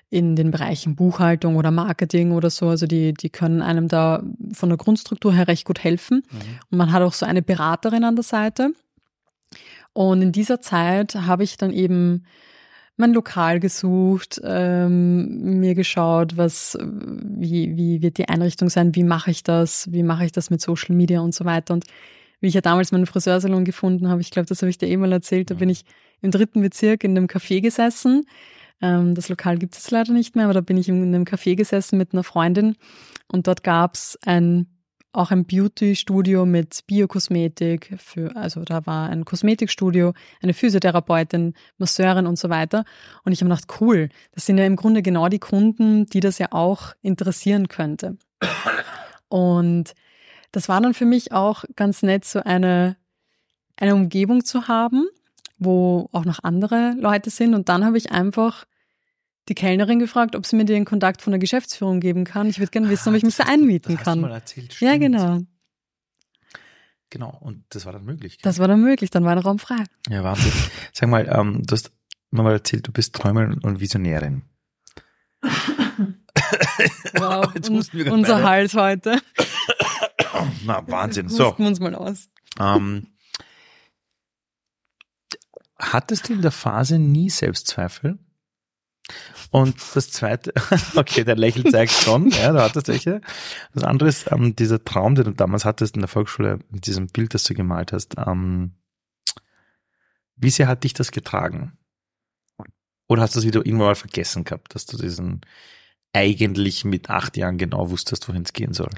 in 0.08 0.36
den 0.36 0.50
Bereichen 0.50 0.94
Buchhaltung 0.94 1.56
oder 1.56 1.70
Marketing 1.70 2.32
oder 2.32 2.50
so. 2.50 2.68
Also 2.68 2.86
die, 2.86 3.12
die 3.12 3.30
können 3.30 3.60
einem 3.60 3.88
da 3.88 4.22
von 4.52 4.68
der 4.68 4.78
Grundstruktur 4.78 5.32
her 5.32 5.48
recht 5.48 5.64
gut 5.64 5.82
helfen. 5.82 6.22
Mhm. 6.30 6.38
Und 6.70 6.78
man 6.78 6.92
hat 6.92 7.02
auch 7.02 7.12
so 7.12 7.26
eine 7.26 7.42
Beraterin 7.42 8.04
an 8.04 8.16
der 8.16 8.22
Seite. 8.22 8.72
Und 9.92 10.22
in 10.22 10.32
dieser 10.32 10.60
Zeit 10.60 11.14
habe 11.14 11.42
ich 11.42 11.56
dann 11.56 11.72
eben 11.72 12.24
mein 12.96 13.12
Lokal 13.12 13.60
gesucht, 13.60 14.40
ähm, 14.42 15.58
mir 15.58 15.74
geschaut, 15.74 16.36
was, 16.36 16.78
wie, 16.80 17.76
wie 17.76 18.00
wird 18.00 18.16
die 18.18 18.28
Einrichtung 18.28 18.70
sein, 18.70 18.94
wie 18.94 19.04
mache 19.04 19.30
ich 19.30 19.42
das, 19.42 19.92
wie 19.92 20.02
mache 20.02 20.24
ich 20.24 20.32
das 20.32 20.50
mit 20.50 20.60
Social 20.60 20.94
Media 20.94 21.20
und 21.20 21.34
so 21.34 21.44
weiter. 21.44 21.74
Und 21.74 21.84
wie 22.40 22.48
ich 22.48 22.54
ja 22.54 22.60
damals 22.60 22.92
meinen 22.92 23.06
Friseursalon 23.06 23.64
gefunden 23.64 24.08
habe, 24.08 24.20
ich 24.20 24.30
glaube, 24.30 24.46
das 24.46 24.62
habe 24.62 24.70
ich 24.70 24.78
dir 24.78 24.88
eh 24.88 24.96
mal 24.96 25.12
erzählt, 25.12 25.50
da 25.50 25.54
bin 25.54 25.68
ich 25.68 25.84
im 26.22 26.30
dritten 26.30 26.60
Bezirk 26.60 27.04
in 27.04 27.16
einem 27.16 27.26
Café 27.26 27.60
gesessen. 27.60 28.26
Ähm, 28.80 29.14
das 29.14 29.28
Lokal 29.28 29.58
gibt 29.58 29.76
es 29.76 29.90
leider 29.90 30.12
nicht 30.12 30.36
mehr, 30.36 30.44
aber 30.44 30.54
da 30.54 30.60
bin 30.60 30.76
ich 30.76 30.88
in 30.88 31.02
einem 31.02 31.24
Café 31.24 31.56
gesessen 31.56 31.98
mit 31.98 32.12
einer 32.12 32.24
Freundin 32.24 32.76
und 33.28 33.46
dort 33.46 33.62
gab's 33.62 34.18
ein 34.24 34.66
auch 35.16 35.30
ein 35.30 35.46
Beauty-Studio 35.46 36.44
mit 36.44 36.86
Biokosmetik 36.86 37.96
also 38.34 38.62
da 38.64 38.84
war 38.86 39.08
ein 39.08 39.24
Kosmetikstudio, 39.24 40.12
eine 40.42 40.52
Physiotherapeutin, 40.52 41.54
Masseurin 41.78 42.26
und 42.26 42.38
so 42.38 42.50
weiter. 42.50 42.84
Und 43.24 43.32
ich 43.32 43.40
habe 43.40 43.48
gedacht, 43.48 43.80
cool, 43.80 44.10
das 44.32 44.44
sind 44.44 44.58
ja 44.58 44.66
im 44.66 44.76
Grunde 44.76 45.00
genau 45.00 45.28
die 45.28 45.38
Kunden, 45.38 46.04
die 46.06 46.20
das 46.20 46.38
ja 46.38 46.48
auch 46.50 46.94
interessieren 47.00 47.68
könnte. 47.68 48.18
Und 49.28 49.94
das 50.52 50.68
war 50.68 50.80
dann 50.80 50.94
für 50.94 51.06
mich 51.06 51.32
auch 51.32 51.64
ganz 51.76 52.02
nett, 52.02 52.24
so 52.24 52.40
eine, 52.40 52.96
eine 53.76 53.94
Umgebung 53.94 54.44
zu 54.44 54.68
haben, 54.68 55.06
wo 55.58 56.08
auch 56.12 56.24
noch 56.24 56.42
andere 56.42 56.94
Leute 56.98 57.30
sind. 57.30 57.54
Und 57.54 57.68
dann 57.68 57.84
habe 57.84 57.96
ich 57.98 58.12
einfach 58.12 58.64
die 59.48 59.54
Kellnerin 59.54 59.98
gefragt, 59.98 60.34
ob 60.36 60.44
sie 60.44 60.56
mir 60.56 60.64
den 60.64 60.84
Kontakt 60.84 61.22
von 61.22 61.30
der 61.30 61.38
Geschäftsführung 61.38 62.00
geben 62.00 62.24
kann. 62.24 62.48
Ich 62.48 62.58
würde 62.58 62.70
gerne 62.72 62.88
wissen, 62.88 63.08
ob 63.10 63.14
ich 63.14 63.22
mich 63.22 63.36
da 63.36 63.44
einmieten 63.44 63.92
das 63.92 63.98
hast 64.00 64.06
du 64.06 64.10
kann. 64.10 64.20
mal 64.20 64.32
erzählt, 64.32 64.80
Ja, 64.80 64.88
stimmt. 64.94 65.00
genau. 65.02 65.40
Genau, 67.10 67.38
und 67.40 67.64
das 67.68 67.86
war 67.86 67.92
dann 67.92 68.04
möglich. 68.04 68.38
Das 68.42 68.58
war 68.58 68.66
dann 68.66 68.80
möglich, 68.80 69.10
dann 69.10 69.24
war 69.24 69.36
der 69.36 69.44
Raum 69.44 69.60
frei. 69.60 69.84
ja, 70.08 70.24
Wahnsinn. 70.24 70.52
Sag 70.92 71.08
mal, 71.08 71.28
ähm, 71.32 71.62
du 71.64 71.72
hast 71.72 71.92
mir 72.32 72.42
mal 72.42 72.52
erzählt, 72.52 72.88
du 72.88 72.92
bist 72.92 73.14
Träumerin 73.14 73.58
und 73.62 73.78
Visionärin. 73.80 74.42
Wow, 77.14 77.52
unser 78.10 78.34
beide. 78.34 78.42
Hals 78.44 78.74
heute. 78.74 79.18
Na, 80.64 80.86
Wahnsinn. 80.88 81.28
So, 81.28 81.54
wir 81.58 81.66
uns 81.66 81.80
mal 81.80 81.94
aus. 81.94 82.28
ähm, 82.60 83.06
hattest 85.78 86.28
du 86.28 86.34
in 86.34 86.42
der 86.42 86.50
Phase 86.50 86.98
nie 86.98 87.30
Selbstzweifel? 87.30 88.18
Und 89.50 89.76
das 89.94 90.10
zweite, 90.10 90.52
okay, 90.96 91.22
der 91.22 91.36
Lächel 91.36 91.70
zeigt 91.70 91.92
schon, 91.92 92.28
ja, 92.30 92.52
da 92.52 92.64
hattest 92.64 92.88
du 92.88 92.92
welche. 92.92 93.20
Das 93.72 93.84
andere 93.84 94.08
ist 94.08 94.30
ähm, 94.32 94.56
dieser 94.56 94.84
Traum, 94.84 95.14
den 95.14 95.24
du 95.24 95.30
damals 95.32 95.64
hattest 95.64 95.94
in 95.94 96.02
der 96.02 96.08
Volksschule, 96.08 96.58
mit 96.70 96.86
diesem 96.86 97.06
Bild, 97.06 97.32
das 97.32 97.44
du 97.44 97.54
gemalt 97.54 97.92
hast. 97.92 98.16
Ähm, 98.18 98.72
wie 100.34 100.50
sehr 100.50 100.66
hat 100.66 100.84
dich 100.84 100.92
das 100.92 101.12
getragen? 101.12 101.78
Oder 103.08 103.22
hast 103.22 103.36
du 103.36 103.38
es 103.38 103.46
wieder 103.46 103.60
irgendwann 103.64 103.88
mal 103.88 103.94
vergessen 103.94 104.42
gehabt, 104.44 104.74
dass 104.74 104.86
du 104.86 104.96
diesen 104.96 105.42
eigentlich 106.12 106.84
mit 106.84 107.08
acht 107.08 107.36
Jahren 107.36 107.58
genau 107.58 107.90
wusstest, 107.90 108.28
wohin 108.28 108.42
es 108.42 108.52
gehen 108.52 108.72
soll? 108.72 108.90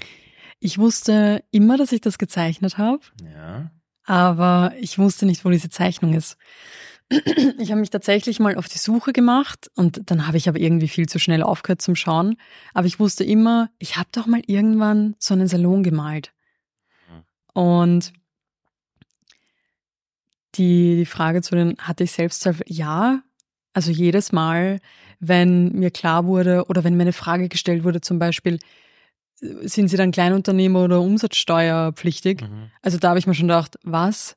Ich 0.60 0.78
wusste 0.78 1.44
immer, 1.50 1.76
dass 1.76 1.92
ich 1.92 2.00
das 2.00 2.18
gezeichnet 2.18 2.78
habe, 2.78 3.02
Ja. 3.22 3.70
Aber 4.08 4.72
ich 4.80 4.98
wusste 4.98 5.26
nicht, 5.26 5.44
wo 5.44 5.50
diese 5.50 5.68
Zeichnung 5.68 6.14
ist. 6.14 6.36
Ich 7.58 7.70
habe 7.70 7.80
mich 7.80 7.90
tatsächlich 7.90 8.38
mal 8.38 8.56
auf 8.56 8.68
die 8.68 8.76
Suche 8.76 9.12
gemacht 9.12 9.70
und 9.74 10.10
dann 10.10 10.26
habe 10.26 10.36
ich 10.36 10.48
aber 10.48 10.58
irgendwie 10.58 10.88
viel 10.88 11.08
zu 11.08 11.18
schnell 11.18 11.42
aufgehört 11.42 11.80
zum 11.80 11.96
Schauen. 11.96 12.36
Aber 12.74 12.86
ich 12.86 13.00
wusste 13.00 13.24
immer, 13.24 13.70
ich 13.78 13.96
habe 13.96 14.10
doch 14.12 14.26
mal 14.26 14.42
irgendwann 14.46 15.14
so 15.18 15.32
einen 15.32 15.48
Salon 15.48 15.82
gemalt. 15.82 16.32
Und 17.54 18.12
die, 20.54 20.96
die 20.96 21.06
Frage 21.06 21.40
zu 21.40 21.54
den, 21.54 21.76
hatte 21.78 22.04
ich 22.04 22.12
Selbstzweifel? 22.12 22.64
Ja, 22.68 23.22
also 23.72 23.90
jedes 23.90 24.32
Mal, 24.32 24.80
wenn 25.18 25.72
mir 25.72 25.90
klar 25.90 26.26
wurde 26.26 26.66
oder 26.68 26.84
wenn 26.84 26.96
mir 26.96 27.04
eine 27.04 27.12
Frage 27.14 27.48
gestellt 27.48 27.84
wurde, 27.84 28.02
zum 28.02 28.18
Beispiel, 28.18 28.58
sind 29.40 29.88
Sie 29.88 29.96
dann 29.96 30.10
Kleinunternehmer 30.10 30.84
oder 30.84 31.00
umsatzsteuerpflichtig? 31.00 32.42
Mhm. 32.42 32.70
Also 32.82 32.98
da 32.98 33.10
habe 33.10 33.18
ich 33.18 33.26
mir 33.26 33.34
schon 33.34 33.48
gedacht, 33.48 33.78
was? 33.82 34.36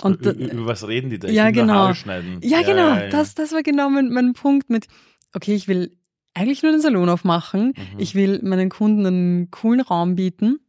Und 0.00 0.20
über, 0.20 0.32
über 0.32 0.66
was 0.66 0.86
reden 0.86 1.10
die 1.10 1.18
da? 1.18 1.28
Ich 1.28 1.34
ja, 1.34 1.50
genau. 1.50 1.90
Ja, 1.90 2.20
ja 2.40 2.62
genau. 2.62 2.88
Ja, 2.88 3.04
ja. 3.04 3.08
Das, 3.08 3.34
das 3.34 3.52
war 3.52 3.62
genau 3.62 3.90
mein, 3.90 4.10
mein 4.10 4.32
Punkt 4.32 4.70
mit, 4.70 4.86
okay, 5.34 5.54
ich 5.54 5.68
will 5.68 5.96
eigentlich 6.34 6.62
nur 6.62 6.72
den 6.72 6.80
Salon 6.80 7.08
aufmachen. 7.08 7.74
Mhm. 7.76 7.98
Ich 7.98 8.14
will 8.14 8.40
meinen 8.42 8.70
Kunden 8.70 9.06
einen 9.06 9.50
coolen 9.50 9.80
Raum 9.80 10.14
bieten. 10.14 10.60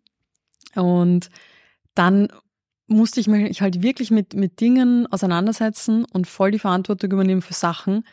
Und 0.75 1.29
dann 1.93 2.29
musste 2.87 3.19
ich 3.19 3.27
mich 3.27 3.61
halt 3.61 3.83
wirklich 3.83 4.09
mit, 4.09 4.33
mit 4.33 4.59
Dingen 4.61 5.05
auseinandersetzen 5.07 6.05
und 6.05 6.27
voll 6.27 6.51
die 6.51 6.59
Verantwortung 6.59 7.11
übernehmen 7.11 7.43
für 7.43 7.53
Sachen, 7.53 8.03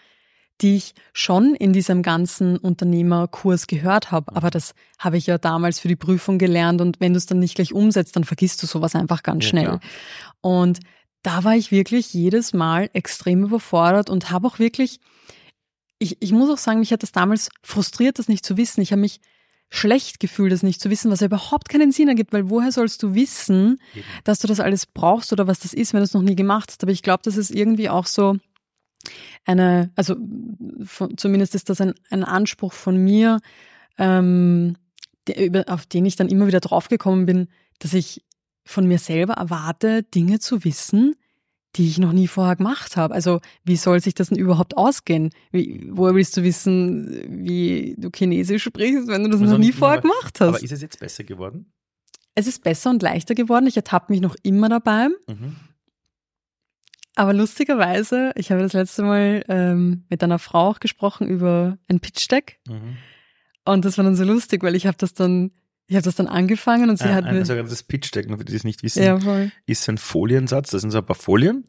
die 0.60 0.76
ich 0.76 0.94
schon 1.12 1.54
in 1.54 1.72
diesem 1.72 2.02
ganzen 2.02 2.56
Unternehmerkurs 2.56 3.66
gehört 3.66 4.10
habe. 4.10 4.34
Aber 4.34 4.50
das 4.50 4.74
habe 4.98 5.18
ich 5.18 5.26
ja 5.26 5.38
damals 5.38 5.80
für 5.80 5.88
die 5.88 5.96
Prüfung 5.96 6.38
gelernt 6.38 6.80
und 6.80 7.00
wenn 7.00 7.12
du 7.12 7.18
es 7.18 7.26
dann 7.26 7.38
nicht 7.38 7.56
gleich 7.56 7.72
umsetzt, 7.72 8.16
dann 8.16 8.24
vergisst 8.24 8.62
du 8.62 8.66
sowas 8.66 8.94
einfach 8.94 9.22
ganz 9.22 9.44
ja, 9.44 9.50
schnell. 9.50 9.64
Klar. 9.64 9.80
Und 10.40 10.80
da 11.22 11.44
war 11.44 11.56
ich 11.56 11.70
wirklich 11.72 12.14
jedes 12.14 12.54
Mal 12.54 12.88
extrem 12.92 13.44
überfordert 13.44 14.08
und 14.08 14.30
habe 14.30 14.46
auch 14.46 14.58
wirklich, 14.58 15.00
ich, 15.98 16.16
ich 16.20 16.32
muss 16.32 16.50
auch 16.50 16.58
sagen, 16.58 16.80
mich 16.80 16.92
hat 16.92 17.02
das 17.02 17.12
damals 17.12 17.50
frustriert, 17.62 18.18
das 18.18 18.28
nicht 18.28 18.46
zu 18.46 18.56
wissen. 18.56 18.80
Ich 18.80 18.92
habe 18.92 19.00
mich 19.00 19.20
schlecht 19.68 20.20
gefühlt, 20.20 20.52
das 20.52 20.62
nicht 20.62 20.80
zu 20.80 20.90
wissen, 20.90 21.10
was 21.10 21.20
ja 21.20 21.26
überhaupt 21.26 21.68
keinen 21.68 21.90
Sinn 21.90 22.08
ergibt, 22.08 22.32
weil 22.32 22.48
woher 22.48 22.70
sollst 22.70 23.02
du 23.02 23.14
wissen, 23.14 23.80
dass 24.24 24.38
du 24.38 24.46
das 24.46 24.60
alles 24.60 24.86
brauchst 24.86 25.32
oder 25.32 25.48
was 25.48 25.58
das 25.58 25.74
ist, 25.74 25.92
wenn 25.92 26.00
du 26.00 26.04
es 26.04 26.14
noch 26.14 26.22
nie 26.22 26.36
gemacht 26.36 26.70
hast. 26.70 26.82
Aber 26.82 26.92
ich 26.92 27.02
glaube, 27.02 27.22
das 27.24 27.36
ist 27.36 27.50
irgendwie 27.50 27.90
auch 27.90 28.06
so 28.06 28.36
eine, 29.44 29.90
also 29.96 30.16
von, 30.84 31.16
zumindest 31.16 31.54
ist 31.54 31.68
das 31.68 31.80
ein, 31.80 31.94
ein 32.10 32.24
Anspruch 32.24 32.72
von 32.72 32.96
mir, 32.96 33.40
ähm, 33.98 34.76
der, 35.26 35.64
auf 35.68 35.86
den 35.86 36.06
ich 36.06 36.16
dann 36.16 36.28
immer 36.28 36.46
wieder 36.46 36.60
draufgekommen 36.60 37.26
bin, 37.26 37.48
dass 37.78 37.94
ich 37.94 38.24
von 38.64 38.86
mir 38.86 38.98
selber 38.98 39.34
erwarte, 39.34 40.02
Dinge 40.02 40.38
zu 40.38 40.64
wissen, 40.64 41.14
die 41.76 41.86
ich 41.88 41.98
noch 41.98 42.12
nie 42.12 42.26
vorher 42.26 42.56
gemacht 42.56 42.96
habe. 42.96 43.14
Also 43.14 43.40
wie 43.64 43.76
soll 43.76 44.00
sich 44.00 44.14
das 44.14 44.28
denn 44.28 44.38
überhaupt 44.38 44.76
ausgehen? 44.76 45.30
Wie, 45.52 45.88
woher 45.92 46.14
willst 46.14 46.36
du 46.36 46.42
wissen, 46.42 47.44
wie 47.44 47.94
du 47.98 48.10
Chinesisch 48.14 48.64
sprichst, 48.64 49.08
wenn 49.08 49.24
du 49.24 49.30
das 49.30 49.40
also, 49.40 49.52
noch 49.52 49.58
nie 49.58 49.72
vorher 49.72 50.00
gemacht 50.00 50.40
hast? 50.40 50.48
Aber 50.48 50.62
ist 50.62 50.72
es 50.72 50.82
jetzt 50.82 50.98
besser 50.98 51.24
geworden? 51.24 51.72
Es 52.34 52.46
ist 52.46 52.62
besser 52.62 52.90
und 52.90 53.02
leichter 53.02 53.34
geworden. 53.34 53.66
Ich 53.66 53.76
ertappe 53.76 54.12
mich 54.12 54.20
noch 54.20 54.36
immer 54.42 54.68
dabei. 54.68 55.08
Mhm. 55.26 55.56
Aber 57.16 57.32
lustigerweise, 57.32 58.32
ich 58.36 58.52
habe 58.52 58.62
das 58.62 58.74
letzte 58.74 59.02
Mal 59.02 59.42
ähm, 59.48 60.04
mit 60.08 60.22
einer 60.22 60.38
Frau 60.38 60.68
auch 60.68 60.80
gesprochen 60.80 61.26
über 61.26 61.78
ein 61.88 61.98
Pitch-Deck. 61.98 62.60
Mhm. 62.68 62.98
Und 63.64 63.84
das 63.84 63.98
war 63.98 64.04
dann 64.04 64.14
so 64.14 64.24
lustig, 64.24 64.62
weil 64.62 64.76
ich 64.76 64.86
habe 64.86 64.96
das 64.98 65.14
dann 65.14 65.50
ich 65.88 65.94
habe 65.94 66.04
das 66.04 66.16
dann 66.16 66.26
angefangen 66.26 66.90
und 66.90 66.98
sie 66.98 67.04
ah, 67.04 67.14
hat 67.14 67.24
mir. 67.24 67.38
Also 67.38 67.54
das 67.54 67.82
Pitch 67.84 68.12
Deck, 68.12 68.28
nur 68.28 68.38
für 68.38 68.44
die 68.44 68.52
das 68.52 68.64
nicht 68.64 68.82
wissen, 68.82 69.02
ja, 69.02 69.18
ist 69.66 69.88
ein 69.88 69.98
Foliensatz. 69.98 70.70
Das 70.70 70.80
sind 70.80 70.90
so 70.90 70.98
ein 70.98 71.06
paar 71.06 71.14
Folien, 71.14 71.64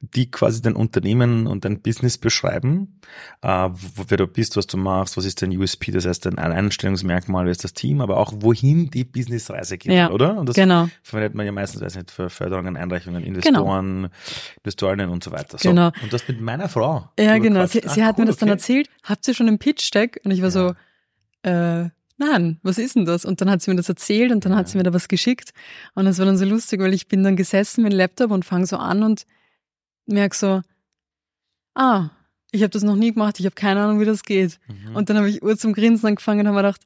die 0.00 0.30
quasi 0.30 0.60
dein 0.62 0.74
Unternehmen 0.74 1.46
und 1.46 1.64
dein 1.64 1.80
Business 1.80 2.18
beschreiben, 2.18 3.00
äh, 3.42 3.48
wo, 3.48 4.04
wer 4.08 4.18
du 4.18 4.26
bist, 4.26 4.56
was 4.56 4.66
du 4.66 4.76
machst, 4.76 5.16
was 5.16 5.24
ist 5.24 5.42
dein 5.42 5.56
USP, 5.56 5.92
das 5.92 6.06
heißt 6.06 6.26
dein 6.26 6.38
Einstellungsmerkmal, 6.38 7.44
wer 7.44 7.52
ist 7.52 7.64
das 7.64 7.72
Team, 7.72 8.00
aber 8.00 8.18
auch 8.18 8.32
wohin 8.36 8.90
die 8.90 9.04
Businessreise 9.04 9.78
geht, 9.78 9.92
ja, 9.92 10.10
oder? 10.10 10.36
Und 10.36 10.48
das 10.48 10.56
genau. 10.56 10.88
verwendet 11.02 11.34
man 11.34 11.46
ja 11.46 11.52
meistens, 11.52 11.80
weiß 11.80 11.96
nicht, 11.96 12.10
für 12.10 12.30
Förderungen, 12.30 12.76
Einreichungen, 12.76 13.22
Investoren, 13.24 14.02
genau. 14.02 14.08
Investorinnen 14.62 15.10
und 15.10 15.24
so 15.24 15.32
weiter. 15.32 15.58
So. 15.58 15.68
Genau. 15.68 15.90
Und 16.02 16.12
das 16.12 16.26
mit 16.28 16.40
meiner 16.40 16.68
Frau. 16.68 17.08
Ja, 17.18 17.38
genau. 17.38 17.66
Sie, 17.66 17.82
sie 17.84 18.04
hat 18.04 18.16
cool, 18.18 18.24
mir 18.24 18.26
das 18.26 18.36
okay. 18.36 18.40
dann 18.40 18.48
erzählt. 18.50 18.88
Habt 19.02 19.26
ihr 19.28 19.34
schon 19.34 19.48
ein 19.48 19.58
Pitch 19.58 19.92
Deck? 19.94 20.20
Und 20.24 20.30
ich 20.30 20.40
war 20.40 20.48
ja. 20.48 20.50
so, 20.50 20.74
äh, 21.42 21.88
nein, 22.18 22.58
was 22.62 22.78
ist 22.78 22.96
denn 22.96 23.04
das? 23.04 23.24
Und 23.24 23.40
dann 23.40 23.50
hat 23.50 23.62
sie 23.62 23.70
mir 23.70 23.76
das 23.76 23.88
erzählt 23.88 24.32
und 24.32 24.44
dann 24.44 24.52
ja. 24.52 24.58
hat 24.58 24.68
sie 24.68 24.76
mir 24.76 24.84
da 24.84 24.92
was 24.92 25.08
geschickt. 25.08 25.52
Und 25.94 26.04
das 26.04 26.18
war 26.18 26.26
dann 26.26 26.38
so 26.38 26.44
lustig, 26.44 26.80
weil 26.80 26.94
ich 26.94 27.08
bin 27.08 27.22
dann 27.22 27.36
gesessen 27.36 27.82
mit 27.82 27.92
dem 27.92 27.98
Laptop 27.98 28.30
und 28.30 28.44
fange 28.44 28.66
so 28.66 28.76
an 28.76 29.02
und 29.02 29.26
merke 30.06 30.36
so, 30.36 30.62
ah, 31.74 32.10
ich 32.52 32.62
habe 32.62 32.70
das 32.70 32.82
noch 32.82 32.96
nie 32.96 33.12
gemacht, 33.12 33.40
ich 33.40 33.46
habe 33.46 33.54
keine 33.54 33.82
Ahnung, 33.82 34.00
wie 34.00 34.04
das 34.04 34.22
geht. 34.22 34.60
Mhm. 34.68 34.96
Und 34.96 35.10
dann 35.10 35.16
habe 35.16 35.28
ich 35.28 35.42
Uhr 35.42 35.56
zum 35.56 35.72
Grinsen 35.72 36.06
angefangen 36.06 36.40
und 36.40 36.46
habe 36.46 36.56
mir 36.56 36.62
gedacht, 36.62 36.82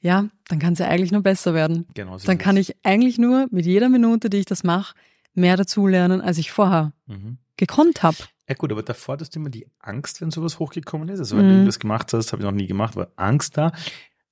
ja, 0.00 0.28
dann 0.48 0.58
kann 0.58 0.72
es 0.72 0.78
ja 0.78 0.88
eigentlich 0.88 1.12
nur 1.12 1.22
besser 1.22 1.54
werden. 1.54 1.86
Genau 1.94 2.18
so 2.18 2.26
dann 2.26 2.38
kann 2.38 2.56
ich 2.56 2.74
eigentlich 2.82 3.18
nur 3.18 3.46
mit 3.50 3.66
jeder 3.66 3.88
Minute, 3.88 4.30
die 4.30 4.38
ich 4.38 4.46
das 4.46 4.64
mache, 4.64 4.94
mehr 5.34 5.56
dazulernen, 5.56 6.20
als 6.20 6.38
ich 6.38 6.50
vorher 6.50 6.92
mhm. 7.06 7.38
gekonnt 7.56 8.02
habe. 8.02 8.16
Ja 8.48 8.54
gut, 8.56 8.72
aber 8.72 8.82
davor 8.82 9.14
hattest 9.14 9.34
du 9.34 9.40
immer 9.40 9.50
die 9.50 9.66
Angst, 9.78 10.20
wenn 10.20 10.30
sowas 10.30 10.58
hochgekommen 10.58 11.08
ist. 11.08 11.20
Also 11.20 11.36
wenn 11.36 11.46
mhm. 11.46 11.60
du 11.60 11.66
das 11.66 11.78
gemacht 11.78 12.12
hast, 12.12 12.32
habe 12.32 12.42
ich 12.42 12.44
noch 12.44 12.52
nie 12.52 12.66
gemacht, 12.66 12.96
war 12.96 13.08
Angst 13.16 13.56
da. 13.56 13.72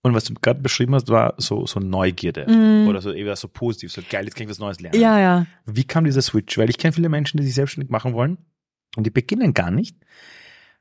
Und 0.02 0.14
was 0.14 0.24
du 0.24 0.34
gerade 0.34 0.60
beschrieben 0.60 0.94
hast, 0.94 1.08
war 1.08 1.34
so, 1.36 1.66
so 1.66 1.78
Neugierde 1.78 2.46
mm. 2.46 2.88
oder 2.88 3.02
so 3.02 3.12
eher 3.12 3.36
so 3.36 3.48
positiv, 3.48 3.92
so 3.92 4.00
geil, 4.08 4.24
jetzt 4.24 4.34
kann 4.34 4.44
ich 4.44 4.50
was 4.50 4.58
Neues 4.58 4.80
lernen. 4.80 4.98
Ja, 4.98 5.18
ja. 5.18 5.46
Wie 5.66 5.84
kam 5.84 6.04
dieser 6.04 6.22
Switch? 6.22 6.56
Weil 6.56 6.70
ich 6.70 6.78
kenne 6.78 6.92
viele 6.92 7.10
Menschen, 7.10 7.36
die 7.36 7.44
sich 7.44 7.54
selbstständig 7.54 7.90
machen 7.90 8.14
wollen 8.14 8.38
und 8.96 9.04
die 9.04 9.10
beginnen 9.10 9.52
gar 9.52 9.70
nicht, 9.70 9.96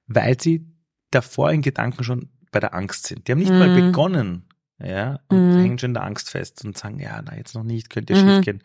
weil 0.08 0.40
sie 0.40 0.66
davor 1.12 1.52
in 1.52 1.62
Gedanken 1.62 2.04
schon 2.04 2.30
bei 2.52 2.62
der 2.62 2.74
Angst 2.74 3.08
sind. 3.08 3.28
Die 3.28 3.34
haben 3.34 3.40
nicht 3.40 3.52
mm. 3.52 3.60
mal 3.60 3.76
begonnen, 3.76 4.46
ja, 4.82 5.20
und 5.28 5.58
mm. 5.58 5.60
hängen 5.60 5.80
schon 5.80 5.90
in 5.90 5.96
der 5.96 6.04
Angst 6.04 6.30
fest 6.30 6.64
und 6.64 6.78
sagen, 6.78 7.00
ja, 7.00 7.22
na, 7.22 7.36
jetzt 7.36 7.56
noch 7.56 7.64
nicht, 7.64 7.90
könnte 7.90 8.14
ja 8.14 8.20
schief 8.20 8.46
gehen. 8.46 8.64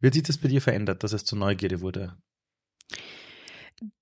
Wird 0.00 0.14
sich 0.14 0.22
das 0.22 0.38
bei 0.38 0.48
dir 0.48 0.62
verändert, 0.62 1.02
dass 1.02 1.12
es 1.12 1.24
zur 1.24 1.38
Neugierde 1.38 1.80
wurde? 1.80 2.14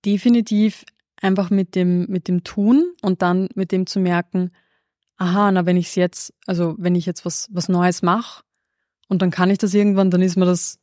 Definitiv 0.04 0.84
einfach 1.22 1.48
mit 1.48 1.74
dem, 1.74 2.06
mit 2.06 2.28
dem 2.28 2.44
Tun 2.44 2.92
und 3.00 3.22
dann 3.22 3.48
mit 3.54 3.72
dem 3.72 3.86
zu 3.86 3.98
merken, 3.98 4.50
aha, 5.16 5.50
na 5.52 5.66
wenn 5.66 5.76
ich 5.76 5.88
es 5.88 5.94
jetzt, 5.94 6.34
also 6.46 6.74
wenn 6.78 6.94
ich 6.94 7.06
jetzt 7.06 7.24
was, 7.24 7.48
was 7.50 7.68
Neues 7.68 8.02
mache 8.02 8.42
und 9.08 9.22
dann 9.22 9.30
kann 9.30 9.50
ich 9.50 9.58
das 9.58 9.74
irgendwann, 9.74 10.10
dann 10.10 10.22
ist 10.22 10.36
mir 10.36 10.46
das, 10.46 10.78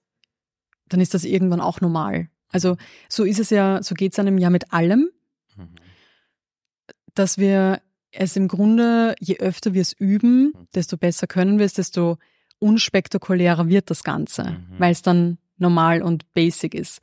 dann 0.87 1.01
ist 1.01 1.13
das 1.13 1.23
irgendwann 1.23 1.61
auch 1.61 1.81
normal. 1.81 2.29
Also 2.49 2.77
so 3.09 3.23
ist 3.23 3.39
es 3.39 3.49
ja, 3.49 3.81
so 3.81 3.95
geht 3.95 4.13
es 4.13 4.19
einem 4.19 4.37
ja 4.37 4.49
mit 4.49 4.73
allem, 4.73 5.09
mhm. 5.55 5.75
dass 7.13 7.37
wir 7.37 7.81
es 8.11 8.35
im 8.35 8.47
Grunde, 8.47 9.15
je 9.19 9.39
öfter 9.39 9.73
wir 9.73 9.81
es 9.81 9.93
üben, 9.93 10.45
mhm. 10.45 10.67
desto 10.75 10.97
besser 10.97 11.27
können 11.27 11.57
wir 11.57 11.65
es, 11.65 11.73
desto 11.73 12.17
unspektakulärer 12.59 13.67
wird 13.67 13.89
das 13.89 14.03
Ganze, 14.03 14.43
mhm. 14.43 14.75
weil 14.77 14.91
es 14.91 15.01
dann 15.01 15.37
normal 15.57 16.01
und 16.01 16.31
basic 16.33 16.75
ist. 16.75 17.01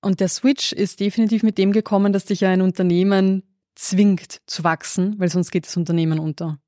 Und 0.00 0.20
der 0.20 0.28
Switch 0.28 0.72
ist 0.72 1.00
definitiv 1.00 1.42
mit 1.42 1.58
dem 1.58 1.72
gekommen, 1.72 2.12
dass 2.12 2.26
dich 2.26 2.40
ja 2.40 2.50
ein 2.50 2.60
Unternehmen 2.62 3.42
zwingt 3.78 4.40
zu 4.46 4.64
wachsen, 4.64 5.14
weil 5.18 5.28
sonst 5.28 5.52
geht 5.52 5.66
das 5.66 5.76
Unternehmen 5.76 6.18
unter. 6.18 6.58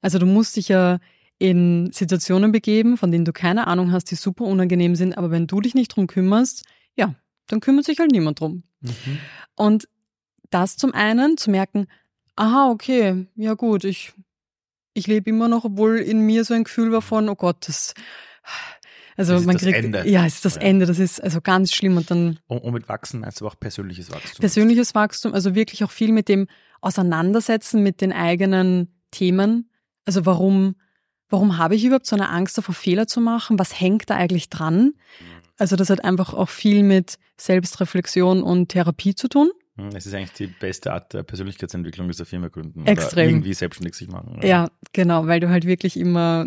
Also 0.00 0.18
du 0.18 0.26
musst 0.26 0.56
dich 0.56 0.68
ja 0.68 1.00
in 1.38 1.90
Situationen 1.92 2.52
begeben, 2.52 2.96
von 2.96 3.10
denen 3.10 3.24
du 3.24 3.32
keine 3.32 3.66
Ahnung 3.66 3.90
hast, 3.90 4.10
die 4.10 4.14
super 4.14 4.44
unangenehm 4.44 4.94
sind, 4.94 5.18
aber 5.18 5.30
wenn 5.30 5.48
du 5.48 5.60
dich 5.60 5.74
nicht 5.74 5.88
drum 5.88 6.06
kümmerst, 6.06 6.64
ja, 6.94 7.14
dann 7.48 7.60
kümmert 7.60 7.86
sich 7.86 7.98
halt 7.98 8.12
niemand 8.12 8.38
drum. 8.38 8.62
Mhm. 8.82 9.18
Und 9.56 9.88
das 10.50 10.76
zum 10.76 10.94
einen 10.94 11.36
zu 11.36 11.50
merken, 11.50 11.86
aha, 12.36 12.70
okay, 12.70 13.26
ja 13.34 13.54
gut, 13.54 13.84
ich, 13.84 14.12
ich 14.94 15.08
lebe 15.08 15.30
immer 15.30 15.48
noch, 15.48 15.64
obwohl 15.64 15.98
in 15.98 16.20
mir 16.20 16.44
so 16.44 16.54
ein 16.54 16.64
Gefühl 16.64 16.92
war 16.92 17.02
von, 17.02 17.28
oh 17.28 17.34
Gott, 17.36 17.66
das, 17.66 17.94
also 19.16 19.34
das 19.34 19.44
man 19.44 19.56
ist 19.56 19.62
kriegt, 19.62 19.78
das 19.78 19.84
Ende. 19.84 20.08
ja, 20.08 20.26
es 20.26 20.36
ist 20.36 20.44
das 20.44 20.54
ja. 20.56 20.62
Ende. 20.62 20.86
Das 20.86 20.98
ist 20.98 21.22
also 21.22 21.40
ganz 21.40 21.72
schlimm 21.72 21.96
und 21.96 22.10
dann. 22.10 22.38
Und, 22.46 22.58
und 22.58 22.72
mit 22.72 22.88
Wachsen 22.88 23.20
meinst 23.20 23.40
du 23.40 23.46
auch 23.46 23.58
persönliches 23.58 24.10
Wachstum? 24.10 24.40
Persönliches 24.40 24.94
Wachstum, 24.94 25.34
also 25.34 25.54
wirklich 25.54 25.84
auch 25.84 25.90
viel 25.90 26.12
mit 26.12 26.28
dem 26.28 26.46
Auseinandersetzen 26.80 27.82
mit 27.82 28.00
den 28.00 28.12
eigenen 28.12 28.94
Themen. 29.10 29.70
Also 30.06 30.24
warum, 30.26 30.76
warum 31.28 31.58
habe 31.58 31.74
ich 31.74 31.84
überhaupt 31.84 32.06
so 32.06 32.16
eine 32.16 32.30
Angst 32.30 32.56
davor, 32.56 32.74
Fehler 32.74 33.06
zu 33.06 33.20
machen? 33.20 33.58
Was 33.58 33.78
hängt 33.78 34.08
da 34.08 34.16
eigentlich 34.16 34.48
dran? 34.48 34.94
Also 35.58 35.76
das 35.76 35.90
hat 35.90 36.04
einfach 36.04 36.32
auch 36.32 36.48
viel 36.48 36.82
mit 36.82 37.18
Selbstreflexion 37.36 38.42
und 38.42 38.70
Therapie 38.70 39.14
zu 39.14 39.28
tun. 39.28 39.50
Hm, 39.76 39.90
es 39.94 40.06
ist 40.06 40.14
eigentlich 40.14 40.32
die 40.32 40.46
beste 40.46 40.92
Art 40.92 41.12
der 41.12 41.22
Persönlichkeitsentwicklung, 41.22 42.08
ist 42.08 42.18
der 42.18 42.26
Firma 42.26 42.48
gründen. 42.48 42.86
Extrem. 42.86 43.24
Oder 43.24 43.30
irgendwie 43.30 43.54
selbstständig 43.54 43.94
sich 43.94 44.08
machen. 44.08 44.36
Oder? 44.38 44.46
Ja, 44.46 44.70
genau, 44.92 45.26
weil 45.26 45.40
du 45.40 45.48
halt 45.50 45.66
wirklich 45.66 45.98
immer 45.98 46.46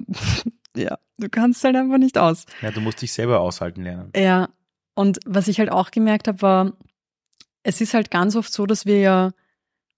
ja, 0.76 0.97
du 1.17 1.30
kannst 1.30 1.63
halt 1.63 1.76
einfach 1.76 1.97
nicht 1.97 2.17
aus. 2.17 2.45
Ja, 2.61 2.71
du 2.71 2.82
musst 2.82 3.01
dich 3.01 3.13
selber 3.13 3.39
aushalten 3.39 3.84
lernen. 3.84 4.11
Ja, 4.15 4.49
und 4.95 5.19
was 5.26 5.47
ich 5.47 5.59
halt 5.59 5.71
auch 5.71 5.91
gemerkt 5.91 6.28
habe, 6.28 6.41
war, 6.41 6.74
es 7.63 7.82
ist 7.82 7.93
halt 7.93 8.11
ganz 8.11 8.36
oft 8.36 8.51
so, 8.51 8.65
dass 8.65 8.86
wir 8.86 8.99
ja 8.99 9.32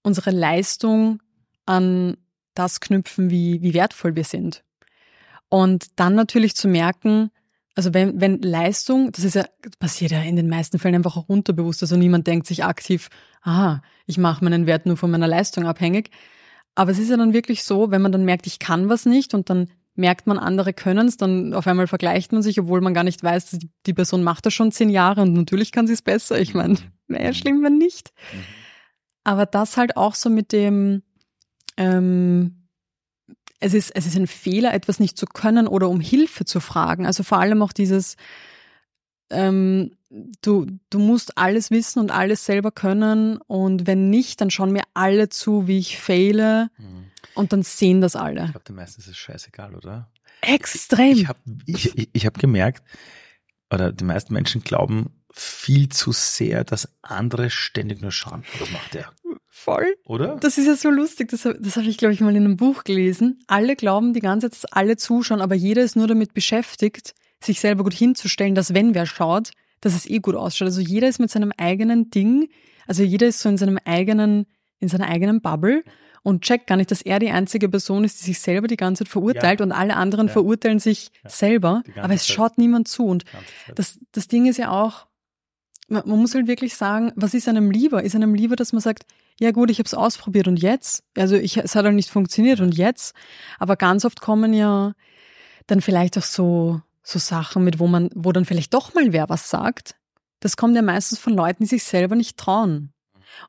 unsere 0.02 0.30
Leistung 0.30 1.20
an 1.66 2.16
das 2.54 2.80
knüpfen, 2.80 3.30
wie, 3.30 3.60
wie 3.62 3.74
wertvoll 3.74 4.14
wir 4.14 4.24
sind. 4.24 4.64
Und 5.48 5.86
dann 5.96 6.14
natürlich 6.14 6.56
zu 6.56 6.68
merken, 6.68 7.30
also 7.74 7.92
wenn, 7.92 8.20
wenn 8.20 8.40
Leistung, 8.40 9.12
das 9.12 9.24
ist 9.24 9.34
ja, 9.34 9.44
passiert 9.78 10.10
ja 10.10 10.22
in 10.22 10.36
den 10.36 10.48
meisten 10.48 10.78
Fällen 10.78 10.94
einfach 10.94 11.16
auch 11.16 11.28
unterbewusst, 11.28 11.82
also 11.82 11.96
niemand 11.96 12.26
denkt 12.26 12.46
sich 12.46 12.64
aktiv, 12.64 13.08
aha, 13.42 13.82
ich 14.06 14.16
mache 14.16 14.42
meinen 14.42 14.66
Wert 14.66 14.86
nur 14.86 14.96
von 14.96 15.10
meiner 15.10 15.28
Leistung 15.28 15.66
abhängig. 15.66 16.10
Aber 16.74 16.90
es 16.90 16.98
ist 16.98 17.10
ja 17.10 17.16
dann 17.16 17.32
wirklich 17.32 17.64
so, 17.64 17.90
wenn 17.90 18.02
man 18.02 18.12
dann 18.12 18.24
merkt, 18.24 18.46
ich 18.46 18.58
kann 18.58 18.88
was 18.88 19.06
nicht 19.06 19.34
und 19.34 19.50
dann 19.50 19.70
merkt 19.96 20.26
man, 20.26 20.38
andere 20.38 20.72
können 20.72 21.08
es, 21.08 21.16
dann 21.16 21.54
auf 21.54 21.66
einmal 21.66 21.86
vergleicht 21.86 22.32
man 22.32 22.42
sich, 22.42 22.60
obwohl 22.60 22.80
man 22.80 22.94
gar 22.94 23.04
nicht 23.04 23.22
weiß, 23.22 23.58
die, 23.86 23.94
Person 23.94 24.22
macht 24.22 24.46
das 24.46 24.54
schon 24.54 24.72
zehn 24.72 24.90
Jahre 24.90 25.22
und 25.22 25.32
natürlich 25.32 25.72
kann 25.72 25.86
sie 25.86 25.94
es 25.94 26.02
besser. 26.02 26.40
Ich 26.40 26.54
meine, 26.54 26.76
wäre 27.08 27.24
ja 27.24 27.32
schlimm, 27.32 27.62
wenn 27.62 27.78
nicht. 27.78 28.12
Mhm. 28.32 28.44
Aber 29.24 29.46
das 29.46 29.76
halt 29.76 29.96
auch 29.96 30.14
so 30.14 30.30
mit 30.30 30.52
dem, 30.52 31.02
ähm, 31.76 32.68
es 33.58 33.74
ist, 33.74 33.90
es 33.94 34.06
ist 34.06 34.16
ein 34.16 34.26
Fehler, 34.26 34.74
etwas 34.74 35.00
nicht 35.00 35.16
zu 35.18 35.26
können 35.26 35.66
oder 35.66 35.88
um 35.88 36.00
Hilfe 36.00 36.44
zu 36.44 36.60
fragen. 36.60 37.06
Also 37.06 37.22
vor 37.22 37.38
allem 37.38 37.62
auch 37.62 37.72
dieses, 37.72 38.16
ähm, 39.30 39.92
du, 40.42 40.66
du 40.90 40.98
musst 40.98 41.38
alles 41.38 41.70
wissen 41.70 41.98
und 42.00 42.10
alles 42.10 42.44
selber 42.44 42.70
können 42.70 43.38
und 43.38 43.86
wenn 43.86 44.10
nicht, 44.10 44.40
dann 44.40 44.50
schauen 44.50 44.72
mir 44.72 44.84
alle 44.94 45.28
zu, 45.28 45.66
wie 45.66 45.78
ich 45.78 45.98
fehle 45.98 46.70
Mhm. 46.78 47.05
Und 47.36 47.52
dann 47.52 47.62
sehen 47.62 48.00
das 48.00 48.16
alle. 48.16 48.44
Ich 48.44 48.50
glaube, 48.50 48.64
den 48.64 48.76
meisten 48.76 49.00
ist 49.00 49.08
es 49.08 49.16
scheißegal, 49.16 49.74
oder? 49.74 50.10
Extrem. 50.40 51.16
Ich 51.16 51.28
habe 51.28 51.38
ich, 51.66 51.96
ich, 51.96 52.08
ich 52.12 52.26
hab 52.26 52.38
gemerkt, 52.38 52.82
oder 53.72 53.92
die 53.92 54.04
meisten 54.04 54.32
Menschen 54.32 54.62
glauben 54.62 55.10
viel 55.32 55.88
zu 55.88 56.12
sehr, 56.12 56.64
dass 56.64 56.88
andere 57.02 57.50
ständig 57.50 58.00
nur 58.00 58.10
schauen, 58.10 58.44
was 58.58 58.70
macht 58.70 58.94
der, 58.94 59.10
Voll. 59.48 59.96
oder? 60.04 60.36
Das 60.36 60.58
ist 60.58 60.66
ja 60.66 60.74
so 60.74 60.90
lustig, 60.90 61.28
das, 61.30 61.42
das 61.42 61.76
habe 61.76 61.86
ich, 61.86 61.98
glaube 61.98 62.14
ich, 62.14 62.20
mal 62.20 62.34
in 62.34 62.44
einem 62.44 62.56
Buch 62.56 62.84
gelesen. 62.84 63.40
Alle 63.46 63.76
glauben 63.76 64.14
die 64.14 64.20
ganze 64.20 64.50
Zeit, 64.50 64.62
dass 64.62 64.72
alle 64.72 64.96
zuschauen, 64.96 65.40
aber 65.40 65.54
jeder 65.54 65.82
ist 65.82 65.96
nur 65.96 66.06
damit 66.06 66.34
beschäftigt, 66.34 67.14
sich 67.42 67.60
selber 67.60 67.82
gut 67.84 67.94
hinzustellen, 67.94 68.54
dass 68.54 68.74
wenn 68.74 68.94
wer 68.94 69.06
schaut, 69.06 69.50
dass 69.80 69.94
es 69.94 70.08
eh 70.08 70.20
gut 70.20 70.36
ausschaut. 70.36 70.66
Also 70.66 70.80
jeder 70.80 71.08
ist 71.08 71.18
mit 71.18 71.30
seinem 71.30 71.52
eigenen 71.56 72.10
Ding, 72.10 72.48
also 72.86 73.02
jeder 73.02 73.26
ist 73.26 73.40
so 73.40 73.48
in 73.48 73.58
seinem 73.58 73.78
eigenen, 73.84 74.46
in 74.78 74.88
seiner 74.88 75.08
eigenen 75.08 75.40
Bubble 75.42 75.84
und 76.26 76.42
checkt 76.42 76.66
gar 76.66 76.76
nicht, 76.76 76.90
dass 76.90 77.02
er 77.02 77.20
die 77.20 77.30
einzige 77.30 77.68
Person 77.68 78.02
ist, 78.02 78.20
die 78.20 78.24
sich 78.24 78.40
selber 78.40 78.66
die 78.66 78.76
ganze 78.76 79.04
Zeit 79.04 79.12
verurteilt 79.12 79.60
Ja. 79.60 79.64
und 79.66 79.70
alle 79.70 79.94
anderen 79.96 80.26
Ja. 80.26 80.32
verurteilen 80.32 80.80
sich 80.80 81.10
Ja. 81.22 81.30
selber, 81.30 81.82
aber 82.02 82.14
es 82.14 82.26
Zeit. 82.26 82.34
schaut 82.34 82.58
niemand 82.58 82.88
zu 82.88 83.06
und 83.06 83.24
das, 83.76 83.98
das 84.10 84.26
Ding 84.26 84.46
ist 84.46 84.56
ja 84.56 84.70
auch, 84.72 85.06
man, 85.88 86.02
man 86.04 86.18
muss 86.18 86.34
halt 86.34 86.48
wirklich 86.48 86.74
sagen, 86.74 87.12
was 87.14 87.32
ist 87.32 87.46
einem 87.48 87.70
lieber? 87.70 88.02
Ist 88.02 88.16
einem 88.16 88.34
lieber, 88.34 88.56
dass 88.56 88.72
man 88.72 88.82
sagt, 88.82 89.04
ja 89.38 89.52
gut, 89.52 89.70
ich 89.70 89.78
habe 89.78 89.86
es 89.86 89.94
ausprobiert 89.94 90.48
und 90.48 90.56
jetzt? 90.60 91.04
Also 91.16 91.36
ich, 91.36 91.58
es 91.58 91.76
hat 91.76 91.84
halt 91.84 91.94
nicht 91.94 92.10
funktioniert 92.10 92.58
und 92.60 92.76
jetzt? 92.76 93.14
Aber 93.60 93.76
ganz 93.76 94.04
oft 94.04 94.20
kommen 94.20 94.52
ja 94.52 94.94
dann 95.68 95.80
vielleicht 95.80 96.18
auch 96.18 96.24
so, 96.24 96.80
so 97.04 97.20
Sachen 97.20 97.62
mit, 97.62 97.78
wo 97.78 97.86
man, 97.86 98.10
wo 98.16 98.32
dann 98.32 98.44
vielleicht 98.46 98.74
doch 98.74 98.94
mal 98.94 99.12
wer 99.12 99.28
was 99.28 99.48
sagt. 99.48 99.94
Das 100.40 100.56
kommt 100.56 100.74
ja 100.74 100.82
meistens 100.82 101.20
von 101.20 101.34
Leuten, 101.34 101.62
die 101.62 101.68
sich 101.68 101.84
selber 101.84 102.16
nicht 102.16 102.36
trauen. 102.36 102.92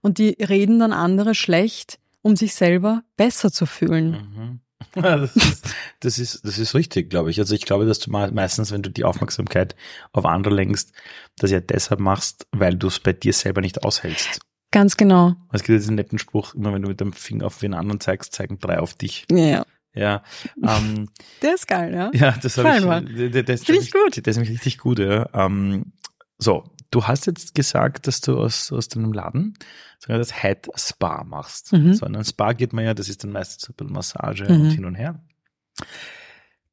Und 0.02 0.20
die 0.20 0.38
reden 0.40 0.78
dann 0.80 0.94
andere 0.94 1.34
schlecht, 1.34 1.98
um 2.28 2.36
sich 2.36 2.54
selber 2.54 3.04
besser 3.16 3.52
zu 3.52 3.66
fühlen. 3.66 4.12
Mhm. 4.12 4.60
Das 4.94 5.36
ist, 5.36 5.66
das 6.02 6.20
ist, 6.20 6.46
das 6.46 6.60
ist 6.60 6.76
richtig, 6.76 7.10
glaube 7.10 7.32
ich. 7.32 7.40
Also 7.40 7.56
ich 7.56 7.66
glaube, 7.66 7.86
dass 7.86 8.00
du 8.00 8.12
me- 8.12 8.32
meistens, 8.32 8.72
wenn 8.72 8.84
du 8.84 8.92
die 8.92 9.04
Aufmerksamkeit 9.06 9.76
auf 10.12 10.26
andere 10.26 10.54
lenkst, 10.54 10.92
das 11.38 11.50
ja 11.52 11.60
deshalb 11.60 12.00
machst, 12.00 12.46
weil 12.52 12.76
du 12.76 12.88
es 12.88 13.00
bei 13.00 13.14
dir 13.14 13.34
selber 13.34 13.62
nicht 13.62 13.84
aushältst. 13.84 14.40
Ganz 14.72 14.96
genau. 14.98 15.36
Es 15.52 15.64
gibt 15.64 15.80
diesen 15.80 15.96
netten 15.96 16.20
Spruch, 16.20 16.54
immer 16.54 16.74
wenn 16.74 16.82
du 16.84 16.90
mit 16.90 17.00
dem 17.00 17.14
Finger 17.14 17.48
auf 17.48 17.62
wen 17.64 17.74
anderen 17.74 18.00
zeigst, 18.00 18.34
zeigen 18.34 18.60
drei 18.60 18.80
auf 18.80 18.94
dich. 18.94 19.26
Ja. 19.32 19.66
Ja, 19.96 20.22
ähm, 20.64 21.10
Der 21.42 21.56
ist 21.56 21.68
geil, 21.68 21.94
ja. 21.94 22.12
ja 22.14 22.32
das 22.40 22.58
habe 22.58 22.70
ich. 22.78 23.16
Der, 23.16 23.30
der, 23.30 23.44
der, 23.44 23.58
Finde 23.58 23.82
ich 23.82 23.90
der, 23.92 24.02
gut. 24.04 24.18
Der 24.18 24.30
ist 24.30 24.38
nämlich 24.38 24.54
richtig 24.54 24.78
gut, 24.78 25.00
ja. 25.00 25.28
Ähm, 25.34 25.92
so, 26.38 26.66
du 26.92 27.04
hast 27.06 27.26
jetzt 27.28 27.56
gesagt, 27.56 28.08
dass 28.08 28.22
du 28.22 28.38
aus, 28.40 28.72
aus 28.72 28.88
deinem 28.88 29.14
Laden 29.14 29.54
sogar 30.00 30.18
das 30.18 30.42
Head 30.42 30.68
Spa 30.76 31.24
machst. 31.24 31.74
Mhm. 31.74 31.94
So 31.94 32.06
in 32.06 32.16
ein 32.16 32.26
Spa 32.26 32.54
geht 32.54 32.74
man 32.74 32.86
ja, 32.86 32.94
das 32.94 33.10
ist 33.10 33.24
dann 33.24 33.32
meistens 33.32 33.64
so 33.64 33.72
ein 33.74 33.76
bisschen 33.76 33.94
Massage 33.94 34.44
Mhm. 34.46 34.62
und 34.62 34.70
hin 34.72 34.86
und 34.86 34.96
her. 34.96 35.20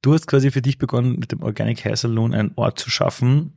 Du 0.03 0.13
hast 0.13 0.27
quasi 0.27 0.51
für 0.51 0.63
dich 0.63 0.79
begonnen, 0.79 1.19
mit 1.19 1.33
dem 1.33 1.43
Organic 1.43 1.85
Hair 1.85 1.97
Salon 1.97 2.35
einen 2.35 2.53
Ort 2.57 2.79
zu 2.79 2.91
schaffen. 2.91 3.53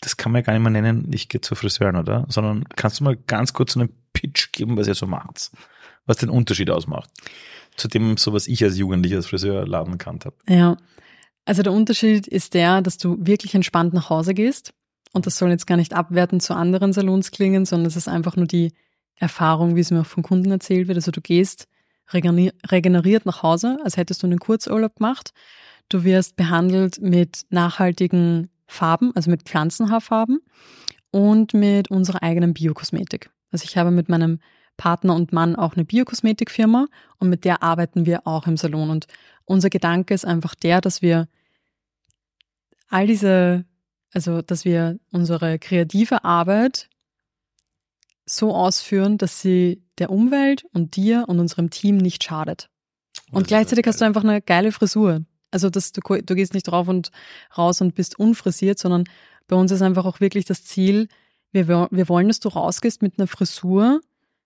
Das 0.00 0.16
kann 0.16 0.32
man 0.32 0.40
ja 0.40 0.46
gar 0.46 0.52
nicht 0.54 0.62
mehr 0.62 0.70
nennen, 0.82 1.10
ich 1.12 1.28
gehe 1.28 1.40
zur 1.40 1.56
Friseurin, 1.56 1.96
oder? 1.96 2.26
Sondern 2.28 2.64
kannst 2.76 3.00
du 3.00 3.04
mal 3.04 3.16
ganz 3.16 3.52
kurz 3.52 3.76
einen 3.76 3.90
Pitch 4.12 4.52
geben, 4.52 4.76
was 4.76 4.86
ihr 4.88 4.94
so 4.94 5.06
macht? 5.06 5.50
Was 6.06 6.18
den 6.18 6.30
Unterschied 6.30 6.70
ausmacht? 6.70 7.10
Zu 7.76 7.88
dem, 7.88 8.16
so 8.16 8.32
was 8.32 8.46
ich 8.46 8.62
als 8.64 8.78
Jugendlicher 8.78 9.16
als 9.16 9.26
Friseurladen 9.26 9.92
gekannt 9.92 10.24
habe. 10.24 10.36
Ja. 10.48 10.76
Also 11.44 11.62
der 11.62 11.72
Unterschied 11.72 12.26
ist 12.26 12.54
der, 12.54 12.80
dass 12.82 12.98
du 12.98 13.16
wirklich 13.20 13.54
entspannt 13.54 13.92
nach 13.94 14.10
Hause 14.10 14.34
gehst. 14.34 14.72
Und 15.12 15.26
das 15.26 15.38
soll 15.38 15.50
jetzt 15.50 15.66
gar 15.66 15.76
nicht 15.76 15.94
abwertend 15.94 16.42
zu 16.42 16.54
anderen 16.54 16.92
Salons 16.92 17.30
klingen, 17.30 17.64
sondern 17.64 17.86
es 17.86 17.96
ist 17.96 18.08
einfach 18.08 18.36
nur 18.36 18.46
die 18.46 18.72
Erfahrung, 19.14 19.76
wie 19.76 19.80
es 19.80 19.90
mir 19.90 20.02
auch 20.02 20.06
von 20.06 20.22
Kunden 20.22 20.50
erzählt 20.50 20.88
wird. 20.88 20.98
Also 20.98 21.10
du 21.10 21.20
gehst 21.20 21.68
regeneri- 22.10 22.52
regeneriert 22.70 23.24
nach 23.24 23.42
Hause, 23.42 23.78
als 23.82 23.96
hättest 23.96 24.22
du 24.22 24.26
einen 24.26 24.38
Kurzurlaub 24.38 24.96
gemacht. 24.96 25.32
Du 25.88 26.04
wirst 26.04 26.36
behandelt 26.36 27.00
mit 27.00 27.46
nachhaltigen 27.48 28.50
Farben, 28.66 29.12
also 29.14 29.30
mit 29.30 29.44
Pflanzenhaarfarben 29.44 30.40
und 31.12 31.54
mit 31.54 31.90
unserer 31.90 32.22
eigenen 32.22 32.52
Biokosmetik. 32.52 33.30
Also 33.50 33.64
ich 33.64 33.76
habe 33.78 33.90
mit 33.90 34.08
meinem 34.08 34.40
Partner 34.76 35.14
und 35.14 35.32
Mann 35.32 35.56
auch 35.56 35.74
eine 35.74 35.84
Biokosmetikfirma 35.84 36.88
und 37.18 37.30
mit 37.30 37.44
der 37.44 37.62
arbeiten 37.62 38.04
wir 38.04 38.26
auch 38.26 38.46
im 38.46 38.58
Salon. 38.58 38.90
Und 38.90 39.06
unser 39.46 39.70
Gedanke 39.70 40.12
ist 40.12 40.26
einfach 40.26 40.54
der, 40.54 40.82
dass 40.82 41.00
wir 41.00 41.28
all 42.88 43.06
diese, 43.06 43.64
also 44.16 44.40
dass 44.40 44.64
wir 44.64 44.98
unsere 45.12 45.58
kreative 45.58 46.24
Arbeit 46.24 46.88
so 48.24 48.54
ausführen, 48.54 49.18
dass 49.18 49.42
sie 49.42 49.82
der 49.98 50.08
Umwelt 50.08 50.64
und 50.72 50.96
dir 50.96 51.26
und 51.28 51.38
unserem 51.38 51.68
Team 51.68 51.98
nicht 51.98 52.24
schadet. 52.24 52.70
Und 53.30 53.46
gleichzeitig 53.46 53.86
hast 53.86 54.00
du 54.00 54.06
einfach 54.06 54.24
eine 54.24 54.40
geile 54.40 54.72
Frisur. 54.72 55.20
Also 55.50 55.68
dass 55.68 55.92
du, 55.92 56.00
du 56.00 56.34
gehst 56.34 56.54
nicht 56.54 56.62
drauf 56.62 56.88
und 56.88 57.10
raus 57.58 57.82
und 57.82 57.94
bist 57.94 58.18
unfrisiert, 58.18 58.78
sondern 58.78 59.04
bei 59.48 59.56
uns 59.56 59.70
ist 59.70 59.82
einfach 59.82 60.06
auch 60.06 60.18
wirklich 60.18 60.46
das 60.46 60.64
Ziel, 60.64 61.08
wir, 61.52 61.68
wir 61.68 62.08
wollen, 62.08 62.28
dass 62.28 62.40
du 62.40 62.48
rausgehst 62.48 63.02
mit 63.02 63.18
einer 63.18 63.28
Frisur, 63.28 64.00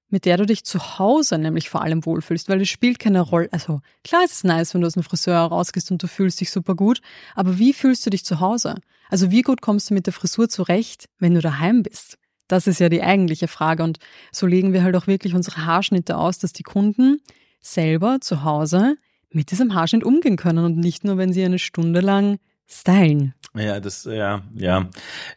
mit 0.08 0.24
der 0.24 0.36
du 0.36 0.46
dich 0.46 0.64
zu 0.64 0.98
Hause 0.98 1.38
nämlich 1.38 1.70
vor 1.70 1.82
allem 1.82 2.04
wohlfühlst, 2.04 2.48
weil 2.48 2.60
es 2.60 2.68
spielt 2.68 2.98
keine 2.98 3.20
Rolle. 3.20 3.48
Also 3.52 3.82
klar 4.02 4.24
ist 4.24 4.32
es 4.32 4.42
nice, 4.42 4.74
wenn 4.74 4.80
du 4.80 4.88
aus 4.88 4.96
einem 4.96 5.04
Friseur 5.04 5.38
rausgehst 5.38 5.92
und 5.92 6.02
du 6.02 6.08
fühlst 6.08 6.40
dich 6.40 6.50
super 6.50 6.74
gut, 6.74 7.00
aber 7.36 7.56
wie 7.60 7.72
fühlst 7.72 8.04
du 8.04 8.10
dich 8.10 8.24
zu 8.24 8.40
Hause? 8.40 8.74
Also 9.10 9.30
wie 9.30 9.42
gut 9.42 9.60
kommst 9.60 9.90
du 9.90 9.94
mit 9.94 10.06
der 10.06 10.12
Frisur 10.12 10.48
zurecht, 10.48 11.08
wenn 11.18 11.34
du 11.34 11.40
daheim 11.40 11.82
bist? 11.82 12.16
Das 12.48 12.66
ist 12.66 12.80
ja 12.80 12.88
die 12.88 13.02
eigentliche 13.02 13.48
Frage 13.48 13.82
und 13.82 13.98
so 14.32 14.46
legen 14.46 14.72
wir 14.72 14.82
halt 14.82 14.96
auch 14.96 15.06
wirklich 15.06 15.34
unsere 15.34 15.66
Haarschnitte 15.66 16.16
aus, 16.16 16.38
dass 16.38 16.52
die 16.52 16.62
Kunden 16.62 17.20
selber 17.60 18.20
zu 18.20 18.44
Hause 18.44 18.96
mit 19.30 19.50
diesem 19.50 19.74
Haarschnitt 19.74 20.04
umgehen 20.04 20.36
können 20.36 20.64
und 20.64 20.76
nicht 20.76 21.04
nur, 21.04 21.18
wenn 21.18 21.32
sie 21.32 21.44
eine 21.44 21.58
Stunde 21.58 22.00
lang 22.00 22.38
stylen. 22.70 23.34
Ja, 23.56 23.80
das, 23.80 24.04
ja, 24.04 24.42
ja. 24.54 24.88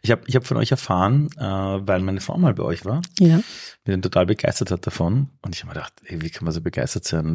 Ich 0.02 0.12
habe 0.12 0.22
ich 0.26 0.36
hab 0.36 0.46
von 0.46 0.56
euch 0.56 0.70
erfahren, 0.70 1.28
äh, 1.36 1.42
weil 1.42 2.00
meine 2.00 2.20
Frau 2.20 2.38
mal 2.38 2.54
bei 2.54 2.62
euch 2.62 2.84
war, 2.84 3.02
Ja. 3.18 3.38
mir 3.38 3.42
dann 3.84 4.02
total 4.02 4.26
begeistert 4.26 4.70
hat 4.70 4.86
davon. 4.86 5.30
Und 5.42 5.52
ich 5.54 5.62
habe 5.62 5.70
mir 5.70 5.74
gedacht, 5.74 5.92
ey, 6.04 6.22
wie 6.22 6.30
kann 6.30 6.44
man 6.44 6.52
so 6.54 6.60
begeistert 6.60 7.04
sein? 7.04 7.34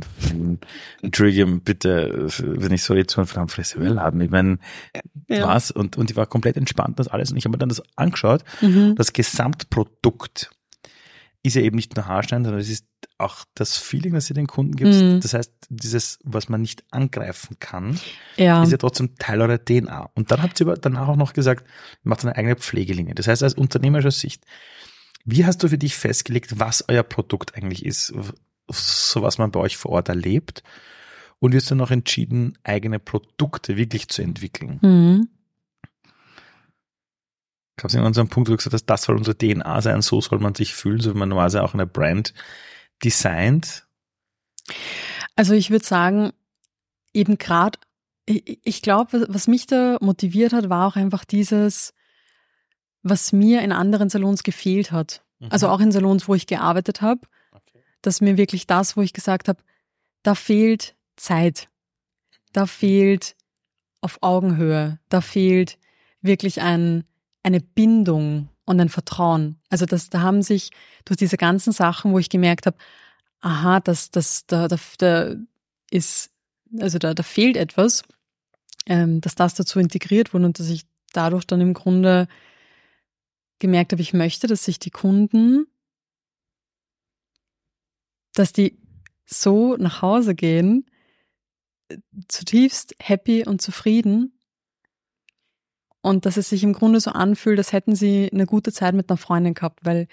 Entschuldigung, 1.02 1.62
bitte, 1.62 2.28
wenn 2.40 2.72
ich 2.72 2.84
so 2.84 2.96
jetzt 2.96 3.14
von 3.14 3.28
einem 3.28 3.50
Friseurladen, 3.50 4.22
ich 4.22 4.30
meine, 4.32 4.58
Ja. 5.28 5.48
was? 5.48 5.70
Und, 5.72 5.98
und 5.98 6.10
die 6.10 6.16
war 6.16 6.26
komplett 6.28 6.56
entspannt, 6.56 6.98
das 6.98 7.10
alles. 7.10 7.32
Und 7.32 7.38
ich 7.38 7.44
habe 7.44 7.52
mir 7.52 7.60
dann 7.60 7.70
das 7.70 7.84
angeschaut. 7.98 8.44
Mhm. 8.62 8.96
Das 8.96 9.12
Gesamtprodukt 9.12 10.50
ist 11.44 11.56
ja 11.56 11.62
eben 11.62 11.76
nicht 11.76 11.96
nur 11.96 12.06
Haarschneiden, 12.06 12.44
sondern 12.46 12.62
es 12.62 12.70
ist 12.70 12.86
auch 13.18 13.46
das 13.54 13.78
Feeling, 13.78 14.14
das 14.14 14.30
ihr 14.30 14.34
den 14.34 14.48
Kunden 14.48 14.76
gibt. 14.76 14.94
Mhm. 14.94 15.20
Das 15.22 15.34
heißt, 15.34 15.52
dieses, 15.70 16.20
was 16.24 16.50
man 16.50 16.62
nicht 16.62 16.84
angreifen 16.92 17.58
kann, 17.60 18.00
Ja. 18.38 18.64
ist 18.64 18.72
ja 18.72 18.78
trotzdem 18.78 19.16
Teil 19.18 19.42
eurer 19.42 19.58
DNA. 19.64 20.10
Und 20.16 20.32
dann 20.32 20.42
habt 20.42 20.60
ihr 20.60 20.68
aber 20.68 20.76
danach 20.78 21.08
auch 21.08 21.16
noch 21.16 21.34
gesagt, 21.34 21.66
ihr 22.04 22.10
macht 22.10 22.24
eine 22.26 22.36
eigene 22.36 22.56
Pflegelinie. 22.56 23.16
Das 23.16 23.28
heißt, 23.28 23.44
aus 23.44 23.54
unternehmerischer 23.54 24.12
Sicht, 24.12 24.44
wie 25.26 25.46
hast 25.46 25.64
du 25.64 25.70
für 25.70 25.78
dich 25.78 25.96
festgelegt, 25.96 26.60
was 26.60 26.86
euer 26.88 27.04
Produkt 27.04 27.56
eigentlich 27.56 27.86
ist, 27.86 28.14
so 28.72 29.22
was 29.22 29.38
man 29.38 29.52
bei 29.52 29.60
euch 29.60 29.78
vor 29.78 29.92
Ort 29.92 30.10
erlebt? 30.10 30.64
Und 31.40 31.54
wirst 31.54 31.72
du 31.72 31.76
noch 31.76 31.92
entschieden, 31.92 32.58
eigene 32.64 33.00
Produkte 33.00 33.78
wirklich 33.78 34.10
zu 34.10 34.22
entwickeln? 34.22 34.80
Mhm. 34.82 35.30
Gab 37.80 37.90
es 37.90 37.94
irgendwann 37.94 38.14
so 38.14 38.20
einen 38.20 38.30
Punkt, 38.30 38.50
wo 38.50 38.54
du 38.54 38.58
gesagt 38.58 38.74
hast, 38.74 38.86
das 38.86 39.04
soll 39.04 39.16
unsere 39.16 39.38
DNA 39.38 39.82
sein, 39.82 40.02
so 40.02 40.20
soll 40.20 40.40
man 40.40 40.54
sich 40.54 40.74
fühlen, 40.74 41.00
so 41.00 41.14
wie 41.14 41.18
man 41.18 41.30
normalerweise 41.30 41.64
auch 41.64 41.74
eine 41.74 41.88
Brand 41.88 42.34
designt? 43.04 43.88
Also 45.38 45.54
ich 45.54 45.72
würde 45.72 45.86
sagen, 45.86 46.32
eben 47.14 47.38
gerade, 47.38 47.80
ich, 48.26 48.60
ich 48.64 48.82
glaube, 48.82 49.26
was 49.30 49.48
mich 49.48 49.66
da 49.66 49.98
motiviert 50.02 50.52
hat, 50.52 50.70
war 50.70 50.88
auch 50.88 50.98
einfach 50.98 51.24
dieses, 51.24 51.94
was 53.02 53.32
mir 53.32 53.62
in 53.62 53.72
anderen 53.72 54.10
Salons 54.10 54.44
gefehlt 54.44 54.92
hat. 54.92 55.24
Also 55.50 55.70
auch 55.70 55.80
in 55.80 55.94
Salons, 55.94 56.28
wo 56.28 56.36
ich 56.36 56.48
gearbeitet 56.48 57.02
habe, 57.02 57.22
Okay. 57.54 57.80
dass 58.02 58.20
mir 58.20 58.36
wirklich 58.36 58.68
das, 58.68 58.98
wo 58.98 59.02
ich 59.02 59.14
gesagt 59.14 59.48
habe, 59.48 59.64
da 60.22 60.36
fehlt 60.36 60.96
Zeit, 61.16 61.70
da 62.52 62.66
fehlt 62.66 63.38
auf 64.02 64.18
Augenhöhe, 64.22 65.00
da 65.08 65.22
fehlt 65.22 65.80
wirklich 66.22 66.60
ein, 66.62 67.06
eine 67.44 67.60
Bindung 67.60 68.50
und 68.66 68.80
ein 68.80 68.90
Vertrauen. 68.90 69.60
Also 69.70 69.86
das, 69.86 70.10
da 70.10 70.22
haben 70.22 70.42
sich 70.42 70.72
durch 71.06 71.18
diese 71.18 71.38
ganzen 71.38 71.74
Sachen, 71.74 72.12
wo 72.12 72.20
ich 72.20 72.30
gemerkt 72.30 72.66
habe, 72.66 72.78
aha, 73.42 73.80
das, 73.80 74.12
das, 74.12 74.46
da, 74.46 74.68
da, 74.68 74.78
da 74.98 75.36
ist, 75.90 76.32
also 76.80 77.00
da, 77.00 77.14
da 77.14 77.24
fehlt 77.24 77.58
etwas, 77.58 78.04
ähm, 78.86 79.22
dass 79.22 79.36
das 79.36 79.54
dazu 79.54 79.80
integriert 79.80 80.34
wurde 80.34 80.46
und 80.46 80.60
dass 80.60 80.70
ich 80.70 80.86
dadurch 81.14 81.46
dann 81.46 81.62
im 81.62 81.74
Grunde 81.74 82.28
gemerkt 83.60 83.92
habe, 83.92 84.02
ich 84.02 84.14
möchte, 84.14 84.48
dass 84.48 84.66
sich 84.66 84.80
die 84.80 84.92
Kunden, 84.92 85.66
dass 88.34 88.54
die 88.54 88.78
so 89.26 89.76
nach 89.78 90.02
Hause 90.02 90.36
gehen, 90.36 90.86
zutiefst 92.28 92.96
happy 93.00 93.46
und 93.46 93.62
zufrieden 93.62 94.39
und 96.02 96.26
dass 96.26 96.38
es 96.38 96.50
sich 96.50 96.64
im 96.64 96.74
Grunde 96.74 97.00
so 97.00 97.12
anfühlt, 97.12 97.58
als 97.58 97.74
hätten 97.74 97.96
sie 97.96 98.30
eine 98.32 98.46
gute 98.46 98.72
Zeit 98.72 98.94
mit 98.94 99.10
einer 99.10 99.18
Freundin 99.18 99.54
gehabt, 99.54 99.80
weil 99.84 100.08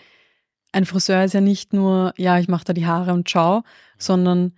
ein 0.72 0.84
Friseur 0.84 1.24
ist 1.24 1.34
ja 1.34 1.40
nicht 1.40 1.72
nur, 1.72 2.12
ja, 2.16 2.38
ich 2.38 2.48
mache 2.48 2.64
da 2.64 2.72
die 2.72 2.86
Haare 2.86 3.12
und 3.12 3.28
ciao, 3.28 3.62
sondern 3.98 4.52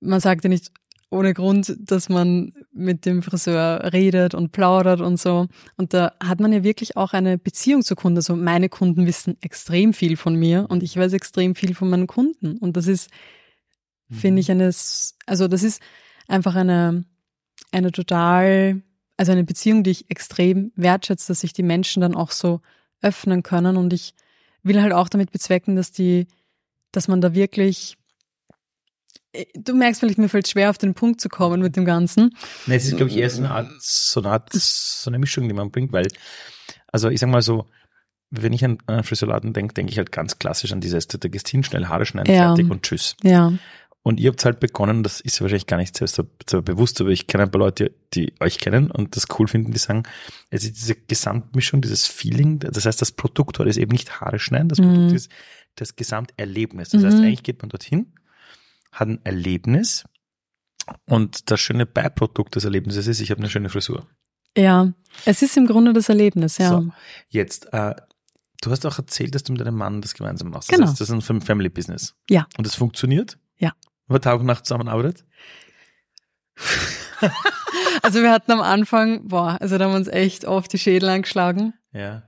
man 0.00 0.20
sagt 0.20 0.44
ja 0.44 0.50
nicht 0.50 0.72
ohne 1.12 1.34
Grund, 1.34 1.76
dass 1.78 2.08
man 2.08 2.54
mit 2.72 3.04
dem 3.04 3.22
Friseur 3.22 3.92
redet 3.92 4.34
und 4.34 4.50
plaudert 4.50 5.02
und 5.02 5.20
so. 5.20 5.46
Und 5.76 5.92
da 5.92 6.14
hat 6.22 6.40
man 6.40 6.52
ja 6.52 6.64
wirklich 6.64 6.96
auch 6.96 7.12
eine 7.12 7.36
Beziehung 7.36 7.82
zu 7.82 7.94
Kunden. 7.94 8.16
Also 8.16 8.34
meine 8.34 8.70
Kunden 8.70 9.06
wissen 9.06 9.36
extrem 9.42 9.92
viel 9.92 10.16
von 10.16 10.34
mir 10.34 10.66
und 10.70 10.82
ich 10.82 10.96
weiß 10.96 11.12
extrem 11.12 11.54
viel 11.54 11.74
von 11.74 11.90
meinen 11.90 12.06
Kunden. 12.06 12.56
Und 12.56 12.78
das 12.78 12.86
ist, 12.86 13.10
mhm. 14.08 14.14
finde 14.14 14.40
ich, 14.40 14.50
eine, 14.50 14.70
also 15.26 15.48
das 15.48 15.62
ist 15.62 15.82
einfach 16.28 16.54
eine, 16.54 17.04
eine 17.72 17.92
total, 17.92 18.82
also 19.16 19.32
eine 19.32 19.44
Beziehung, 19.44 19.82
die 19.82 19.90
ich 19.90 20.10
extrem 20.10 20.72
wertschätze, 20.76 21.28
dass 21.28 21.40
sich 21.40 21.52
die 21.52 21.62
Menschen 21.62 22.00
dann 22.00 22.14
auch 22.14 22.30
so 22.30 22.60
öffnen 23.00 23.42
können. 23.42 23.76
Und 23.76 23.92
ich 23.92 24.14
will 24.62 24.80
halt 24.80 24.92
auch 24.92 25.08
damit 25.08 25.32
bezwecken, 25.32 25.76
dass 25.76 25.92
die, 25.92 26.26
dass 26.92 27.08
man 27.08 27.20
da 27.20 27.34
wirklich 27.34 27.96
äh, 29.32 29.44
Du 29.54 29.74
merkst 29.74 30.00
vielleicht, 30.00 30.18
mir 30.18 30.28
fällt 30.28 30.48
schwer, 30.48 30.70
auf 30.70 30.78
den 30.78 30.94
Punkt 30.94 31.20
zu 31.20 31.28
kommen 31.28 31.60
mit 31.60 31.76
dem 31.76 31.84
Ganzen. 31.84 32.36
Nee, 32.66 32.76
es 32.76 32.84
ist, 32.84 32.96
glaube 32.96 33.10
ich, 33.10 33.16
eher 33.16 33.30
so 33.30 33.42
eine 33.42 33.50
Art, 33.50 33.70
so 33.80 34.20
eine 34.20 34.30
Art, 34.30 34.52
so 34.52 35.10
eine 35.10 35.18
Mischung, 35.18 35.48
die 35.48 35.54
man 35.54 35.70
bringt, 35.70 35.92
weil, 35.92 36.08
also 36.88 37.08
ich 37.08 37.20
sag 37.20 37.30
mal 37.30 37.42
so, 37.42 37.66
wenn 38.30 38.54
ich 38.54 38.64
an 38.64 38.78
einen 38.86 39.04
Friseurladen 39.04 39.52
denke, 39.52 39.74
denke 39.74 39.92
ich 39.92 39.98
halt 39.98 40.10
ganz 40.10 40.38
klassisch 40.38 40.72
an 40.72 40.80
diese 40.80 40.96
Ästhetik, 40.96 41.34
ist 41.34 41.48
hin, 41.48 41.62
schnell 41.62 41.86
Haare 41.86 42.06
schneiden, 42.06 42.34
ja. 42.34 42.48
fertig 42.48 42.70
und 42.70 42.82
tschüss. 42.82 43.14
Ja. 43.22 43.52
Und 44.04 44.18
ihr 44.18 44.30
habt 44.30 44.44
halt 44.44 44.58
begonnen, 44.58 45.04
das 45.04 45.20
ist 45.20 45.40
wahrscheinlich 45.40 45.66
gar 45.66 45.76
nicht 45.76 45.96
selbst 45.96 46.20
bewusst, 46.64 47.00
aber 47.00 47.10
ich 47.10 47.28
kenne 47.28 47.44
ein 47.44 47.50
paar 47.50 47.60
Leute, 47.60 47.92
die 48.14 48.34
euch 48.40 48.58
kennen 48.58 48.90
und 48.90 49.14
das 49.14 49.26
cool 49.38 49.46
finden, 49.46 49.70
die 49.70 49.78
sagen, 49.78 50.02
es 50.50 50.64
ist 50.64 50.76
diese 50.76 50.96
Gesamtmischung, 50.96 51.82
dieses 51.82 52.06
Feeling, 52.06 52.58
das 52.58 52.84
heißt, 52.84 53.00
das 53.00 53.12
Produkt 53.12 53.60
heute 53.60 53.70
ist 53.70 53.76
eben 53.76 53.92
nicht 53.92 54.20
Haare 54.20 54.40
schneiden, 54.40 54.68
das 54.68 54.78
Produkt 54.78 55.10
mhm. 55.10 55.14
ist 55.14 55.30
das 55.76 55.94
Gesamterlebnis. 55.94 56.90
Das 56.90 57.02
mhm. 57.02 57.06
heißt, 57.06 57.16
eigentlich 57.18 57.42
geht 57.44 57.62
man 57.62 57.68
dorthin, 57.68 58.12
hat 58.90 59.08
ein 59.08 59.20
Erlebnis 59.24 60.04
und 61.06 61.50
das 61.52 61.60
schöne 61.60 61.86
Beiprodukt 61.86 62.56
des 62.56 62.64
Erlebnisses 62.64 63.06
ist, 63.06 63.20
ich 63.20 63.30
habe 63.30 63.40
eine 63.40 63.50
schöne 63.50 63.68
Frisur. 63.68 64.06
Ja, 64.56 64.92
es 65.24 65.42
ist 65.42 65.56
im 65.56 65.66
Grunde 65.66 65.92
das 65.92 66.08
Erlebnis, 66.08 66.58
ja. 66.58 66.68
So, 66.70 66.88
jetzt, 67.28 67.72
äh, 67.72 67.94
du 68.60 68.70
hast 68.70 68.84
auch 68.84 68.98
erzählt, 68.98 69.34
dass 69.34 69.44
du 69.44 69.52
mit 69.52 69.60
deinem 69.60 69.76
Mann 69.76 70.02
das 70.02 70.14
gemeinsam 70.14 70.50
machst. 70.50 70.70
Das 70.70 70.76
genau. 70.76 70.90
heißt, 70.90 71.00
das 71.00 71.08
ist 71.08 71.30
ein 71.30 71.40
Family 71.40 71.68
Business. 71.68 72.14
Ja. 72.28 72.46
Und 72.58 72.66
es 72.66 72.74
funktioniert? 72.74 73.38
Ja. 73.56 73.72
Über 74.12 74.20
Tag 74.20 74.40
und 74.40 74.46
Nacht 74.46 74.66
zusammenarbeitet? 74.66 75.24
also 78.02 78.20
wir 78.20 78.30
hatten 78.30 78.52
am 78.52 78.60
Anfang, 78.60 79.26
boah, 79.26 79.56
also 79.60 79.78
da 79.78 79.86
haben 79.86 79.92
wir 79.92 79.96
uns 79.96 80.08
echt 80.08 80.44
oft 80.44 80.70
die 80.72 80.78
Schädel 80.78 81.08
angeschlagen. 81.08 81.72
Ja 81.92 82.24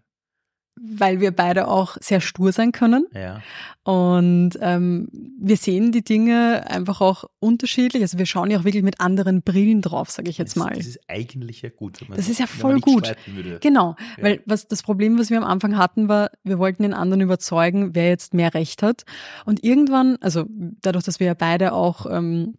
weil 0.76 1.20
wir 1.20 1.30
beide 1.30 1.68
auch 1.68 1.96
sehr 2.00 2.20
stur 2.20 2.52
sein 2.52 2.72
können. 2.72 3.06
Ja. 3.12 3.40
Und 3.84 4.52
ähm, 4.60 5.08
wir 5.38 5.56
sehen 5.56 5.92
die 5.92 6.02
Dinge 6.02 6.64
einfach 6.68 7.00
auch 7.00 7.24
unterschiedlich. 7.38 8.02
Also 8.02 8.18
wir 8.18 8.26
schauen 8.26 8.50
ja 8.50 8.58
auch 8.58 8.64
wirklich 8.64 8.82
mit 8.82 9.00
anderen 9.00 9.42
Brillen 9.42 9.82
drauf, 9.82 10.10
sage 10.10 10.30
ich 10.30 10.38
jetzt 10.38 10.56
das, 10.56 10.62
mal. 10.62 10.74
Das 10.74 10.86
ist 10.86 11.00
eigentlich 11.06 11.62
ja 11.62 11.68
gut. 11.68 12.00
Wenn 12.00 12.08
man 12.08 12.16
das 12.16 12.28
ist 12.28 12.40
ja 12.40 12.46
voll 12.46 12.80
gut. 12.80 13.14
Genau, 13.60 13.94
ja. 14.16 14.24
weil 14.24 14.42
was 14.46 14.66
das 14.66 14.82
Problem, 14.82 15.18
was 15.18 15.30
wir 15.30 15.38
am 15.38 15.44
Anfang 15.44 15.76
hatten, 15.76 16.08
war, 16.08 16.30
wir 16.42 16.58
wollten 16.58 16.82
den 16.82 16.94
anderen 16.94 17.20
überzeugen, 17.20 17.94
wer 17.94 18.08
jetzt 18.08 18.34
mehr 18.34 18.54
Recht 18.54 18.82
hat. 18.82 19.04
Und 19.44 19.62
irgendwann, 19.62 20.16
also 20.20 20.46
dadurch, 20.48 21.04
dass 21.04 21.20
wir 21.20 21.28
ja 21.28 21.34
beide 21.34 21.72
auch 21.72 22.06
ähm, 22.10 22.54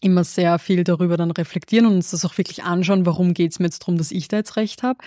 immer 0.00 0.24
sehr 0.24 0.58
viel 0.58 0.84
darüber 0.84 1.16
dann 1.16 1.30
reflektieren 1.30 1.86
und 1.86 1.94
uns 1.94 2.10
das 2.10 2.24
auch 2.24 2.36
wirklich 2.36 2.64
anschauen, 2.64 3.06
warum 3.06 3.32
geht's 3.32 3.58
mir 3.58 3.66
jetzt 3.66 3.80
darum, 3.80 3.96
dass 3.96 4.10
ich 4.10 4.28
da 4.28 4.36
jetzt 4.38 4.56
recht 4.56 4.82
habe, 4.82 4.98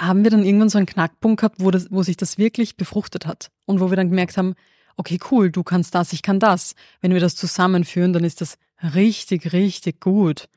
haben 0.00 0.24
wir 0.24 0.30
dann 0.30 0.44
irgendwann 0.44 0.68
so 0.68 0.78
einen 0.78 0.86
Knackpunkt 0.86 1.40
gehabt, 1.40 1.56
wo, 1.58 1.70
das, 1.70 1.88
wo 1.90 2.02
sich 2.02 2.16
das 2.16 2.38
wirklich 2.38 2.76
befruchtet 2.76 3.26
hat 3.26 3.50
und 3.66 3.80
wo 3.80 3.90
wir 3.90 3.96
dann 3.96 4.10
gemerkt 4.10 4.36
haben, 4.36 4.54
okay, 4.96 5.18
cool, 5.30 5.50
du 5.50 5.62
kannst 5.62 5.94
das, 5.94 6.12
ich 6.12 6.22
kann 6.22 6.40
das. 6.40 6.74
Wenn 7.00 7.12
wir 7.12 7.20
das 7.20 7.36
zusammenführen, 7.36 8.12
dann 8.12 8.24
ist 8.24 8.40
das 8.40 8.58
richtig, 8.94 9.52
richtig 9.52 10.00
gut. 10.00 10.48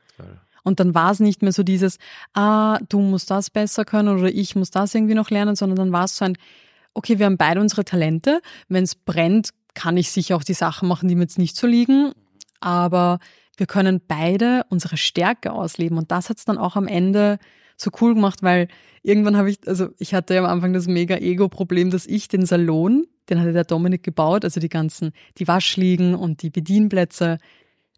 Und 0.62 0.80
dann 0.80 0.96
war 0.96 1.12
es 1.12 1.20
nicht 1.20 1.42
mehr 1.42 1.52
so 1.52 1.62
dieses, 1.62 1.98
ah, 2.34 2.80
du 2.88 2.98
musst 2.98 3.30
das 3.30 3.50
besser 3.50 3.84
können 3.84 4.18
oder 4.18 4.26
ich 4.26 4.56
muss 4.56 4.72
das 4.72 4.96
irgendwie 4.96 5.14
noch 5.14 5.30
lernen, 5.30 5.54
sondern 5.54 5.76
dann 5.76 5.92
war 5.92 6.04
es 6.04 6.16
so 6.16 6.24
ein, 6.24 6.36
okay, 6.92 7.20
wir 7.20 7.26
haben 7.26 7.36
beide 7.36 7.60
unsere 7.60 7.84
Talente. 7.84 8.40
Wenn 8.68 8.82
es 8.82 8.96
brennt, 8.96 9.50
kann 9.74 9.96
ich 9.96 10.10
sicher 10.10 10.34
auch 10.34 10.42
die 10.42 10.54
Sachen 10.54 10.88
machen, 10.88 11.08
die 11.08 11.14
mir 11.14 11.22
jetzt 11.22 11.38
nicht 11.38 11.56
so 11.56 11.68
liegen. 11.68 12.12
Aber 12.58 13.20
wir 13.56 13.66
können 13.66 14.00
beide 14.06 14.64
unsere 14.68 14.96
Stärke 14.96 15.52
ausleben. 15.52 15.98
Und 15.98 16.10
das 16.10 16.28
hat 16.28 16.38
es 16.38 16.44
dann 16.44 16.58
auch 16.58 16.76
am 16.76 16.86
Ende 16.86 17.38
so 17.76 17.90
cool 18.00 18.14
gemacht, 18.14 18.42
weil 18.42 18.68
irgendwann 19.02 19.36
habe 19.36 19.50
ich, 19.50 19.58
also 19.66 19.88
ich 19.98 20.14
hatte 20.14 20.34
ja 20.34 20.40
am 20.40 20.50
Anfang 20.50 20.72
das 20.72 20.86
mega 20.86 21.16
Ego-Problem, 21.16 21.90
dass 21.90 22.06
ich 22.06 22.28
den 22.28 22.46
Salon, 22.46 23.06
den 23.28 23.40
hatte 23.40 23.52
der 23.52 23.64
Dominik 23.64 24.02
gebaut, 24.02 24.44
also 24.44 24.60
die 24.60 24.68
ganzen, 24.68 25.12
die 25.38 25.48
Waschliegen 25.48 26.14
und 26.14 26.42
die 26.42 26.50
Bedienplätze. 26.50 27.38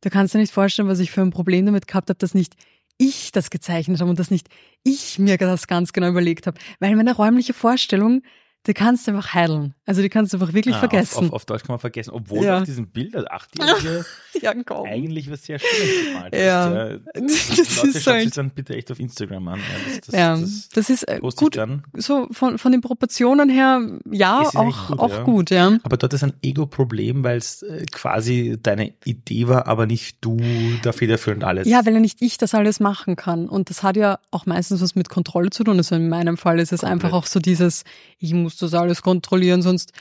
Du 0.00 0.10
kannst 0.10 0.34
dir 0.34 0.38
nicht 0.38 0.52
vorstellen, 0.52 0.88
was 0.88 1.00
ich 1.00 1.10
für 1.10 1.22
ein 1.22 1.30
Problem 1.30 1.66
damit 1.66 1.86
gehabt 1.86 2.08
habe, 2.08 2.18
dass 2.18 2.34
nicht 2.34 2.54
ich 2.98 3.30
das 3.30 3.50
gezeichnet 3.50 4.00
habe 4.00 4.10
und 4.10 4.18
dass 4.18 4.30
nicht 4.30 4.48
ich 4.82 5.18
mir 5.18 5.38
das 5.38 5.68
ganz 5.68 5.92
genau 5.92 6.08
überlegt 6.08 6.46
habe. 6.46 6.58
Weil 6.80 6.96
meine 6.96 7.14
räumliche 7.14 7.54
Vorstellung 7.54 8.22
die 8.68 8.74
kannst 8.74 9.06
du 9.06 9.12
einfach 9.12 9.32
heilen. 9.32 9.74
Also 9.86 10.02
die 10.02 10.10
kannst 10.10 10.32
du 10.32 10.36
einfach 10.36 10.52
wirklich 10.52 10.74
ah, 10.74 10.80
vergessen. 10.80 11.16
Auf, 11.16 11.24
auf, 11.24 11.32
auf, 11.32 11.44
Deutsch 11.46 11.62
kann 11.62 11.72
man 11.72 11.78
vergessen, 11.78 12.10
obwohl 12.10 12.44
ja. 12.44 12.58
auf 12.58 12.64
diesem 12.64 12.88
Bild 12.88 13.16
als 13.16 13.26
Achtjährige 13.30 14.04
ja, 14.42 14.52
eigentlich 14.84 15.30
was 15.30 15.42
sehr 15.42 15.58
Schönes 15.58 16.12
gemalt 16.12 16.34
ja. 16.34 16.90
ja. 16.90 16.98
Das 17.14 17.48
Leute, 17.48 17.88
ist 17.88 18.04
schaut 18.04 18.20
sich 18.20 18.30
dann 18.32 18.50
bitte 18.50 18.76
echt 18.76 18.92
auf 18.92 19.00
Instagram 19.00 19.48
an. 19.48 19.58
Ja, 19.58 19.64
das, 19.86 20.00
das, 20.06 20.14
ja. 20.14 20.36
das, 20.36 20.68
das 20.68 20.90
ist 20.90 21.02
äh, 21.04 21.18
gut. 21.20 21.58
So 21.94 22.28
von, 22.30 22.58
von 22.58 22.72
den 22.72 22.82
Proportionen 22.82 23.48
her, 23.48 23.80
ja, 24.10 24.40
auch, 24.40 24.88
gut, 24.88 24.98
auch 24.98 25.24
gut, 25.24 25.50
ja. 25.50 25.78
Aber 25.82 25.96
dort 25.96 26.12
ist 26.12 26.22
ein 26.22 26.34
Ego-Problem, 26.42 27.24
weil 27.24 27.38
es 27.38 27.62
äh, 27.62 27.86
quasi 27.90 28.58
deine 28.62 28.92
Idee 29.06 29.48
war, 29.48 29.66
aber 29.66 29.86
nicht 29.86 30.18
du 30.20 30.36
der 30.84 30.92
federführend 30.92 31.42
alles. 31.42 31.66
Ja, 31.66 31.86
weil 31.86 31.94
ja 31.94 32.00
nicht 32.00 32.20
ich 32.20 32.36
das 32.36 32.54
alles 32.54 32.80
machen 32.80 33.16
kann. 33.16 33.48
Und 33.48 33.70
das 33.70 33.82
hat 33.82 33.96
ja 33.96 34.18
auch 34.30 34.44
meistens 34.44 34.82
was 34.82 34.94
mit 34.94 35.08
Kontrolle 35.08 35.48
zu 35.48 35.64
tun. 35.64 35.78
Also 35.78 35.94
in 35.94 36.10
meinem 36.10 36.36
Fall 36.36 36.58
ist 36.58 36.72
es 36.72 36.80
Komplett. 36.80 37.04
einfach 37.04 37.16
auch 37.16 37.24
so 37.24 37.40
dieses, 37.40 37.84
ich 38.18 38.34
muss 38.34 38.57
das 38.58 38.74
alles 38.74 39.02
kontrollieren, 39.02 39.62
sonst 39.62 39.92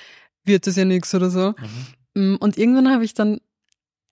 wird 0.43 0.68
es 0.68 0.76
ja 0.76 0.86
nichts 0.86 1.14
oder 1.14 1.30
so. 1.30 1.53
Mhm. 2.16 2.34
Mm, 2.34 2.36
und 2.38 2.58
irgendwann 2.58 2.91
habe 2.91 3.05
ich 3.05 3.14
dann 3.14 3.39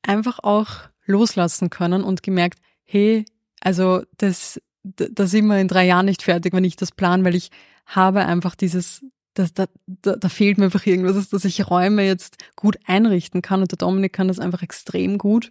einfach 0.04 0.40
auch 0.40 0.70
loslassen 1.06 1.70
können 1.70 2.04
und 2.04 2.24
gemerkt, 2.24 2.60
hey, 2.84 3.26
also 3.62 4.04
das, 4.18 4.62
da 4.84 5.26
sind 5.26 5.48
wir 5.48 5.60
in 5.60 5.68
drei 5.68 5.86
Jahren 5.86 6.06
nicht 6.06 6.22
fertig, 6.22 6.54
wenn 6.54 6.64
ich 6.64 6.76
das 6.76 6.92
plan, 6.92 7.24
weil 7.26 7.36
ich 7.36 7.50
habe 7.86 8.26
einfach 8.26 8.56
dieses, 8.56 9.04
das, 9.34 9.54
da, 9.54 9.66
da, 9.88 10.16
da 10.16 10.30
fehlt 10.30 10.58
mir 10.58 10.66
einfach 10.66 10.86
irgendwas, 10.86 11.30
dass 11.30 11.46
ich 11.46 11.70
Räume 11.70 12.06
jetzt 12.06 12.38
gut 12.56 12.78
einrichten 12.86 13.42
kann 13.42 13.62
und 13.62 13.72
der 13.72 13.78
Dominik 13.78 14.14
kann 14.14 14.28
das 14.28 14.40
einfach 14.40 14.62
extrem 14.62 15.18
gut. 15.18 15.50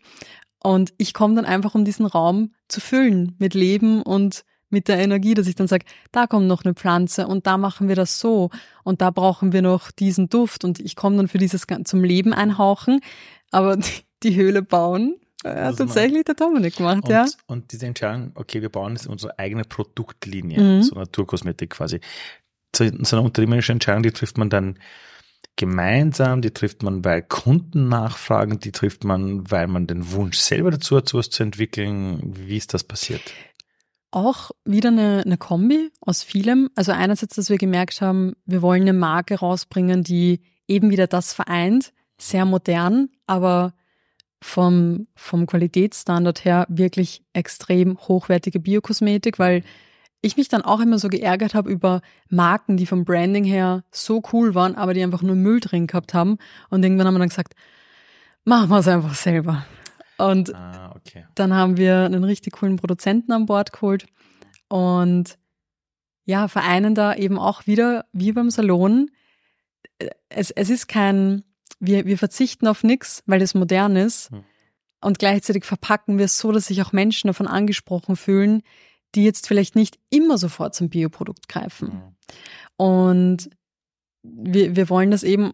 Und 0.63 0.95
ich 0.97 1.13
komme 1.13 1.35
dann 1.35 1.45
einfach, 1.45 1.75
um 1.75 1.85
diesen 1.85 2.07
Raum 2.07 2.55
zu 2.69 2.81
füllen 2.81 3.35
mit 3.39 3.55
Leben 3.55 4.03
und 4.03 4.45
mit 4.75 4.89
der 4.89 4.99
Energie, 4.99 5.33
dass 5.33 5.47
ich 5.47 5.55
dann 5.55 5.69
sage, 5.69 5.87
da 6.13 6.27
kommt 6.27 6.47
noch 6.47 6.65
eine 6.65 6.75
Pflanze 6.75 7.27
und 7.27 7.47
da 7.47 7.57
machen 7.57 7.89
wir 7.89 7.95
das 7.97 8.19
so 8.19 8.51
und 8.83 9.01
da 9.01 9.11
brauchen 9.11 9.53
wir 9.53 9.63
noch 9.63 9.91
diesen 9.91 10.29
Duft 10.29 10.65
und 10.65 10.81
ich 10.81 10.97
komme 10.97 11.17
dann 11.17 11.29
für 11.29 11.39
dieses 11.39 11.67
zum 11.85 12.05
Leben 12.05 12.35
einhauchen, 12.35 13.01
aber 13.51 13.79
die, 14.23 14.35
Höhle 14.35 14.63
bauen 14.63 15.17
ja, 15.45 15.53
also 15.53 15.85
tatsächlich 15.85 16.25
der 16.25 16.35
Dominik 16.35 16.77
gemacht, 16.77 17.05
und, 17.05 17.11
ja. 17.11 17.27
Und 17.47 17.73
diese 17.73 17.87
Entscheidung, 17.87 18.33
okay, 18.35 18.61
wir 18.63 18.71
bauen 18.71 18.95
jetzt 18.95 19.07
unsere 19.07 19.39
eigene 19.39 19.65
Produktlinie, 19.65 20.61
mhm. 20.61 20.83
so 20.83 20.95
Naturkosmetik 20.97 21.71
quasi. 21.71 22.01
So, 22.75 22.85
so 23.03 23.17
eine 23.17 23.25
unternehmerische 23.25 23.73
Entscheidung, 23.73 24.03
die 24.03 24.11
trifft 24.11 24.37
man 24.39 24.51
dann 24.51 24.79
gemeinsam, 25.57 26.43
die 26.43 26.51
trifft 26.51 26.83
man, 26.83 27.05
weil 27.05 27.23
Kunden 27.23 27.89
nachfragen, 27.89 28.59
die 28.59 28.73
trifft 28.73 29.05
man, 29.05 29.49
weil 29.51 29.69
man 29.69 29.87
den 29.87 30.11
Wunsch 30.13 30.39
selber 30.39 30.71
dazu 30.71 30.97
hat, 30.97 31.09
sowas 31.09 31.31
zu 31.31 31.43
entwickeln. 31.43 32.21
Wie 32.35 32.57
ist 32.57 32.75
das 32.75 32.83
passiert? 32.83 33.23
Auch 34.15 34.51
wieder 34.65 34.89
eine, 34.89 35.23
eine 35.25 35.37
Kombi 35.37 35.91
aus 36.01 36.23
vielem. 36.23 36.71
Also 36.75 36.93
einerseits, 36.93 37.37
dass 37.37 37.51
wir 37.51 37.59
gemerkt 37.59 38.01
haben, 38.01 38.35
wir 38.47 38.63
wollen 38.63 38.83
eine 38.83 38.93
Marke 38.93 39.39
rausbringen, 39.39 40.03
die 40.03 40.41
eben 40.69 40.91
wieder 40.91 41.07
das 41.07 41.33
vereint, 41.33 41.93
sehr 42.19 42.45
modern, 42.45 43.09
aber 43.27 43.75
vom, 44.41 45.07
vom 45.15 45.47
Qualitätsstandard 45.47 46.45
her 46.45 46.67
wirklich 46.69 47.23
extrem 47.33 47.99
hochwertige 47.99 48.61
Biokosmetik, 48.61 49.39
weil 49.39 49.65
ich 50.21 50.37
mich 50.37 50.49
dann 50.49 50.63
auch 50.63 50.81
immer 50.81 50.99
so 50.99 51.09
geärgert 51.09 51.55
habe 51.55 51.71
über 51.71 52.01
Marken, 52.29 52.77
die 52.77 52.87
vom 52.87 53.05
Branding 53.05 53.45
her 53.45 53.85
so 53.91 54.23
cool 54.33 54.55
waren, 54.55 54.75
aber 54.75 54.95
die 54.95 55.03
einfach 55.03 55.23
nur 55.23 55.37
Müll 55.37 55.61
drin 55.61 55.87
gehabt 55.87 56.15
haben. 56.15 56.39
Und 56.71 56.83
irgendwann 56.83 57.07
haben 57.07 57.15
wir 57.15 57.19
dann 57.19 57.29
gesagt, 57.29 57.55
machen 58.45 58.71
wir 58.71 58.79
es 58.79 58.89
einfach 58.89 59.15
selber. 59.15 59.67
Und 60.19 60.55
ah, 60.55 60.95
okay. 60.95 61.27
dann 61.35 61.55
haben 61.55 61.77
wir 61.77 62.05
einen 62.05 62.25
richtig 62.25 62.55
coolen 62.55 62.77
Produzenten 62.77 63.33
an 63.33 63.47
Bord 63.47 63.73
geholt, 63.73 64.07
Und 64.69 65.39
ja, 66.25 66.49
vereinen 66.49 66.95
da 66.95 67.15
eben 67.15 67.39
auch 67.39 67.67
wieder, 67.67 68.07
wie 68.13 68.33
beim 68.33 68.51
Salon, 68.51 69.11
es, 70.29 70.51
es 70.51 70.71
ist 70.71 70.89
kein, 70.89 71.45
wir, 71.79 72.07
wir 72.07 72.19
verzichten 72.19 72.67
auf 72.67 72.83
nichts, 72.83 73.23
weil 73.27 73.43
es 73.43 73.55
modern 73.55 73.97
ist. 73.97 74.31
Hm. 74.31 74.45
Und 75.01 75.19
gleichzeitig 75.19 75.65
verpacken 75.65 76.17
wir 76.17 76.25
es 76.25 76.39
so, 76.39 76.51
dass 76.51 76.67
sich 76.67 76.83
auch 76.83 76.93
Menschen 76.93 77.29
davon 77.29 77.47
angesprochen 77.47 78.17
fühlen, 78.17 78.63
die 79.15 79.25
jetzt 79.25 79.47
vielleicht 79.47 79.77
nicht 79.77 79.99
immer 80.11 80.39
sofort 80.39 80.75
zum 80.75 80.89
Bioprodukt 80.89 81.49
greifen. 81.49 81.93
Hm. 81.93 82.17
Und 82.77 83.51
wir, 84.23 84.77
wir 84.77 84.89
wollen 84.89 85.11
das 85.11 85.23
eben, 85.23 85.53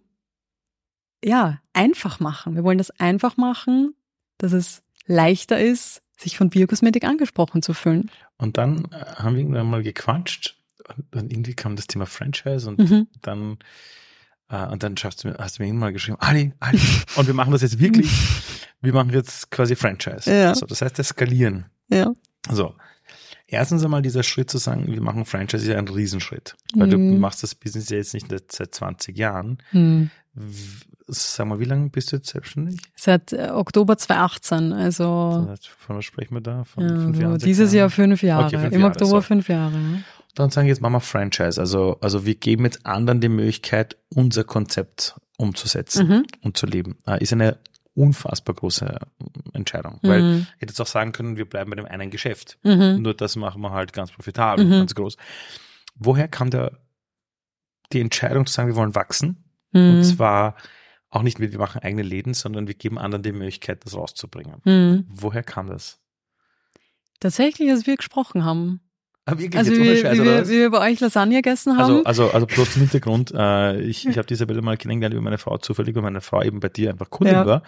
ja, 1.24 1.60
einfach 1.72 2.20
machen. 2.20 2.54
Wir 2.54 2.64
wollen 2.64 2.78
das 2.78 2.90
einfach 2.92 3.36
machen, 3.36 3.94
dass 4.42 4.52
es 4.52 4.82
leichter 5.06 5.60
ist, 5.60 6.02
sich 6.16 6.36
von 6.36 6.50
Biokosmetik 6.50 7.04
angesprochen 7.04 7.62
zu 7.62 7.74
fühlen. 7.74 8.10
Und 8.36 8.58
dann 8.58 8.86
äh, 8.92 9.04
haben 9.16 9.34
wir 9.34 9.42
irgendwann 9.42 9.70
mal 9.70 9.82
gequatscht 9.82 10.56
und 10.96 11.06
dann 11.10 11.30
irgendwie 11.30 11.54
kam 11.54 11.76
das 11.76 11.86
Thema 11.86 12.06
Franchise 12.06 12.68
und 12.68 12.78
mhm. 12.78 13.08
dann 13.22 13.58
äh, 14.48 14.66
und 14.66 14.82
dann 14.82 14.96
schaffst 14.96 15.24
du 15.24 15.28
mir, 15.28 15.36
hast 15.38 15.58
du 15.58 15.62
mir 15.62 15.68
irgendwann 15.68 15.88
mal 15.88 15.92
geschrieben, 15.92 16.18
Ali, 16.20 16.52
Ali, 16.60 16.80
und 17.16 17.26
wir 17.26 17.34
machen 17.34 17.52
das 17.52 17.62
jetzt 17.62 17.78
wirklich, 17.78 18.10
wir 18.80 18.92
machen 18.92 19.10
jetzt 19.10 19.50
quasi 19.50 19.76
Franchise. 19.76 20.30
Ja. 20.30 20.50
Also, 20.50 20.66
das 20.66 20.82
heißt, 20.82 20.98
wir 20.98 21.04
skalieren. 21.04 21.66
Ja. 21.88 22.12
So. 22.50 22.74
Erstens 23.46 23.82
einmal 23.82 24.02
dieser 24.02 24.22
Schritt 24.22 24.48
zu 24.48 24.58
sagen, 24.58 24.86
wir 24.86 25.00
machen 25.00 25.24
Franchise 25.24 25.64
ist 25.64 25.68
ja 25.68 25.76
ein 25.76 25.88
Riesenschritt. 25.88 26.56
Weil 26.74 26.86
mhm. 26.86 27.14
du 27.14 27.18
machst 27.18 27.42
das 27.42 27.56
Business 27.56 27.88
ja 27.88 27.96
jetzt 27.96 28.14
nicht 28.14 28.28
seit 28.52 28.74
20 28.74 29.18
Jahren. 29.18 29.58
Mhm. 29.72 30.10
Sag 31.12 31.46
mal, 31.46 31.58
wie 31.58 31.64
lange 31.64 31.90
bist 31.90 32.12
du 32.12 32.16
jetzt 32.16 32.28
selbstständig? 32.28 32.80
Seit 32.94 33.32
äh, 33.32 33.50
Oktober 33.52 33.98
2018, 33.98 34.72
also. 34.72 35.56
Von 35.78 35.96
was 35.96 36.04
sprechen 36.04 36.34
wir 36.34 36.40
da? 36.40 36.64
Von 36.64 36.84
ja, 36.84 36.88
fünf 36.88 37.18
Jahren? 37.18 37.38
Dieses 37.38 37.72
Jahr 37.72 37.90
fünf 37.90 38.22
Jahre. 38.22 38.46
Okay, 38.46 38.58
fünf 38.58 38.72
Im 38.72 38.80
Jahre, 38.80 38.92
Oktober 38.92 39.10
so. 39.10 39.20
fünf 39.22 39.48
Jahre. 39.48 39.72
Dann 40.34 40.50
sagen 40.50 40.66
wir 40.66 40.72
jetzt 40.72 40.80
machen 40.80 40.92
wir 40.92 41.00
Franchise. 41.00 41.60
Also, 41.60 41.98
also 42.00 42.24
wir 42.24 42.36
geben 42.36 42.64
jetzt 42.64 42.86
anderen 42.86 43.20
die 43.20 43.28
Möglichkeit, 43.28 43.96
unser 44.14 44.44
Konzept 44.44 45.16
umzusetzen 45.36 46.08
mhm. 46.08 46.26
und 46.42 46.56
zu 46.56 46.66
leben. 46.66 46.98
Äh, 47.06 47.22
ist 47.22 47.32
eine 47.32 47.58
unfassbar 47.94 48.54
große 48.54 48.98
Entscheidung. 49.52 49.98
Mhm. 50.02 50.08
Weil 50.08 50.36
ich 50.38 50.62
hätte 50.62 50.72
jetzt 50.72 50.80
auch 50.80 50.86
sagen 50.86 51.12
können, 51.12 51.36
wir 51.36 51.48
bleiben 51.48 51.70
bei 51.70 51.76
dem 51.76 51.86
einen 51.86 52.10
Geschäft. 52.10 52.58
Mhm. 52.62 53.02
Nur 53.02 53.14
das 53.14 53.36
machen 53.36 53.60
wir 53.62 53.72
halt 53.72 53.92
ganz 53.92 54.12
profitabel, 54.12 54.64
mhm. 54.64 54.70
ganz 54.70 54.94
groß. 54.94 55.16
Woher 55.96 56.28
kam 56.28 56.50
der, 56.50 56.78
die 57.92 58.00
Entscheidung 58.00 58.46
zu 58.46 58.52
sagen, 58.52 58.68
wir 58.68 58.76
wollen 58.76 58.94
wachsen? 58.94 59.44
Und 59.72 59.98
mhm. 59.98 60.02
zwar 60.02 60.56
auch 61.10 61.22
nicht 61.22 61.40
wir 61.40 61.58
machen 61.58 61.82
eigene 61.82 62.02
Läden, 62.02 62.34
sondern 62.34 62.66
wir 62.66 62.74
geben 62.74 62.98
anderen 62.98 63.22
die 63.22 63.32
Möglichkeit, 63.32 63.84
das 63.84 63.94
rauszubringen. 63.94 64.60
Mhm. 64.64 65.04
Woher 65.08 65.42
kam 65.42 65.66
das? 65.66 65.98
Tatsächlich, 67.18 67.70
als 67.70 67.86
wir 67.86 67.96
gesprochen 67.96 68.44
haben. 68.44 68.80
Ah, 69.26 69.32
wirklich, 69.32 69.56
also 69.56 69.72
wie, 69.72 69.96
Scheiß, 69.96 70.18
wie, 70.18 70.24
wir, 70.24 70.48
wie 70.48 70.58
wir 70.58 70.70
bei 70.70 70.90
euch 70.90 70.98
Lasagne 71.00 71.36
gegessen 71.36 71.76
haben. 71.76 72.04
Also, 72.06 72.24
also, 72.24 72.30
also 72.30 72.46
bloß 72.46 72.72
zum 72.72 72.82
Hintergrund, 72.82 73.32
äh, 73.36 73.80
ich, 73.80 74.06
ich 74.08 74.16
habe 74.16 74.26
die 74.26 74.34
Isabelle 74.34 74.62
mal 74.62 74.76
kennengelernt 74.76 75.14
über 75.14 75.22
meine 75.22 75.38
Frau 75.38 75.58
zufällig, 75.58 75.94
weil 75.94 76.02
meine 76.02 76.20
Frau 76.20 76.42
eben 76.42 76.60
bei 76.60 76.68
dir 76.68 76.90
einfach 76.90 77.10
Kundin 77.10 77.34
ja. 77.34 77.46
war. 77.46 77.62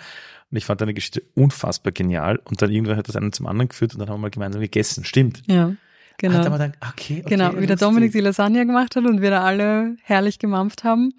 Und 0.50 0.56
ich 0.56 0.64
fand 0.64 0.80
deine 0.80 0.94
Geschichte 0.94 1.22
unfassbar 1.34 1.92
genial. 1.92 2.40
Und 2.44 2.62
dann 2.62 2.70
irgendwann 2.70 2.96
hat 2.96 3.08
das 3.08 3.16
einen 3.16 3.32
zum 3.32 3.46
anderen 3.46 3.68
geführt 3.68 3.92
und 3.94 4.00
dann 4.00 4.08
haben 4.08 4.16
wir 4.16 4.22
mal 4.22 4.30
gemeinsam 4.30 4.60
gegessen. 4.60 5.04
Stimmt. 5.04 5.42
Ja. 5.46 5.74
Genau. 6.18 6.38
Hat 6.38 6.46
aber 6.46 6.58
dann, 6.58 6.72
okay, 6.80 7.22
okay, 7.24 7.24
genau, 7.28 7.58
wie 7.58 7.66
der 7.66 7.76
Dominik 7.76 8.12
die 8.12 8.20
Lasagne 8.20 8.64
gemacht 8.66 8.96
hat 8.96 9.04
und 9.04 9.20
wir 9.20 9.30
da 9.30 9.42
alle 9.42 9.96
herrlich 10.02 10.38
gemampft 10.38 10.84
haben. 10.84 11.14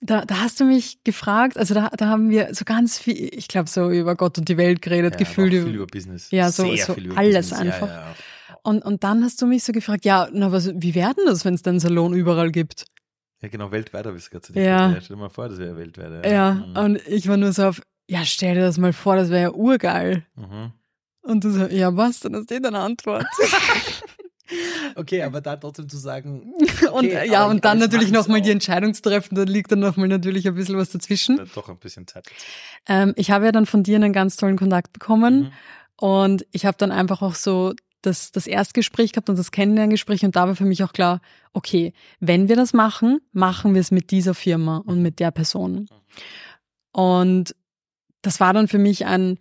Da, 0.00 0.24
da 0.26 0.40
hast 0.40 0.60
du 0.60 0.64
mich 0.64 1.02
gefragt, 1.04 1.56
also 1.56 1.72
da, 1.72 1.88
da 1.88 2.06
haben 2.06 2.28
wir 2.28 2.54
so 2.54 2.64
ganz 2.64 2.98
viel, 2.98 3.30
ich 3.32 3.48
glaube 3.48 3.68
so 3.68 3.90
über 3.90 4.14
Gott 4.14 4.36
und 4.36 4.48
die 4.48 4.58
Welt 4.58 4.82
geredet, 4.82 5.14
ja, 5.14 5.18
gefühlt. 5.18 5.52
Viel 5.52 5.74
über 5.74 5.86
Business. 5.86 6.30
Ja, 6.30 6.52
so, 6.52 6.64
Sehr 6.64 6.84
so 6.84 6.92
alles 7.14 7.50
Business. 7.50 7.52
einfach. 7.52 7.88
Ja, 7.88 7.94
ja. 7.94 8.14
Und, 8.62 8.84
und 8.84 9.04
dann 9.04 9.24
hast 9.24 9.40
du 9.40 9.46
mich 9.46 9.64
so 9.64 9.72
gefragt, 9.72 10.04
ja, 10.04 10.28
na 10.32 10.52
was, 10.52 10.70
wie 10.74 10.94
werden 10.94 11.24
das, 11.26 11.44
wenn 11.44 11.54
es 11.54 11.62
den 11.62 11.80
Salon 11.80 12.12
überall 12.12 12.50
gibt? 12.50 12.86
Ja, 13.40 13.48
genau, 13.48 13.70
weltweit 13.70 14.06
habe 14.06 14.16
ich 14.16 14.24
es 14.24 14.30
gerade 14.30 14.46
ja. 14.54 14.90
ja. 14.90 15.00
Stell 15.00 15.16
dir 15.16 15.22
mal 15.22 15.30
vor, 15.30 15.48
das 15.48 15.58
wäre 15.58 15.76
weltweit. 15.76 16.24
Ja, 16.26 16.30
ja 16.30 16.52
mhm. 16.52 16.76
und 16.76 17.06
ich 17.06 17.28
war 17.28 17.36
nur 17.36 17.52
so 17.52 17.68
auf, 17.68 17.80
ja, 18.08 18.24
stell 18.24 18.54
dir 18.54 18.62
das 18.62 18.78
mal 18.78 18.92
vor, 18.92 19.16
das 19.16 19.30
wäre 19.30 19.42
ja 19.42 19.50
urgeil. 19.52 20.26
Mhm. 20.34 20.72
Und 21.22 21.44
du 21.44 21.50
so, 21.50 21.66
ja, 21.66 21.96
was? 21.96 22.20
Dann 22.20 22.36
hast 22.36 22.50
du 22.50 22.54
eh 22.54 22.60
deine 22.60 22.80
Antwort. 22.80 23.26
okay, 24.94 25.22
aber 25.22 25.40
da 25.40 25.56
trotzdem 25.56 25.88
zu 25.88 25.98
sagen. 25.98 26.52
Okay, 26.86 27.24
und 27.24 27.30
ja, 27.30 27.46
und 27.46 27.64
dann 27.64 27.78
natürlich 27.78 28.12
nochmal 28.12 28.40
die 28.40 28.50
Entscheidung 28.50 28.94
zu 28.94 29.02
treffen, 29.02 29.34
da 29.34 29.42
liegt 29.42 29.72
dann 29.72 29.80
nochmal 29.80 30.08
natürlich 30.08 30.46
ein 30.46 30.54
bisschen 30.54 30.76
was 30.76 30.90
dazwischen. 30.90 31.40
Doch 31.54 31.68
ein 31.68 31.78
bisschen 31.78 32.06
Zeit. 32.06 32.26
Ähm, 32.86 33.12
ich 33.16 33.30
habe 33.30 33.46
ja 33.46 33.52
dann 33.52 33.66
von 33.66 33.82
dir 33.82 33.96
einen 33.96 34.12
ganz 34.12 34.36
tollen 34.36 34.56
Kontakt 34.56 34.92
bekommen. 34.92 35.40
Mhm. 35.40 35.52
Und 35.96 36.46
ich 36.52 36.66
habe 36.66 36.76
dann 36.78 36.92
einfach 36.92 37.22
auch 37.22 37.34
so 37.34 37.74
das, 38.02 38.30
das 38.30 38.46
Erstgespräch 38.46 39.12
gehabt 39.12 39.28
und 39.28 39.38
das 39.38 39.50
Kennenlerngespräch 39.50 40.24
und 40.24 40.36
da 40.36 40.46
war 40.46 40.54
für 40.54 40.64
mich 40.64 40.84
auch 40.84 40.92
klar, 40.92 41.20
okay, 41.52 41.92
wenn 42.20 42.48
wir 42.48 42.56
das 42.56 42.72
machen, 42.72 43.20
machen 43.32 43.74
wir 43.74 43.80
es 43.80 43.90
mit 43.90 44.10
dieser 44.10 44.34
Firma 44.34 44.78
und 44.86 45.02
mit 45.02 45.18
der 45.18 45.30
Person. 45.30 45.88
Und 46.92 47.54
das 48.22 48.40
war 48.40 48.52
dann 48.52 48.68
für 48.68 48.78
mich 48.78 49.06
ein, 49.06 49.38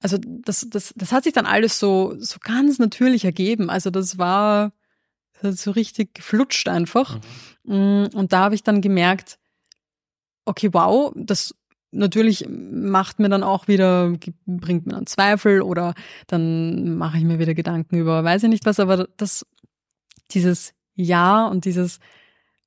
also 0.00 0.18
das, 0.20 0.66
das, 0.68 0.92
das 0.96 1.12
hat 1.12 1.24
sich 1.24 1.32
dann 1.32 1.46
alles 1.46 1.78
so, 1.78 2.14
so 2.18 2.38
ganz 2.40 2.78
natürlich 2.78 3.24
ergeben. 3.24 3.70
Also 3.70 3.90
das 3.90 4.18
war 4.18 4.72
so 5.40 5.70
richtig 5.70 6.14
geflutscht 6.14 6.68
einfach. 6.68 7.20
Mhm. 7.64 8.10
Und 8.14 8.32
da 8.32 8.40
habe 8.40 8.54
ich 8.54 8.62
dann 8.62 8.80
gemerkt, 8.80 9.38
okay, 10.44 10.70
wow, 10.72 11.12
das 11.16 11.54
natürlich 11.90 12.46
macht 12.48 13.18
mir 13.18 13.28
dann 13.28 13.42
auch 13.42 13.68
wieder, 13.68 14.12
bringt 14.46 14.86
mir 14.86 14.92
dann 14.92 15.06
Zweifel 15.06 15.62
oder 15.62 15.94
dann 16.26 16.96
mache 16.96 17.18
ich 17.18 17.24
mir 17.24 17.38
wieder 17.38 17.54
Gedanken 17.54 17.96
über 17.96 18.24
weiß 18.24 18.42
ich 18.42 18.48
nicht 18.48 18.66
was, 18.66 18.80
aber 18.80 19.08
das, 19.16 19.46
dieses 20.32 20.74
Ja 20.94 21.46
und 21.46 21.64
dieses 21.64 22.00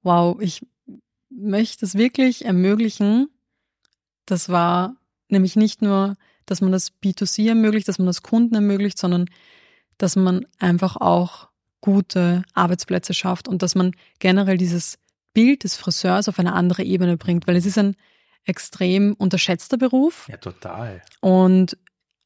Wow, 0.02 0.40
ich 0.40 0.66
möchte 1.30 1.86
es 1.86 1.96
wirklich 1.96 2.46
ermöglichen, 2.46 3.28
das 4.26 4.48
war 4.48 4.96
nämlich 5.28 5.56
nicht 5.58 5.82
nur, 5.82 6.16
dass 6.48 6.62
man 6.62 6.72
das 6.72 6.92
B2C 7.04 7.50
ermöglicht, 7.50 7.88
dass 7.88 8.00
man 8.00 8.08
das 8.08 8.24
Kunden 8.24 8.56
ermöglicht, 8.56 8.98
sondern 8.98 9.30
dass 10.00 10.16
man 10.16 10.46
einfach 10.58 10.96
auch 10.96 11.50
gute 11.82 12.44
Arbeitsplätze 12.54 13.14
schafft 13.14 13.48
und 13.48 13.62
dass 13.62 13.76
man 13.76 13.92
generell 14.20 14.58
dieses 14.58 14.98
Bild 15.34 15.64
des 15.64 15.76
Friseurs 15.76 16.28
auf 16.28 16.40
eine 16.40 16.54
andere 16.54 16.84
Ebene 16.84 17.18
bringt, 17.18 17.48
weil 17.48 17.56
es 17.56 17.66
ist 17.66 17.78
ein 17.78 17.96
extrem 18.46 19.14
unterschätzter 19.14 19.78
Beruf. 19.78 20.28
Ja, 20.30 20.38
total. 20.38 21.02
Und 21.22 21.78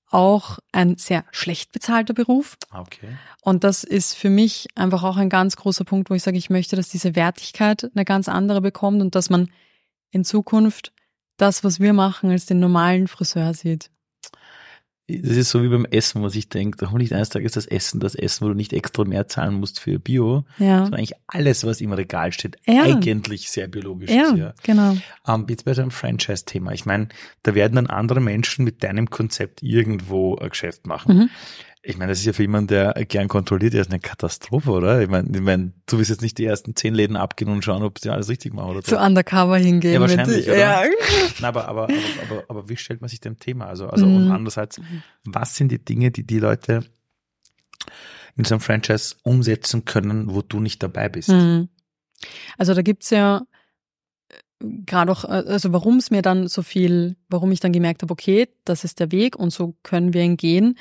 auch 0.09 0.59
ein 0.71 0.97
sehr 0.97 1.25
schlecht 1.31 1.71
bezahlter 1.71 2.13
Beruf. 2.13 2.57
Okay. 2.73 3.17
Und 3.41 3.63
das 3.63 3.83
ist 3.83 4.13
für 4.13 4.29
mich 4.29 4.67
einfach 4.75 5.03
auch 5.03 5.17
ein 5.17 5.29
ganz 5.29 5.55
großer 5.55 5.85
Punkt, 5.85 6.09
wo 6.09 6.13
ich 6.13 6.23
sage, 6.23 6.37
ich 6.37 6.49
möchte, 6.49 6.75
dass 6.75 6.89
diese 6.89 7.15
Wertigkeit 7.15 7.89
eine 7.95 8.05
ganz 8.05 8.27
andere 8.29 8.61
bekommt 8.61 9.01
und 9.01 9.15
dass 9.15 9.29
man 9.29 9.49
in 10.11 10.25
Zukunft 10.25 10.91
das, 11.37 11.63
was 11.63 11.79
wir 11.79 11.93
machen, 11.93 12.29
als 12.29 12.45
den 12.45 12.59
normalen 12.59 13.07
Friseur 13.07 13.53
sieht 13.53 13.89
das 15.07 15.35
ist 15.35 15.49
so 15.49 15.63
wie 15.63 15.67
beim 15.67 15.85
Essen, 15.85 16.21
was 16.23 16.35
ich 16.35 16.47
denke, 16.49 16.85
hoffentlich 16.85 17.13
eines 17.13 17.29
Tages 17.29 17.53
das 17.53 17.65
Essen, 17.65 17.99
das 17.99 18.15
Essen, 18.15 18.45
wo 18.45 18.49
du 18.49 18.55
nicht 18.55 18.71
extra 18.71 19.03
mehr 19.03 19.27
zahlen 19.27 19.55
musst 19.55 19.79
für 19.79 19.99
Bio, 19.99 20.45
ja. 20.57 20.83
sondern 20.83 20.99
eigentlich 20.99 21.17
alles, 21.27 21.65
was 21.65 21.81
im 21.81 21.91
Regal 21.91 22.31
steht, 22.31 22.57
ja. 22.65 22.83
eigentlich 22.83 23.49
sehr 23.49 23.67
biologisch 23.67 24.11
ja, 24.11 24.29
ist. 24.29 24.37
Ja, 24.37 24.53
genau. 24.63 24.95
Ähm, 25.27 25.45
jetzt 25.49 25.65
bei 25.65 25.73
deinem 25.73 25.91
Franchise-Thema. 25.91 26.71
Ich 26.73 26.85
meine, 26.85 27.09
da 27.43 27.55
werden 27.55 27.75
dann 27.75 27.87
andere 27.87 28.21
Menschen 28.21 28.63
mit 28.63 28.83
deinem 28.83 29.09
Konzept 29.09 29.63
irgendwo 29.63 30.37
ein 30.37 30.49
Geschäft 30.49 30.85
machen. 30.87 31.17
Mhm. 31.17 31.29
Ich 31.83 31.97
meine, 31.97 32.11
das 32.11 32.19
ist 32.19 32.25
ja 32.25 32.33
für 32.33 32.43
jemanden, 32.43 32.67
der 32.67 32.93
gern 33.05 33.27
kontrolliert, 33.27 33.73
ja 33.73 33.81
ist 33.81 33.89
eine 33.89 33.99
Katastrophe, 33.99 34.69
oder? 34.69 35.01
Ich 35.01 35.09
meine, 35.09 35.27
ich 35.35 35.41
meine, 35.41 35.73
du 35.87 35.97
wirst 35.97 36.11
jetzt 36.11 36.21
nicht 36.21 36.37
die 36.37 36.45
ersten 36.45 36.75
zehn 36.75 36.93
Läden 36.93 37.15
abgehen 37.15 37.49
und 37.49 37.63
schauen, 37.63 37.81
ob 37.81 37.97
sie 37.97 38.11
alles 38.11 38.29
richtig 38.29 38.53
machen 38.53 38.69
oder 38.69 38.81
so. 38.83 38.95
Zu 38.95 38.99
undercover 38.99 39.57
hingehen. 39.57 39.93
Ja, 39.93 39.99
wahrscheinlich, 39.99 40.45
mit, 40.45 40.57
Ja. 40.57 40.83
Na, 41.39 41.47
aber, 41.47 41.67
aber, 41.67 41.83
aber, 41.85 41.93
aber, 42.29 42.43
aber, 42.49 42.69
wie 42.69 42.77
stellt 42.77 43.01
man 43.01 43.09
sich 43.09 43.19
dem 43.19 43.39
Thema? 43.39 43.65
Also, 43.65 43.87
also 43.87 44.05
mhm. 44.05 44.15
und 44.15 44.31
andererseits, 44.31 44.79
was 45.23 45.55
sind 45.55 45.71
die 45.71 45.83
Dinge, 45.83 46.11
die 46.11 46.23
die 46.23 46.37
Leute 46.37 46.83
in 48.37 48.43
so 48.45 48.53
einem 48.53 48.61
Franchise 48.61 49.15
umsetzen 49.23 49.83
können, 49.83 50.35
wo 50.35 50.43
du 50.43 50.59
nicht 50.59 50.83
dabei 50.83 51.09
bist? 51.09 51.29
Mhm. 51.29 51.69
Also 52.59 52.75
da 52.75 52.83
gibt's 52.83 53.09
ja 53.09 53.41
äh, 54.29 54.65
gerade 54.85 55.11
auch, 55.11 55.23
äh, 55.23 55.29
also 55.47 55.73
warum 55.73 55.97
es 55.97 56.11
mir 56.11 56.21
dann 56.21 56.47
so 56.47 56.61
viel, 56.61 57.15
warum 57.27 57.51
ich 57.51 57.59
dann 57.59 57.73
gemerkt 57.73 58.03
habe, 58.03 58.11
okay, 58.11 58.49
das 58.65 58.83
ist 58.83 58.99
der 58.99 59.11
Weg 59.11 59.35
und 59.35 59.51
so 59.51 59.75
können 59.81 60.13
wir 60.13 60.21
ihn 60.21 60.37
gehen 60.37 60.77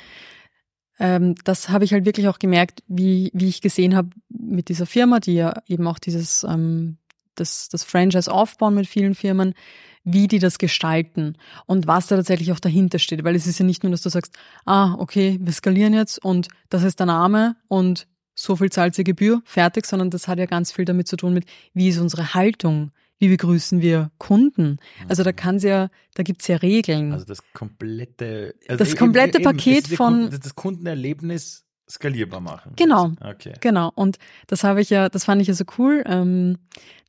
ähm, 1.01 1.33
das 1.43 1.69
habe 1.69 1.83
ich 1.83 1.93
halt 1.93 2.05
wirklich 2.05 2.27
auch 2.27 2.37
gemerkt, 2.37 2.83
wie, 2.87 3.31
wie 3.33 3.49
ich 3.49 3.61
gesehen 3.61 3.95
habe 3.95 4.09
mit 4.29 4.69
dieser 4.69 4.85
Firma, 4.85 5.19
die 5.19 5.33
ja 5.33 5.61
eben 5.67 5.87
auch 5.87 5.97
dieses 5.97 6.43
ähm, 6.43 6.97
das, 7.33 7.69
das 7.69 7.83
Franchise 7.83 8.31
aufbauen 8.31 8.75
mit 8.75 8.85
vielen 8.85 9.15
Firmen, 9.15 9.55
wie 10.03 10.27
die 10.27 10.37
das 10.37 10.59
gestalten 10.59 11.37
und 11.65 11.87
was 11.87 12.05
da 12.05 12.17
tatsächlich 12.17 12.51
auch 12.51 12.59
dahinter 12.59 12.99
steht. 12.99 13.23
Weil 13.23 13.35
es 13.35 13.47
ist 13.47 13.57
ja 13.57 13.65
nicht 13.65 13.81
nur, 13.81 13.91
dass 13.91 14.01
du 14.01 14.09
sagst, 14.09 14.37
ah, 14.65 14.93
okay, 14.99 15.39
wir 15.41 15.53
skalieren 15.53 15.95
jetzt 15.95 16.23
und 16.23 16.49
das 16.69 16.83
ist 16.83 16.99
der 16.99 17.07
Name 17.07 17.55
und 17.67 18.07
so 18.35 18.55
viel 18.55 18.71
zahlt 18.71 18.93
sie 18.93 19.03
Gebühr, 19.03 19.41
fertig, 19.43 19.87
sondern 19.87 20.11
das 20.11 20.27
hat 20.27 20.37
ja 20.37 20.45
ganz 20.45 20.71
viel 20.71 20.85
damit 20.85 21.07
zu 21.07 21.17
tun 21.17 21.33
mit, 21.33 21.45
wie 21.73 21.89
ist 21.89 21.99
unsere 21.99 22.35
Haltung, 22.35 22.91
wie 23.21 23.29
begrüßen 23.29 23.81
wir 23.81 24.09
Kunden? 24.17 24.79
Also 25.07 25.21
da 25.23 25.29
mhm. 25.29 25.35
kann 25.35 25.55
es 25.57 25.63
ja, 25.63 25.89
da 26.15 26.23
gibt's 26.23 26.47
ja 26.47 26.55
Regeln. 26.55 27.13
Also 27.13 27.23
das 27.23 27.43
komplette, 27.53 28.55
also 28.67 28.83
das 28.83 28.95
komplette 28.95 29.37
eben, 29.37 29.43
Paket 29.43 29.87
eben, 29.87 29.95
von 29.95 30.29
das 30.31 30.55
Kundenerlebnis 30.55 31.63
skalierbar 31.87 32.39
machen. 32.39 32.73
Genau. 32.77 33.11
Okay. 33.21 33.53
Genau. 33.61 33.91
Und 33.93 34.17
das 34.47 34.63
habe 34.63 34.81
ich 34.81 34.89
ja, 34.89 35.07
das 35.07 35.25
fand 35.25 35.39
ich 35.39 35.49
ja 35.49 35.53
so 35.53 35.65
cool, 35.77 36.03
ähm, 36.07 36.57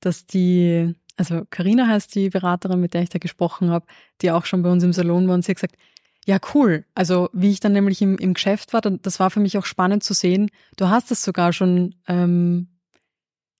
dass 0.00 0.26
die, 0.26 0.94
also 1.16 1.44
Karina 1.48 1.86
heißt 1.86 2.14
die 2.14 2.28
Beraterin, 2.28 2.80
mit 2.80 2.92
der 2.92 3.02
ich 3.02 3.08
da 3.08 3.18
gesprochen 3.18 3.70
habe, 3.70 3.86
die 4.20 4.30
auch 4.32 4.44
schon 4.44 4.62
bei 4.62 4.70
uns 4.70 4.84
im 4.84 4.92
Salon 4.92 5.28
war 5.28 5.34
und 5.34 5.46
sie 5.46 5.52
hat 5.52 5.56
gesagt, 5.56 5.76
ja, 6.26 6.36
cool. 6.52 6.84
Also 6.94 7.30
wie 7.32 7.50
ich 7.50 7.60
dann 7.60 7.72
nämlich 7.72 8.02
im, 8.02 8.18
im 8.18 8.34
Geschäft 8.34 8.74
war, 8.74 8.82
das 8.82 9.18
war 9.18 9.30
für 9.30 9.40
mich 9.40 9.56
auch 9.56 9.64
spannend 9.64 10.04
zu 10.04 10.12
sehen. 10.12 10.50
Du 10.76 10.90
hast 10.90 11.10
es 11.10 11.24
sogar 11.24 11.54
schon 11.54 11.94
ähm, 12.06 12.68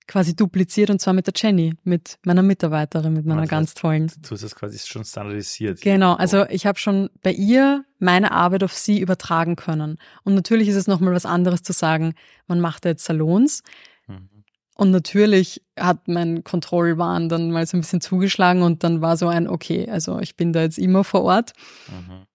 quasi 0.07 0.35
dupliziert 0.35 0.89
und 0.89 0.99
zwar 0.99 1.13
mit 1.13 1.27
der 1.27 1.33
Jenny, 1.35 1.75
mit 1.83 2.19
meiner 2.25 2.43
Mitarbeiterin, 2.43 3.13
mit 3.13 3.25
meiner 3.25 3.41
das 3.41 3.49
ganz 3.49 3.73
tollen. 3.73 4.11
Du 4.21 4.31
hast 4.31 4.43
das 4.43 4.55
quasi 4.55 4.79
schon 4.79 5.05
standardisiert. 5.05 5.81
Genau, 5.81 6.13
also 6.13 6.45
ich 6.49 6.65
habe 6.65 6.77
schon 6.77 7.09
bei 7.21 7.31
ihr 7.31 7.85
meine 7.99 8.31
Arbeit 8.31 8.63
auf 8.63 8.73
sie 8.73 8.99
übertragen 8.99 9.55
können. 9.55 9.97
Und 10.23 10.35
natürlich 10.35 10.67
ist 10.67 10.75
es 10.75 10.87
nochmal 10.87 11.13
was 11.13 11.25
anderes 11.25 11.63
zu 11.63 11.73
sagen, 11.73 12.15
man 12.47 12.59
macht 12.59 12.85
jetzt 12.85 13.05
Salons. 13.05 13.63
Mhm. 14.07 14.29
Und 14.75 14.91
natürlich 14.91 15.61
hat 15.79 16.07
mein 16.07 16.43
Kontrollwahn 16.43 17.29
dann 17.29 17.51
mal 17.51 17.65
so 17.65 17.77
ein 17.77 17.81
bisschen 17.81 18.01
zugeschlagen 18.01 18.63
und 18.63 18.83
dann 18.83 19.01
war 19.01 19.17
so 19.17 19.27
ein, 19.27 19.47
okay, 19.47 19.87
also 19.89 20.19
ich 20.19 20.35
bin 20.35 20.51
da 20.51 20.61
jetzt 20.61 20.79
immer 20.79 21.03
vor 21.03 21.23
Ort. 21.23 21.53
Mhm. 21.87 22.25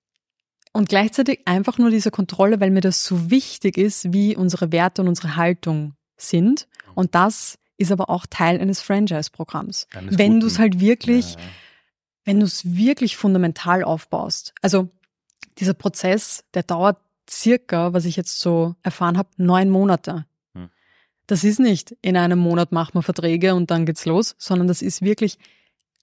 Und 0.73 0.89
gleichzeitig 0.89 1.41
einfach 1.47 1.79
nur 1.79 1.91
diese 1.91 2.11
Kontrolle, 2.11 2.61
weil 2.61 2.71
mir 2.71 2.81
das 2.81 3.05
so 3.05 3.31
wichtig 3.31 3.77
ist, 3.77 4.12
wie 4.12 4.37
unsere 4.37 4.71
Werte 4.71 5.03
und 5.03 5.09
unsere 5.09 5.35
Haltung 5.35 5.95
sind. 6.19 6.69
Und 6.95 7.14
das 7.14 7.59
ist 7.77 7.93
aber 7.93 8.11
auch 8.11 8.27
Teil 8.27 8.61
eines 8.61 8.83
Franchise-Programms. 8.83 9.87
Wenn 10.11 10.41
du 10.41 10.47
es 10.47 10.59
halt 10.59 10.81
wirklich, 10.81 11.35
ja. 11.35 11.41
wenn 12.25 12.41
du 12.41 12.47
es 12.47 12.77
wirklich 12.77 13.16
fundamental 13.16 13.85
aufbaust. 13.85 14.53
Also 14.61 14.89
dieser 15.59 15.75
Prozess, 15.75 16.45
der 16.55 16.64
dauert 16.64 16.99
circa, 17.31 17.93
was 17.93 18.05
ich 18.05 18.16
jetzt 18.16 18.41
so 18.41 18.75
erfahren 18.83 19.16
habe, 19.19 19.29
neun 19.37 19.71
Monate. 19.71 20.27
Hm. 20.55 20.71
Das 21.27 21.45
ist 21.45 21.61
nicht, 21.61 21.97
in 22.03 22.16
einem 22.16 22.39
Monat 22.39 22.73
machen 22.73 22.95
wir 22.95 23.03
Verträge 23.03 23.55
und 23.55 23.71
dann 23.71 23.87
geht's 23.87 24.07
los, 24.07 24.35
sondern 24.39 24.66
das 24.66 24.83
ist 24.83 25.03
wirklich 25.03 25.39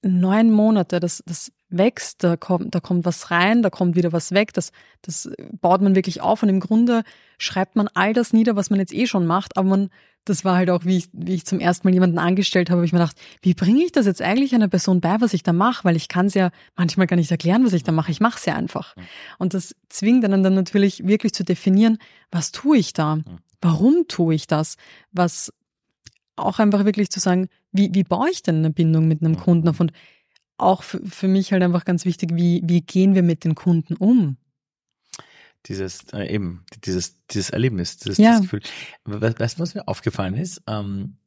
neun 0.02 0.52
Monate. 0.52 1.00
Das, 1.00 1.24
das 1.26 1.52
wächst, 1.70 2.24
da 2.24 2.38
kommt, 2.38 2.74
da 2.76 2.80
kommt 2.80 3.06
was 3.06 3.32
rein, 3.32 3.62
da 3.62 3.70
kommt 3.70 3.96
wieder 3.96 4.14
was 4.14 4.32
weg. 4.32 4.54
Das, 4.54 4.72
das 5.02 5.30
baut 5.62 5.82
man 5.82 5.96
wirklich 5.96 6.22
auf 6.22 6.44
und 6.44 6.50
im 6.50 6.60
Grunde 6.60 7.04
schreibt 7.38 7.76
man 7.76 7.90
all 7.94 8.14
das 8.14 8.34
nieder, 8.34 8.56
was 8.56 8.70
man 8.70 8.80
jetzt 8.80 8.94
eh 8.94 9.08
schon 9.08 9.26
macht, 9.26 9.58
aber 9.58 9.70
man, 9.70 9.90
das 10.26 10.44
war 10.44 10.56
halt 10.56 10.72
auch, 10.72 10.86
wie 10.86 10.98
ich, 10.98 11.10
wie 11.14 11.36
ich 11.36 11.46
zum 11.46 11.60
ersten 11.60 11.88
Mal 11.88 11.94
jemanden 11.94 12.18
angestellt 12.18 12.70
habe, 12.70 12.80
habe 12.80 12.86
ich 12.86 12.94
mir 12.94 13.00
gedacht, 13.00 13.18
wie 13.42 13.54
bringe 13.54 13.84
ich 13.84 13.92
das 13.92 14.08
jetzt 14.08 14.22
eigentlich 14.22 14.56
einer 14.56 14.68
Person 14.68 15.00
bei, 15.00 15.22
was 15.22 15.34
ich 15.34 15.44
da 15.44 15.54
mache? 15.54 15.84
Weil 15.84 15.96
ich 15.96 16.08
kann 16.08 16.26
es 16.26 16.34
ja 16.34 16.50
manchmal 16.76 17.06
gar 17.06 17.16
nicht 17.16 17.30
erklären, 17.30 17.64
was 17.64 17.74
ich 17.74 17.84
da 17.84 17.92
mache. 17.92 18.12
Ich 18.12 18.20
mache 18.20 18.40
es 18.40 18.46
ja 18.46 18.56
einfach. 18.56 18.96
Und 19.38 19.54
das 19.54 19.76
zwingt 19.88 20.26
einen 20.26 20.42
dann 20.42 20.56
natürlich 20.56 21.06
wirklich 21.06 21.34
zu 21.34 21.44
definieren, 21.44 22.00
was 22.32 22.52
tue 22.52 22.78
ich 22.78 22.94
da? 22.94 23.20
Warum 23.62 24.08
tue 24.08 24.34
ich 24.34 24.48
das? 24.48 24.78
Was 25.12 25.54
auch 26.36 26.58
einfach 26.58 26.86
wirklich 26.86 27.12
zu 27.12 27.20
sagen, 27.20 27.48
wie, 27.72 27.94
wie 27.94 28.04
baue 28.04 28.30
ich 28.32 28.42
denn 28.42 28.58
eine 28.58 28.72
Bindung 28.72 29.08
mit 29.08 29.22
einem 29.22 29.38
Kunden 29.38 29.70
auf? 29.70 29.80
Und 29.80 29.92
auch 30.58 30.84
für, 30.84 31.00
für 31.06 31.28
mich 31.28 31.52
halt 31.52 31.64
einfach 31.64 31.86
ganz 31.86 32.06
wichtig, 32.06 32.32
wie, 32.36 32.62
wie 32.66 32.82
gehen 32.82 33.16
wir 33.16 33.24
mit 33.24 33.44
den 33.44 33.56
Kunden 33.56 33.96
um? 33.96 34.38
Dieses, 35.68 36.04
äh, 36.14 36.28
eben, 36.32 36.64
dieses, 36.86 37.26
dieses 37.28 37.50
Erlebnis, 37.50 37.98
dieses, 37.98 38.18
Ja. 38.20 38.40
Gefühl. 38.40 38.62
We- 39.06 39.34
Weißt 39.40 39.58
du, 39.58 39.64
was 39.64 39.74
mir 39.74 39.88
aufgefallen 39.88 40.36
ist? 40.36 40.62
Ähm, 40.68 41.18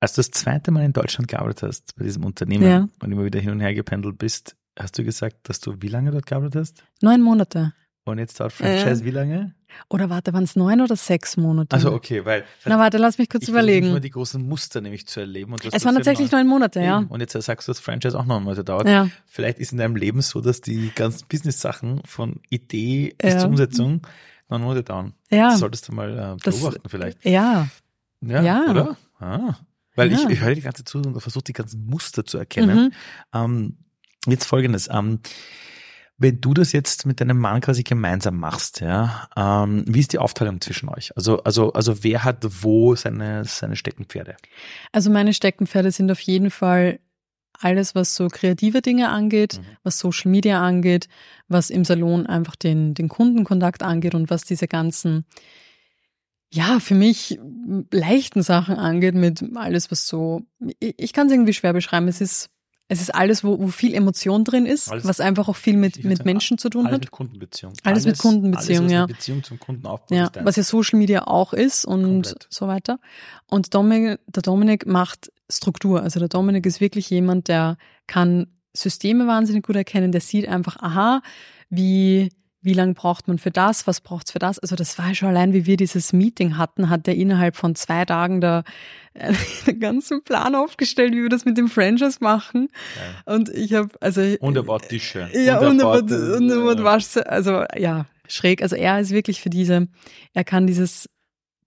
als 0.00 0.14
du 0.14 0.20
das 0.20 0.30
zweite 0.30 0.70
Mal 0.70 0.84
in 0.84 0.92
Deutschland 0.92 1.28
gearbeitet 1.28 1.62
hast, 1.62 1.96
bei 1.96 2.04
diesem 2.04 2.24
Unternehmen 2.24 2.64
Ja. 2.66 2.88
und 3.02 3.12
immer 3.12 3.24
wieder 3.24 3.40
hin 3.40 3.50
und 3.50 3.60
her 3.60 3.74
gependelt 3.74 4.18
bist, 4.18 4.56
hast 4.78 4.98
du 4.98 5.04
gesagt, 5.04 5.48
dass 5.48 5.60
du 5.60 5.76
wie 5.80 5.88
lange 5.88 6.10
dort 6.10 6.26
gearbeitet 6.26 6.56
hast? 6.60 6.84
Neun 7.02 7.22
Monate. 7.22 7.72
Und 8.04 8.18
jetzt 8.18 8.38
dauert 8.40 8.52
Franchise 8.52 9.02
Äh. 9.02 9.04
wie 9.04 9.10
lange? 9.10 9.54
Oder 9.88 10.10
warte, 10.10 10.32
waren 10.32 10.44
es 10.44 10.56
neun 10.56 10.80
oder 10.80 10.96
sechs 10.96 11.36
Monate? 11.36 11.74
Also 11.74 11.92
okay, 11.92 12.24
weil 12.24 12.44
Na 12.64 12.78
warte, 12.78 12.98
lass 12.98 13.18
mich 13.18 13.28
kurz 13.28 13.44
ich 13.44 13.48
überlegen. 13.50 14.00
die 14.00 14.10
großen 14.10 14.46
Muster 14.46 14.80
nämlich 14.80 15.06
zu 15.06 15.20
erleben. 15.20 15.52
Und 15.52 15.64
Es 15.64 15.72
waren 15.84 15.94
das 15.94 16.04
tatsächlich 16.04 16.30
neun- 16.32 16.46
Monate, 16.46 16.80
ja. 16.80 17.04
Und 17.08 17.20
jetzt 17.20 17.32
sagst 17.40 17.68
du, 17.68 17.70
dass 17.70 17.80
Franchise 17.80 18.18
auch 18.18 18.24
neun 18.24 18.42
Monate 18.42 18.64
dauert. 18.64 18.88
Ja. 18.88 19.08
Vielleicht 19.26 19.58
ist 19.58 19.72
in 19.72 19.78
deinem 19.78 19.96
Leben 19.96 20.20
so, 20.22 20.40
dass 20.40 20.60
die 20.60 20.90
ganzen 20.94 21.26
Business-Sachen 21.28 22.02
von 22.04 22.40
Idee 22.50 23.14
bis 23.18 23.34
Ja. 23.34 23.38
zur 23.40 23.48
Umsetzung 23.50 24.02
neun 24.48 24.62
Monate 24.62 24.82
dauern. 24.82 25.14
Ja. 25.30 25.50
Das 25.50 25.60
solltest 25.60 25.88
du 25.88 25.92
mal 25.92 26.10
äh, 26.18 26.42
Das- 26.42 26.58
beobachten 26.60 26.88
vielleicht. 26.88 27.24
Ja. 27.24 27.68
Ja, 28.20 28.42
Ja. 28.42 28.64
oder? 28.70 28.96
Ah. 29.18 29.54
Weil 29.96 30.12
ich, 30.12 30.24
ich 30.28 30.40
höre 30.40 30.54
die 30.54 30.60
ganze 30.62 30.84
Zeit 30.84 30.88
zu 30.88 30.98
und 30.98 31.20
versuche 31.20 31.44
die 31.44 31.52
ganzen 31.52 31.84
Muster 31.86 32.24
zu 32.24 32.38
erkennen. 32.38 32.76
Mhm. 32.86 32.92
Ähm, 33.34 33.76
jetzt 34.26 34.44
folgendes. 34.46 34.88
Ähm, 34.90 35.20
wenn 36.20 36.40
du 36.40 36.52
das 36.54 36.72
jetzt 36.72 37.06
mit 37.06 37.20
deinem 37.20 37.38
Mann 37.38 37.62
quasi 37.62 37.82
gemeinsam 37.82 38.36
machst, 38.36 38.80
ja, 38.80 39.28
ähm, 39.36 39.84
wie 39.86 40.00
ist 40.00 40.12
die 40.12 40.18
Aufteilung 40.18 40.60
zwischen 40.60 40.88
euch? 40.90 41.16
Also, 41.16 41.42
also, 41.42 41.72
also 41.72 42.04
wer 42.04 42.24
hat 42.24 42.46
wo 42.62 42.94
seine, 42.94 43.44
seine 43.46 43.74
Steckenpferde? 43.74 44.36
Also 44.92 45.10
meine 45.10 45.32
Steckenpferde 45.32 45.90
sind 45.90 46.10
auf 46.10 46.20
jeden 46.20 46.50
Fall 46.50 47.00
alles, 47.54 47.94
was 47.94 48.14
so 48.14 48.28
kreative 48.28 48.82
Dinge 48.82 49.08
angeht, 49.08 49.58
Mhm. 49.58 49.76
was 49.82 49.98
Social 49.98 50.30
Media 50.30 50.62
angeht, 50.62 51.08
was 51.48 51.70
im 51.70 51.84
Salon 51.84 52.26
einfach 52.26 52.54
den, 52.54 52.94
den 52.94 53.08
Kundenkontakt 53.08 53.82
angeht 53.82 54.14
und 54.14 54.30
was 54.30 54.44
diese 54.44 54.68
ganzen, 54.68 55.24
ja, 56.52 56.80
für 56.80 56.94
mich 56.94 57.38
leichten 57.90 58.42
Sachen 58.42 58.76
angeht 58.76 59.14
mit 59.14 59.42
alles, 59.56 59.90
was 59.90 60.06
so, 60.06 60.42
ich, 60.80 60.94
ich 60.98 61.12
kann 61.12 61.28
es 61.28 61.32
irgendwie 61.32 61.52
schwer 61.54 61.72
beschreiben. 61.72 62.08
Es 62.08 62.20
ist, 62.20 62.50
es 62.92 63.00
ist 63.00 63.14
alles, 63.14 63.44
wo, 63.44 63.58
wo 63.60 63.68
viel 63.68 63.94
Emotion 63.94 64.42
drin 64.44 64.66
ist, 64.66 64.90
Alles- 64.90 65.04
was 65.04 65.20
einfach 65.20 65.48
auch 65.48 65.54
viel 65.56 65.76
mit, 65.76 66.02
mit 66.04 66.24
Menschen 66.24 66.58
zu 66.58 66.68
tun 66.70 66.86
Alles 66.86 66.94
hat. 66.96 67.00
mit 67.02 67.10
Kundenbeziehung. 67.12 67.72
Alles 67.84 68.04
mit 68.04 68.18
Kundenbeziehung, 68.18 68.78
alles, 68.80 68.86
was 68.90 68.92
ja. 68.92 69.06
Beziehung 69.06 69.44
zum 69.44 69.60
Kunden 69.60 69.86
aufbaut. 69.86 70.10
Ja, 70.10 70.28
was 70.42 70.56
ja 70.56 70.64
Social 70.64 70.98
Media 70.98 71.26
auch 71.28 71.52
ist 71.52 71.84
und 71.84 72.02
Komplett. 72.02 72.46
so 72.50 72.66
weiter. 72.66 72.98
Und 73.46 73.74
Dominik, 73.74 74.18
der 74.26 74.42
Dominik 74.42 74.86
macht 74.86 75.30
Struktur. 75.48 76.02
Also 76.02 76.18
der 76.18 76.28
Dominik 76.28 76.66
ist 76.66 76.80
wirklich 76.80 77.08
jemand, 77.10 77.46
der 77.46 77.76
kann 78.08 78.48
Systeme 78.74 79.26
wahnsinnig 79.28 79.64
gut 79.64 79.76
erkennen. 79.76 80.10
Der 80.10 80.20
sieht 80.20 80.48
einfach, 80.48 80.76
aha, 80.80 81.22
wie, 81.68 82.30
wie 82.62 82.74
lang 82.74 82.94
braucht 82.94 83.28
man 83.28 83.38
für 83.38 83.50
das, 83.50 83.86
was 83.86 84.00
braucht's 84.00 84.32
für 84.32 84.38
das. 84.38 84.58
Also 84.58 84.76
das 84.76 84.98
war 84.98 85.14
schon 85.14 85.28
allein, 85.28 85.52
wie 85.52 85.66
wir 85.66 85.76
dieses 85.76 86.12
Meeting 86.12 86.58
hatten, 86.58 86.90
hat 86.90 87.08
er 87.08 87.14
innerhalb 87.14 87.56
von 87.56 87.74
zwei 87.74 88.04
Tagen 88.04 88.40
da 88.40 88.64
äh, 89.14 89.32
einen 89.66 89.80
ganzen 89.80 90.22
Plan 90.22 90.54
aufgestellt, 90.54 91.12
wie 91.14 91.22
wir 91.22 91.28
das 91.28 91.44
mit 91.44 91.56
dem 91.56 91.68
Franchise 91.68 92.18
machen. 92.20 92.68
Geil. 93.24 93.36
Und 93.36 93.48
ich 93.50 93.74
habe, 93.74 93.88
also 94.00 94.20
Und 94.40 94.56
er 94.56 94.62
baut 94.64 94.88
Tische. 94.88 95.28
ja, 95.32 95.58
und 95.58 95.80
er 95.80 95.84
baut, 95.84 96.10
und 96.10 96.50
er 96.50 97.16
äh, 97.16 97.22
also 97.22 97.64
ja, 97.76 98.06
schräg. 98.28 98.62
Also 98.62 98.76
er 98.76 99.00
ist 99.00 99.10
wirklich 99.10 99.40
für 99.40 99.50
diese, 99.50 99.88
er 100.34 100.44
kann 100.44 100.66
dieses, 100.66 101.08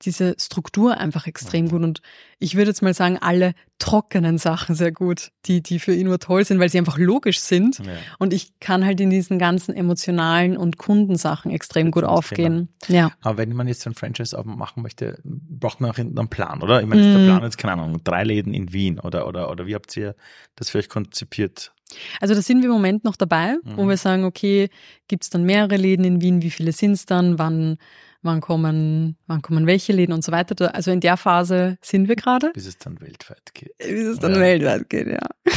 diese 0.06 0.36
Struktur 0.40 0.98
einfach 0.98 1.28
extrem 1.28 1.70
gut. 1.70 1.82
Und 1.84 2.02
ich 2.40 2.56
würde 2.56 2.70
jetzt 2.72 2.82
mal 2.82 2.94
sagen, 2.94 3.18
alle 3.20 3.54
trockenen 3.80 4.38
Sachen 4.38 4.76
sehr 4.76 4.92
gut, 4.92 5.32
die, 5.46 5.62
die 5.62 5.80
für 5.80 5.94
ihn 5.94 6.08
nur 6.08 6.20
toll 6.20 6.46
sind, 6.46 6.60
weil 6.60 6.70
sie 6.70 6.78
einfach 6.78 6.98
logisch 6.98 7.40
sind. 7.40 7.80
Ja. 7.80 7.94
Und 8.20 8.34
ich 8.34 8.60
kann 8.60 8.86
halt 8.86 9.00
in 9.02 9.10
diesen 9.10 9.40
ganzen 9.40 9.76
emotionalen 9.76 10.56
und 10.56 10.78
Kundensachen 10.78 11.52
extrem 11.52 11.92
gut 11.92 12.04
aufgehen. 12.04 12.70
Ja. 12.88 13.12
Aber 13.22 13.38
wenn 13.40 13.54
man 13.54 13.68
jetzt 13.68 13.86
ein 13.88 13.94
Franchise 13.96 14.38
aufmachen 14.38 14.84
möchte, 14.84 15.20
braucht 15.24 15.82
man 15.82 15.92
auch 15.92 15.98
einen 15.98 16.30
Plan, 16.30 16.62
oder? 16.62 16.82
Ich 16.82 16.88
meine, 16.88 17.02
ist 17.02 17.14
der 17.14 17.20
Mhm. 17.22 17.26
Plan 17.26 17.44
jetzt, 17.44 17.58
keine 17.58 17.74
Ahnung, 17.82 18.04
drei 18.04 18.24
Läden 18.24 18.54
in 18.54 18.72
Wien 18.72 19.00
oder, 19.00 19.28
oder, 19.28 19.50
oder 19.52 19.66
wie 19.66 19.76
habt 19.76 19.96
ihr 19.98 20.16
das 20.56 20.70
für 20.70 20.78
euch 20.78 20.90
konzipiert? 20.90 21.74
Also 22.22 22.34
da 22.34 22.42
sind 22.42 22.60
wir 22.62 22.66
im 22.68 22.72
Moment 22.74 23.04
noch 23.04 23.16
dabei, 23.16 23.58
wo 23.64 23.84
Mhm. 23.84 23.90
wir 23.90 23.98
sagen, 23.98 24.24
okay, 24.24 24.70
gibt's 25.08 25.30
dann 25.30 25.44
mehrere 25.44 25.78
Läden 25.78 26.06
in 26.06 26.22
Wien, 26.22 26.42
wie 26.42 26.50
viele 26.50 26.72
sind's 26.72 27.06
dann, 27.06 27.38
wann, 27.38 27.78
wann 28.24 28.42
kommen, 28.42 29.18
wann 29.28 29.42
kommen 29.42 29.68
welche 29.68 29.94
Läden 29.94 30.14
und 30.14 30.24
so 30.24 30.32
weiter. 30.32 30.74
Also 30.74 30.92
in 30.92 31.00
der 31.00 31.18
Phase 31.18 31.78
sind 31.82 32.08
wir 32.08 32.16
gerade. 32.16 32.52
bis 32.54 32.66
es 32.66 32.78
dann 32.78 33.00
weltweit 33.02 33.54
geht. 33.54 33.74
Wie 33.80 33.92
es 33.92 34.20
dann 34.20 34.34
Ja. 34.34 34.40
weltweit 34.40 34.90
geht, 34.90 35.08
ja. 35.08 35.28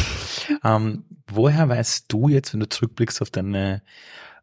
Ähm, 0.63 1.05
woher 1.29 1.69
weißt 1.69 2.05
du 2.09 2.29
jetzt, 2.29 2.53
wenn 2.53 2.61
du 2.61 2.69
zurückblickst 2.69 3.21
auf 3.23 3.31
deine 3.31 3.83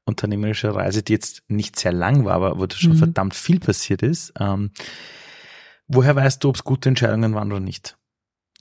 unternehmerische 0.05 0.75
Reise, 0.75 1.01
die 1.01 1.13
jetzt 1.13 1.43
nicht 1.47 1.79
sehr 1.79 1.93
lang 1.93 2.25
war, 2.25 2.33
aber 2.33 2.59
wo 2.59 2.65
schon 2.73 2.91
Mhm. 2.93 2.97
verdammt 2.97 3.35
viel 3.35 3.59
passiert 3.61 4.01
ist, 4.01 4.33
ähm, 4.39 4.71
woher 5.87 6.15
weißt 6.15 6.43
du, 6.43 6.49
ob 6.49 6.55
es 6.55 6.63
gute 6.65 6.89
Entscheidungen 6.89 7.35
waren 7.35 7.51
oder 7.51 7.61
nicht? 7.61 7.97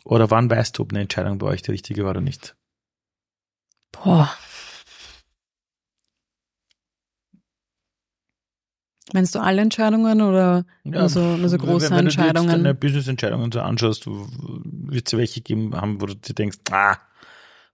Oder 0.04 0.30
wann 0.30 0.48
weißt 0.50 0.78
du, 0.78 0.82
ob 0.82 0.92
eine 0.92 1.00
Entscheidung 1.02 1.38
bei 1.38 1.46
euch 1.48 1.62
die 1.62 1.72
richtige 1.72 2.04
war 2.04 2.10
oder 2.10 2.20
nicht? 2.20 2.54
Boah. 3.92 4.32
Meinst 9.12 9.34
du 9.34 9.40
alle 9.40 9.62
Entscheidungen 9.62 10.20
oder 10.22 10.64
nur 10.84 11.08
so, 11.08 11.36
nur 11.36 11.48
so 11.48 11.58
wenn- 11.58 11.66
große 11.66 11.90
wenn, 11.90 11.96
wenn 11.98 12.04
du 12.06 12.10
dir 12.12 12.22
Entscheidungen? 12.22 12.48
jetzt 12.48 12.52
deine 12.64 12.74
Business-Entscheidungen 12.74 13.52
so 13.52 13.60
anschaust, 13.60 14.06
wird 14.06 15.06
es 15.06 15.12
ja 15.12 15.18
welche 15.18 15.40
geben 15.42 15.74
haben, 15.74 16.00
wo 16.00 16.06
du 16.06 16.14
dir 16.14 16.34
denkst, 16.34 16.58
ah, 16.70 16.96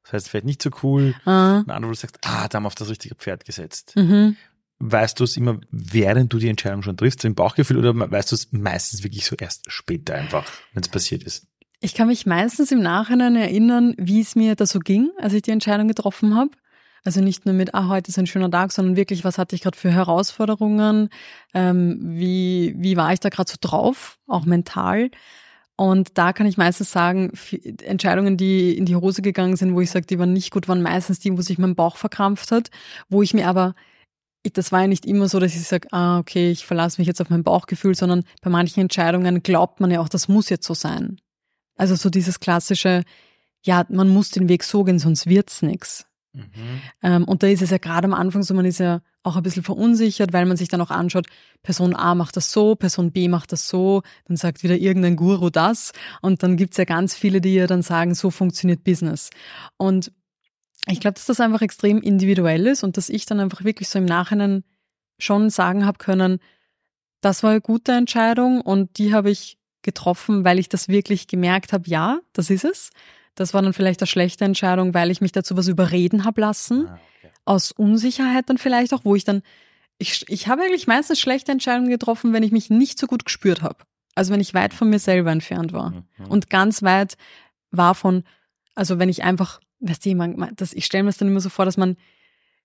das 0.05 0.13
heißt 0.13 0.29
vielleicht 0.31 0.47
nicht 0.47 0.63
so 0.63 0.71
cool. 0.83 1.15
ah, 1.27 1.59
Und 1.59 1.71
andere, 1.71 1.91
wo 1.91 1.95
du 1.95 1.99
sagst, 1.99 2.19
ah, 2.25 2.49
da 2.49 2.57
haben 2.57 2.63
wir 2.65 2.69
auf 2.69 2.75
das 2.75 2.89
richtige 2.89 3.15
Pferd 3.15 3.45
gesetzt. 3.45 3.93
mhm. 3.97 4.37
Weißt 4.81 5.19
du 5.19 5.25
es 5.25 5.37
immer, 5.37 5.59
während 5.73 6.33
du 6.33 6.39
die 6.39 6.49
Entscheidung 6.49 6.83
schon 6.83 6.97
triffst, 6.97 7.25
im 7.25 7.35
Bauchgefühl, 7.35 7.79
oder 7.79 7.93
weißt 8.13 8.31
du 8.31 8.37
es 8.37 8.53
meistens 8.53 9.03
wirklich 9.03 9.27
so 9.27 9.35
erst 9.35 9.65
später 9.73 10.15
einfach, 10.15 10.45
wenn 10.73 10.83
es 10.85 10.89
passiert 10.89 11.25
ist? 11.25 11.49
Ich 11.81 11.95
kann 11.95 12.07
mich 12.07 12.27
meistens 12.27 12.71
im 12.71 12.81
Nachhinein 12.81 13.35
erinnern, 13.35 13.95
wie 13.99 14.21
es 14.21 14.37
mir 14.37 14.55
da 14.55 14.67
so 14.67 14.79
ging, 14.79 15.11
als 15.21 15.33
ich 15.33 15.43
die 15.43 15.51
Entscheidung 15.51 15.89
getroffen 15.89 16.37
habe. 16.37 16.51
Also 17.09 17.23
nicht 17.23 17.47
nur 17.47 17.55
mit, 17.55 17.75
ah, 17.75 17.89
heute 17.89 18.11
ist 18.11 18.19
ein 18.19 18.27
schöner 18.27 18.51
Tag, 18.51 18.71
sondern 18.71 18.95
wirklich, 18.95 19.25
was 19.25 19.39
hatte 19.39 19.57
ich 19.57 19.63
gerade 19.63 19.79
für 19.79 19.91
Herausforderungen? 19.91 21.09
Ähm, 21.55 21.99
wie, 22.03 22.75
wie 22.77 22.99
war 22.99 23.15
ich 23.15 23.21
da 23.21 23.31
gerade 23.31 23.51
so 23.51 23.57
drauf, 23.59 24.19
auch 24.27 24.45
mental? 24.45 25.11
Und 25.75 26.19
da 26.19 26.35
kann 26.35 26.47
ich 26.47 26.59
meistens 26.59 26.93
sagen, 26.93 27.33
Entscheidungen, 27.83 28.37
die 28.37 28.77
in 28.77 28.85
die 28.85 28.95
Hose 28.95 29.23
gegangen 29.23 29.57
sind, 29.57 29.73
wo 29.75 29.81
ich 29.81 29.91
sage, 29.91 30.05
die 30.05 30.19
waren 30.19 30.35
nicht 30.35 30.51
gut, 30.51 30.69
waren 30.69 30.83
meistens 30.83 31.19
die, 31.19 31.35
wo 31.35 31.41
sich 31.41 31.57
mein 31.57 31.75
Bauch 31.75 31.97
verkrampft 31.97 32.53
hat, 32.53 32.69
wo 33.09 33.23
ich 33.23 33.33
mir 33.33 33.49
aber, 33.49 33.75
das 34.53 34.71
war 34.71 34.83
ja 34.83 34.87
nicht 34.87 35.07
immer 35.07 35.31
so, 35.31 35.41
dass 35.41 35.55
ich 35.55 35.63
sage, 35.63 35.89
ah, 35.93 36.19
okay, 36.19 36.51
ich 36.51 36.67
verlasse 36.67 37.01
mich 37.01 37.09
jetzt 37.09 37.23
auf 37.23 37.31
mein 37.31 37.43
Bauchgefühl, 37.43 37.95
sondern 37.95 38.25
bei 38.43 38.51
manchen 38.51 38.81
Entscheidungen 38.81 39.43
glaubt 39.43 39.81
man 39.81 39.91
ja 39.91 40.01
auch, 40.03 40.11
das 40.11 40.29
muss 40.29 40.51
jetzt 40.51 40.67
so 40.67 40.75
sein. 40.75 41.17
Also 41.75 41.95
so 41.95 42.11
dieses 42.11 42.39
klassische, 42.39 43.03
ja, 43.65 43.87
man 43.89 44.11
muss 44.11 44.29
den 44.29 44.51
Weg 44.51 44.63
so 44.63 44.85
gehen, 44.85 44.99
sonst 44.99 45.27
wird's 45.27 45.63
nix. 45.63 46.05
Mhm. 46.33 46.81
Ähm, 47.03 47.25
und 47.25 47.43
da 47.43 47.47
ist 47.47 47.63
es 47.63 47.71
ja 47.71 47.79
gerade 47.79 48.07
am 48.07 48.15
Anfang 48.15 48.43
so, 48.43 48.55
man 48.55 48.65
ist 48.65 48.79
ja 48.79 49.01
auch 49.23 49.37
ein 49.37 49.43
bisschen 49.43 49.63
verunsichert, 49.63 50.33
weil 50.33 50.47
man 50.47 50.57
sich 50.57 50.69
dann 50.69 50.81
auch 50.81 50.91
anschaut, 50.91 51.27
Person 51.63 51.97
A 51.97 52.15
macht 52.15 52.37
das 52.37 52.53
so, 52.53 52.77
Person 52.77 53.13
B 53.13 53.29
macht 53.29 53.53
das 53.53 53.69
so, 53.69 54.03
dann 54.27 54.37
sagt 54.37 54.63
wieder 54.63 54.77
irgendein 54.77 55.17
Guru 55.17 55.51
das 55.51 55.93
und 56.23 56.43
dann 56.43 56.57
gibt's 56.57 56.77
ja 56.77 56.85
ganz 56.85 57.15
viele, 57.15 57.41
die 57.41 57.55
ja 57.55 57.67
dann 57.67 57.83
sagen, 57.83 58.15
so 58.15 58.31
funktioniert 58.31 58.85
Business. 58.85 59.31
Und 59.77 60.13
ich 60.87 61.01
glaube, 61.01 61.15
dass 61.15 61.27
das 61.27 61.41
einfach 61.41 61.63
extrem 61.63 62.01
individuell 62.01 62.67
ist 62.67 62.85
und 62.85 62.97
dass 62.97 63.09
ich 63.09 63.27
dann 63.27 63.41
einfach 63.41 63.65
wirklich 63.65 63.89
so 63.89 63.99
im 63.99 64.05
Nachhinein 64.05 64.65
schon 65.19 65.51
sagen 65.51 65.85
habe 65.85 65.99
können, 65.99 66.39
das 67.21 67.43
war 67.43 67.51
eine 67.51 67.61
gute 67.61 67.93
Entscheidung 67.93 68.61
und 68.61 68.99
die 68.99 69.13
habe 69.13 69.31
ich 69.31 69.59
getroffen, 69.83 70.45
weil 70.45 70.59
ich 70.59 70.69
das 70.69 70.89
wirklich 70.89 71.27
gemerkt 71.27 71.73
habe, 71.73 71.89
ja, 71.89 72.21
das 72.33 72.51
ist 72.51 72.65
es. 72.65 72.91
Das 73.35 73.55
war 73.55 73.63
dann 73.63 73.73
vielleicht 73.73 74.01
eine 74.01 74.07
schlechte 74.07 74.45
Entscheidung, 74.45 74.95
weil 74.95 75.11
ich 75.11 75.21
mich 75.21 75.33
dazu 75.33 75.57
was 75.57 75.69
überreden 75.69 76.25
habe 76.25 76.41
lassen. 76.41 76.87
Ah, 76.89 76.99
okay. 77.19 77.33
Aus 77.45 77.73
Unsicherheit 77.73 78.49
dann 78.49 78.59
vielleicht 78.59 78.93
auch, 78.93 79.05
wo 79.05 79.15
ich 79.15 79.25
dann, 79.25 79.43
ich, 79.99 80.25
ich 80.29 80.49
habe 80.49 80.63
eigentlich 80.63 80.87
meistens 80.87 81.21
schlechte 81.21 81.53
Entscheidungen 81.53 81.91
getroffen, 81.91 82.33
wenn 82.33 82.43
ich 82.43 82.53
mich 82.53 82.71
nicht 82.71 82.99
so 82.99 83.07
gut 83.07 83.25
gespürt 83.25 83.63
habe. 83.63 83.79
Also 84.15 84.33
wenn 84.33 84.41
ich 84.41 84.55
weit 84.55 84.75
von 84.75 84.91
mir 84.91 84.99
selber 84.99 85.31
entfernt 85.31 85.73
war. 85.73 85.91
Mhm. 85.91 86.27
Und 86.29 86.51
ganz 86.51 86.83
weit 86.83 87.17
war 87.71 87.95
von, 87.95 88.25
also 88.75 88.99
wenn 88.99 89.09
ich 89.09 89.23
einfach, 89.23 89.61
weißt 89.81 90.07
du, 90.07 90.15
man, 90.15 90.53
das, 90.57 90.73
ich 90.73 90.85
stelle 90.85 91.05
mir 91.05 91.11
das 91.11 91.19
dann 91.19 91.29
immer 91.29 91.41
so 91.41 91.49
vor, 91.49 91.65
dass 91.65 91.77
man 91.77 91.97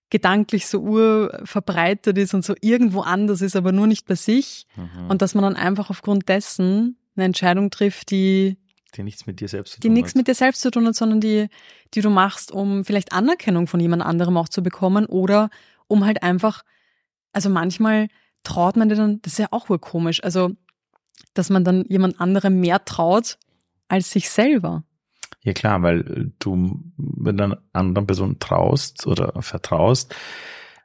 gedanklich 0.09 0.67
so 0.67 0.79
urverbreitet 0.79 2.17
ist 2.17 2.33
und 2.33 2.45
so 2.45 2.53
irgendwo 2.61 3.01
anders 3.01 3.41
ist, 3.41 3.55
aber 3.55 3.71
nur 3.71 3.87
nicht 3.87 4.05
bei 4.05 4.15
sich. 4.15 4.67
Mhm. 4.75 5.09
Und 5.09 5.21
dass 5.21 5.33
man 5.33 5.43
dann 5.43 5.55
einfach 5.55 5.89
aufgrund 5.89 6.29
dessen 6.29 6.97
eine 7.15 7.25
Entscheidung 7.25 7.69
trifft, 7.71 8.11
die 8.11 8.57
die 8.95 9.03
nichts 9.03 9.25
mit 9.25 9.39
dir 9.39 9.47
selbst 9.47 9.73
zu 9.73 9.79
tun 9.79 9.81
hat. 9.81 9.83
Die 9.83 10.01
nichts 10.01 10.15
mit 10.15 10.27
dir 10.27 10.35
selbst 10.35 10.61
zu 10.61 10.71
tun 10.71 10.87
hat, 10.87 10.95
sondern 10.95 11.19
die, 11.21 11.49
die 11.93 12.01
du 12.01 12.09
machst, 12.09 12.51
um 12.51 12.85
vielleicht 12.85 13.11
Anerkennung 13.11 13.67
von 13.67 13.79
jemand 13.79 14.03
anderem 14.03 14.37
auch 14.37 14.49
zu 14.49 14.63
bekommen 14.63 15.05
oder 15.05 15.49
um 15.87 16.05
halt 16.05 16.23
einfach, 16.23 16.63
also 17.31 17.49
manchmal 17.49 18.07
traut 18.43 18.75
man 18.75 18.89
dir 18.89 18.95
dann, 18.95 19.21
das 19.21 19.33
ist 19.33 19.39
ja 19.39 19.47
auch 19.51 19.69
wohl 19.69 19.79
komisch, 19.79 20.23
also, 20.23 20.51
dass 21.33 21.49
man 21.49 21.63
dann 21.63 21.85
jemand 21.87 22.19
anderem 22.19 22.59
mehr 22.59 22.83
traut 22.85 23.37
als 23.87 24.11
sich 24.11 24.29
selber. 24.29 24.83
Ja 25.41 25.53
klar, 25.53 25.81
weil 25.81 26.31
du, 26.39 26.79
wenn 26.97 27.37
du 27.37 27.43
einer 27.43 27.61
anderen 27.73 28.07
Person 28.07 28.39
traust 28.39 29.07
oder 29.07 29.41
vertraust, 29.41 30.15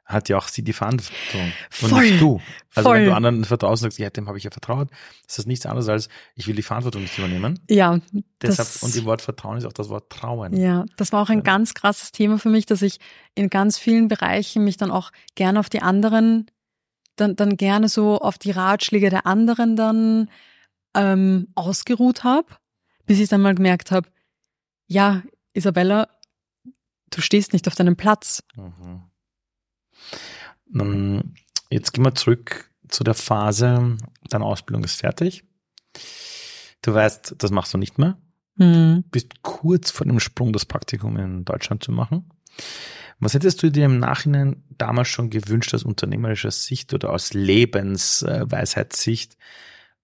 hat 0.09 0.27
ja 0.27 0.37
auch 0.37 0.47
sie 0.47 0.63
die 0.63 0.73
Verantwortung 0.73 1.53
und 1.81 1.89
voll, 1.89 2.01
nicht 2.01 2.19
du. 2.19 2.41
Also 2.73 2.89
voll. 2.89 2.97
wenn 2.97 3.05
du 3.05 3.13
anderen 3.13 3.45
vertraust 3.45 3.83
und 3.83 3.91
sagst, 3.91 3.99
ja, 3.99 4.09
dem 4.09 4.27
habe 4.27 4.39
ich 4.39 4.43
ja 4.43 4.49
vertraut, 4.49 4.89
ist 5.27 5.37
das 5.37 5.45
nichts 5.45 5.67
anderes 5.67 5.87
als, 5.87 6.09
ich 6.33 6.47
will 6.47 6.55
die 6.55 6.63
Verantwortung 6.63 7.03
nicht 7.03 7.15
übernehmen. 7.17 7.59
Ja. 7.69 7.99
Deshalb, 8.41 8.57
das, 8.67 8.81
und 8.81 8.95
im 8.95 9.05
Wort 9.05 9.21
Vertrauen 9.21 9.57
ist 9.57 9.65
auch 9.65 9.73
das 9.73 9.89
Wort 9.89 10.09
Trauen. 10.09 10.57
Ja, 10.57 10.85
das 10.97 11.13
war 11.13 11.21
auch 11.21 11.29
ein 11.29 11.39
ja. 11.39 11.43
ganz 11.43 11.75
krasses 11.75 12.11
Thema 12.11 12.39
für 12.39 12.49
mich, 12.49 12.65
dass 12.65 12.81
ich 12.81 12.99
in 13.35 13.51
ganz 13.51 13.77
vielen 13.77 14.07
Bereichen 14.07 14.63
mich 14.63 14.77
dann 14.77 14.89
auch 14.89 15.11
gerne 15.35 15.59
auf 15.59 15.69
die 15.69 15.83
anderen, 15.83 16.49
dann, 17.15 17.35
dann 17.35 17.55
gerne 17.55 17.87
so 17.87 18.17
auf 18.17 18.39
die 18.39 18.51
Ratschläge 18.51 19.11
der 19.11 19.27
anderen 19.27 19.75
dann 19.75 20.31
ähm, 20.95 21.49
ausgeruht 21.53 22.23
habe, 22.23 22.47
bis 23.05 23.19
ich 23.19 23.29
dann 23.29 23.41
mal 23.41 23.53
gemerkt 23.53 23.91
habe, 23.91 24.09
ja, 24.87 25.21
Isabella, 25.53 26.07
du 27.11 27.21
stehst 27.21 27.53
nicht 27.53 27.67
auf 27.67 27.75
deinem 27.75 27.95
Platz. 27.95 28.43
Mhm. 28.55 29.08
Jetzt 31.69 31.93
gehen 31.93 32.05
wir 32.05 32.15
zurück 32.15 32.71
zu 32.87 33.03
der 33.03 33.13
Phase, 33.13 33.97
deine 34.29 34.45
Ausbildung 34.45 34.83
ist 34.83 34.95
fertig. 34.95 35.43
Du 36.81 36.93
weißt, 36.93 37.35
das 37.37 37.51
machst 37.51 37.73
du 37.73 37.77
nicht 37.77 37.97
mehr. 37.97 38.17
Mhm. 38.55 39.03
Bist 39.11 39.41
kurz 39.41 39.91
vor 39.91 40.05
dem 40.05 40.19
Sprung, 40.19 40.53
das 40.53 40.65
Praktikum 40.65 41.17
in 41.17 41.45
Deutschland 41.45 41.83
zu 41.83 41.91
machen. 41.91 42.29
Was 43.19 43.33
hättest 43.33 43.61
du 43.61 43.69
dir 43.69 43.85
im 43.85 43.99
Nachhinein 43.99 44.63
damals 44.69 45.09
schon 45.09 45.29
gewünscht 45.29 45.73
aus 45.73 45.83
unternehmerischer 45.83 46.51
Sicht 46.51 46.93
oder 46.93 47.11
aus 47.11 47.33
Lebensweisheitssicht, 47.33 49.37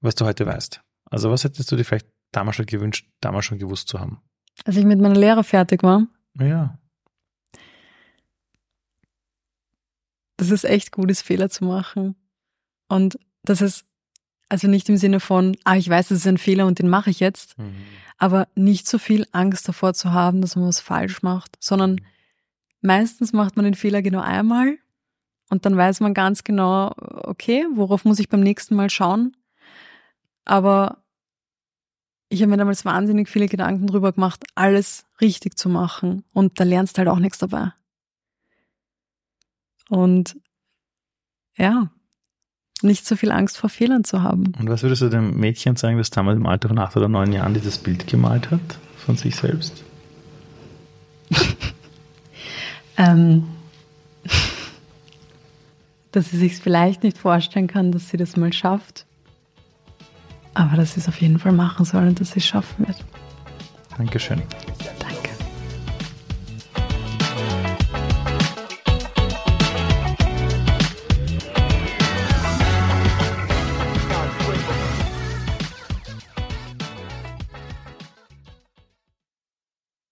was 0.02 0.16
du 0.16 0.26
heute 0.26 0.46
weißt? 0.46 0.82
Also 1.06 1.32
was 1.32 1.43
hättest 1.43 1.72
du 1.72 1.76
dir 1.76 1.86
vielleicht 1.86 2.08
damals 2.32 2.58
schon 2.58 2.66
gewünscht, 2.66 3.08
damals 3.22 3.46
schon 3.46 3.60
gewusst 3.60 3.88
zu 3.88 4.00
haben? 4.00 4.22
Als 4.66 4.76
ich 4.76 4.86
mit 4.86 5.00
meiner 5.00 5.16
Lehre 5.16 5.43
fertig 5.43 5.84
war? 5.84 6.08
Ja. 6.39 6.78
Das 10.38 10.52
ist 10.52 10.66
echt 10.66 10.92
gut 10.92 11.10
ist, 11.12 11.22
Fehler 11.22 11.50
zu 11.50 11.66
machen. 11.66 12.16
Und 12.88 13.18
das 13.44 13.62
ist 13.62 13.86
also 14.50 14.68
nicht 14.68 14.90
im 14.90 14.98
Sinne 14.98 15.20
von, 15.20 15.58
ah, 15.64 15.76
ich 15.76 15.90
weiß, 15.90 16.10
das 16.10 16.20
ist 16.20 16.28
ein 16.28 16.38
Fehler 16.38 16.68
und 16.68 16.80
den 16.80 16.90
mache 16.90 17.10
ich 17.10 17.20
jetzt, 17.20 17.58
mhm. 17.58 17.74
aber 18.18 18.48
nicht 18.56 18.88
so 18.88 18.98
viel 18.98 19.26
Angst 19.32 19.68
davor 19.68 19.94
zu 19.94 20.12
haben, 20.12 20.42
dass 20.42 20.56
man 20.56 20.68
was 20.68 20.80
falsch 20.80 21.24
macht, 21.24 21.58
sondern 21.60 21.94
mhm. 21.94 22.06
meistens 22.82 23.34
macht 23.34 23.56
man 23.56 23.66
den 23.66 23.74
Fehler 23.74 24.02
genau 24.02 24.22
einmal 24.22 24.78
und 25.50 25.66
dann 25.66 25.76
weiß 25.76 26.00
man 26.00 26.14
ganz 26.14 26.44
genau, 26.44 26.94
okay, 26.98 27.66
worauf 27.74 28.06
muss 28.06 28.20
ich 28.20 28.30
beim 28.30 28.42
nächsten 28.42 28.76
Mal 28.76 28.90
schauen. 28.90 29.36
Aber 30.44 31.04
ich 32.30 32.42
habe 32.42 32.52
mir 32.52 32.58
damals 32.58 32.86
wahnsinnig 32.86 33.30
viele 33.30 33.48
Gedanken 33.48 33.88
drüber 33.88 34.12
gemacht, 34.12 34.44
alles 34.56 35.06
richtig 35.22 35.58
zu 35.58 35.70
machen 35.70 36.24
und 36.34 36.60
da 36.60 36.64
lernst 36.64 36.98
du 36.98 37.00
halt 37.00 37.10
auch 37.10 37.20
nichts 37.20 37.40
dabei. 37.40 37.72
Und 39.90 40.36
ja, 41.58 41.90
nicht 42.82 43.06
so 43.06 43.16
viel 43.16 43.32
Angst 43.32 43.58
vor 43.58 43.70
Fehlern 43.70 44.04
zu 44.04 44.22
haben. 44.22 44.54
Und 44.60 44.70
was 44.70 44.84
würdest 44.84 45.02
du 45.02 45.10
dem 45.10 45.38
Mädchen 45.40 45.76
sagen, 45.76 45.98
das 45.98 46.10
damals 46.10 46.38
im 46.38 46.46
Alter 46.46 46.68
von 46.68 46.80
acht 46.80 46.96
oder 46.98 47.08
neun 47.08 47.32
Jahren 47.32 47.54
dieses 47.54 47.78
Bild 47.78 48.08
gemalt 48.08 48.52
hat 48.52 48.80
von 48.98 49.18
sich 49.18 49.36
selbst? 49.36 49.84
ähm, 52.98 53.46
dass 56.12 56.30
sie 56.30 56.38
sich 56.38 56.58
vielleicht 56.58 57.04
nicht 57.04 57.18
vorstellen 57.18 57.68
kann, 57.68 57.92
dass 57.92 58.10
sie 58.10 58.18
das 58.18 58.38
mal 58.38 58.54
schafft. 58.54 59.06
Aber 60.54 60.78
dass 60.78 60.94
sie 60.94 61.02
es 61.02 61.08
auf 61.08 61.20
jeden 61.20 61.40
Fall 61.40 61.52
machen 61.52 61.86
soll 61.86 62.08
und 62.08 62.20
dass 62.20 62.32
sie 62.32 62.40
es 62.40 62.46
schaffen 62.46 62.88
wird. 62.88 63.04
Dankeschön. 63.98 64.42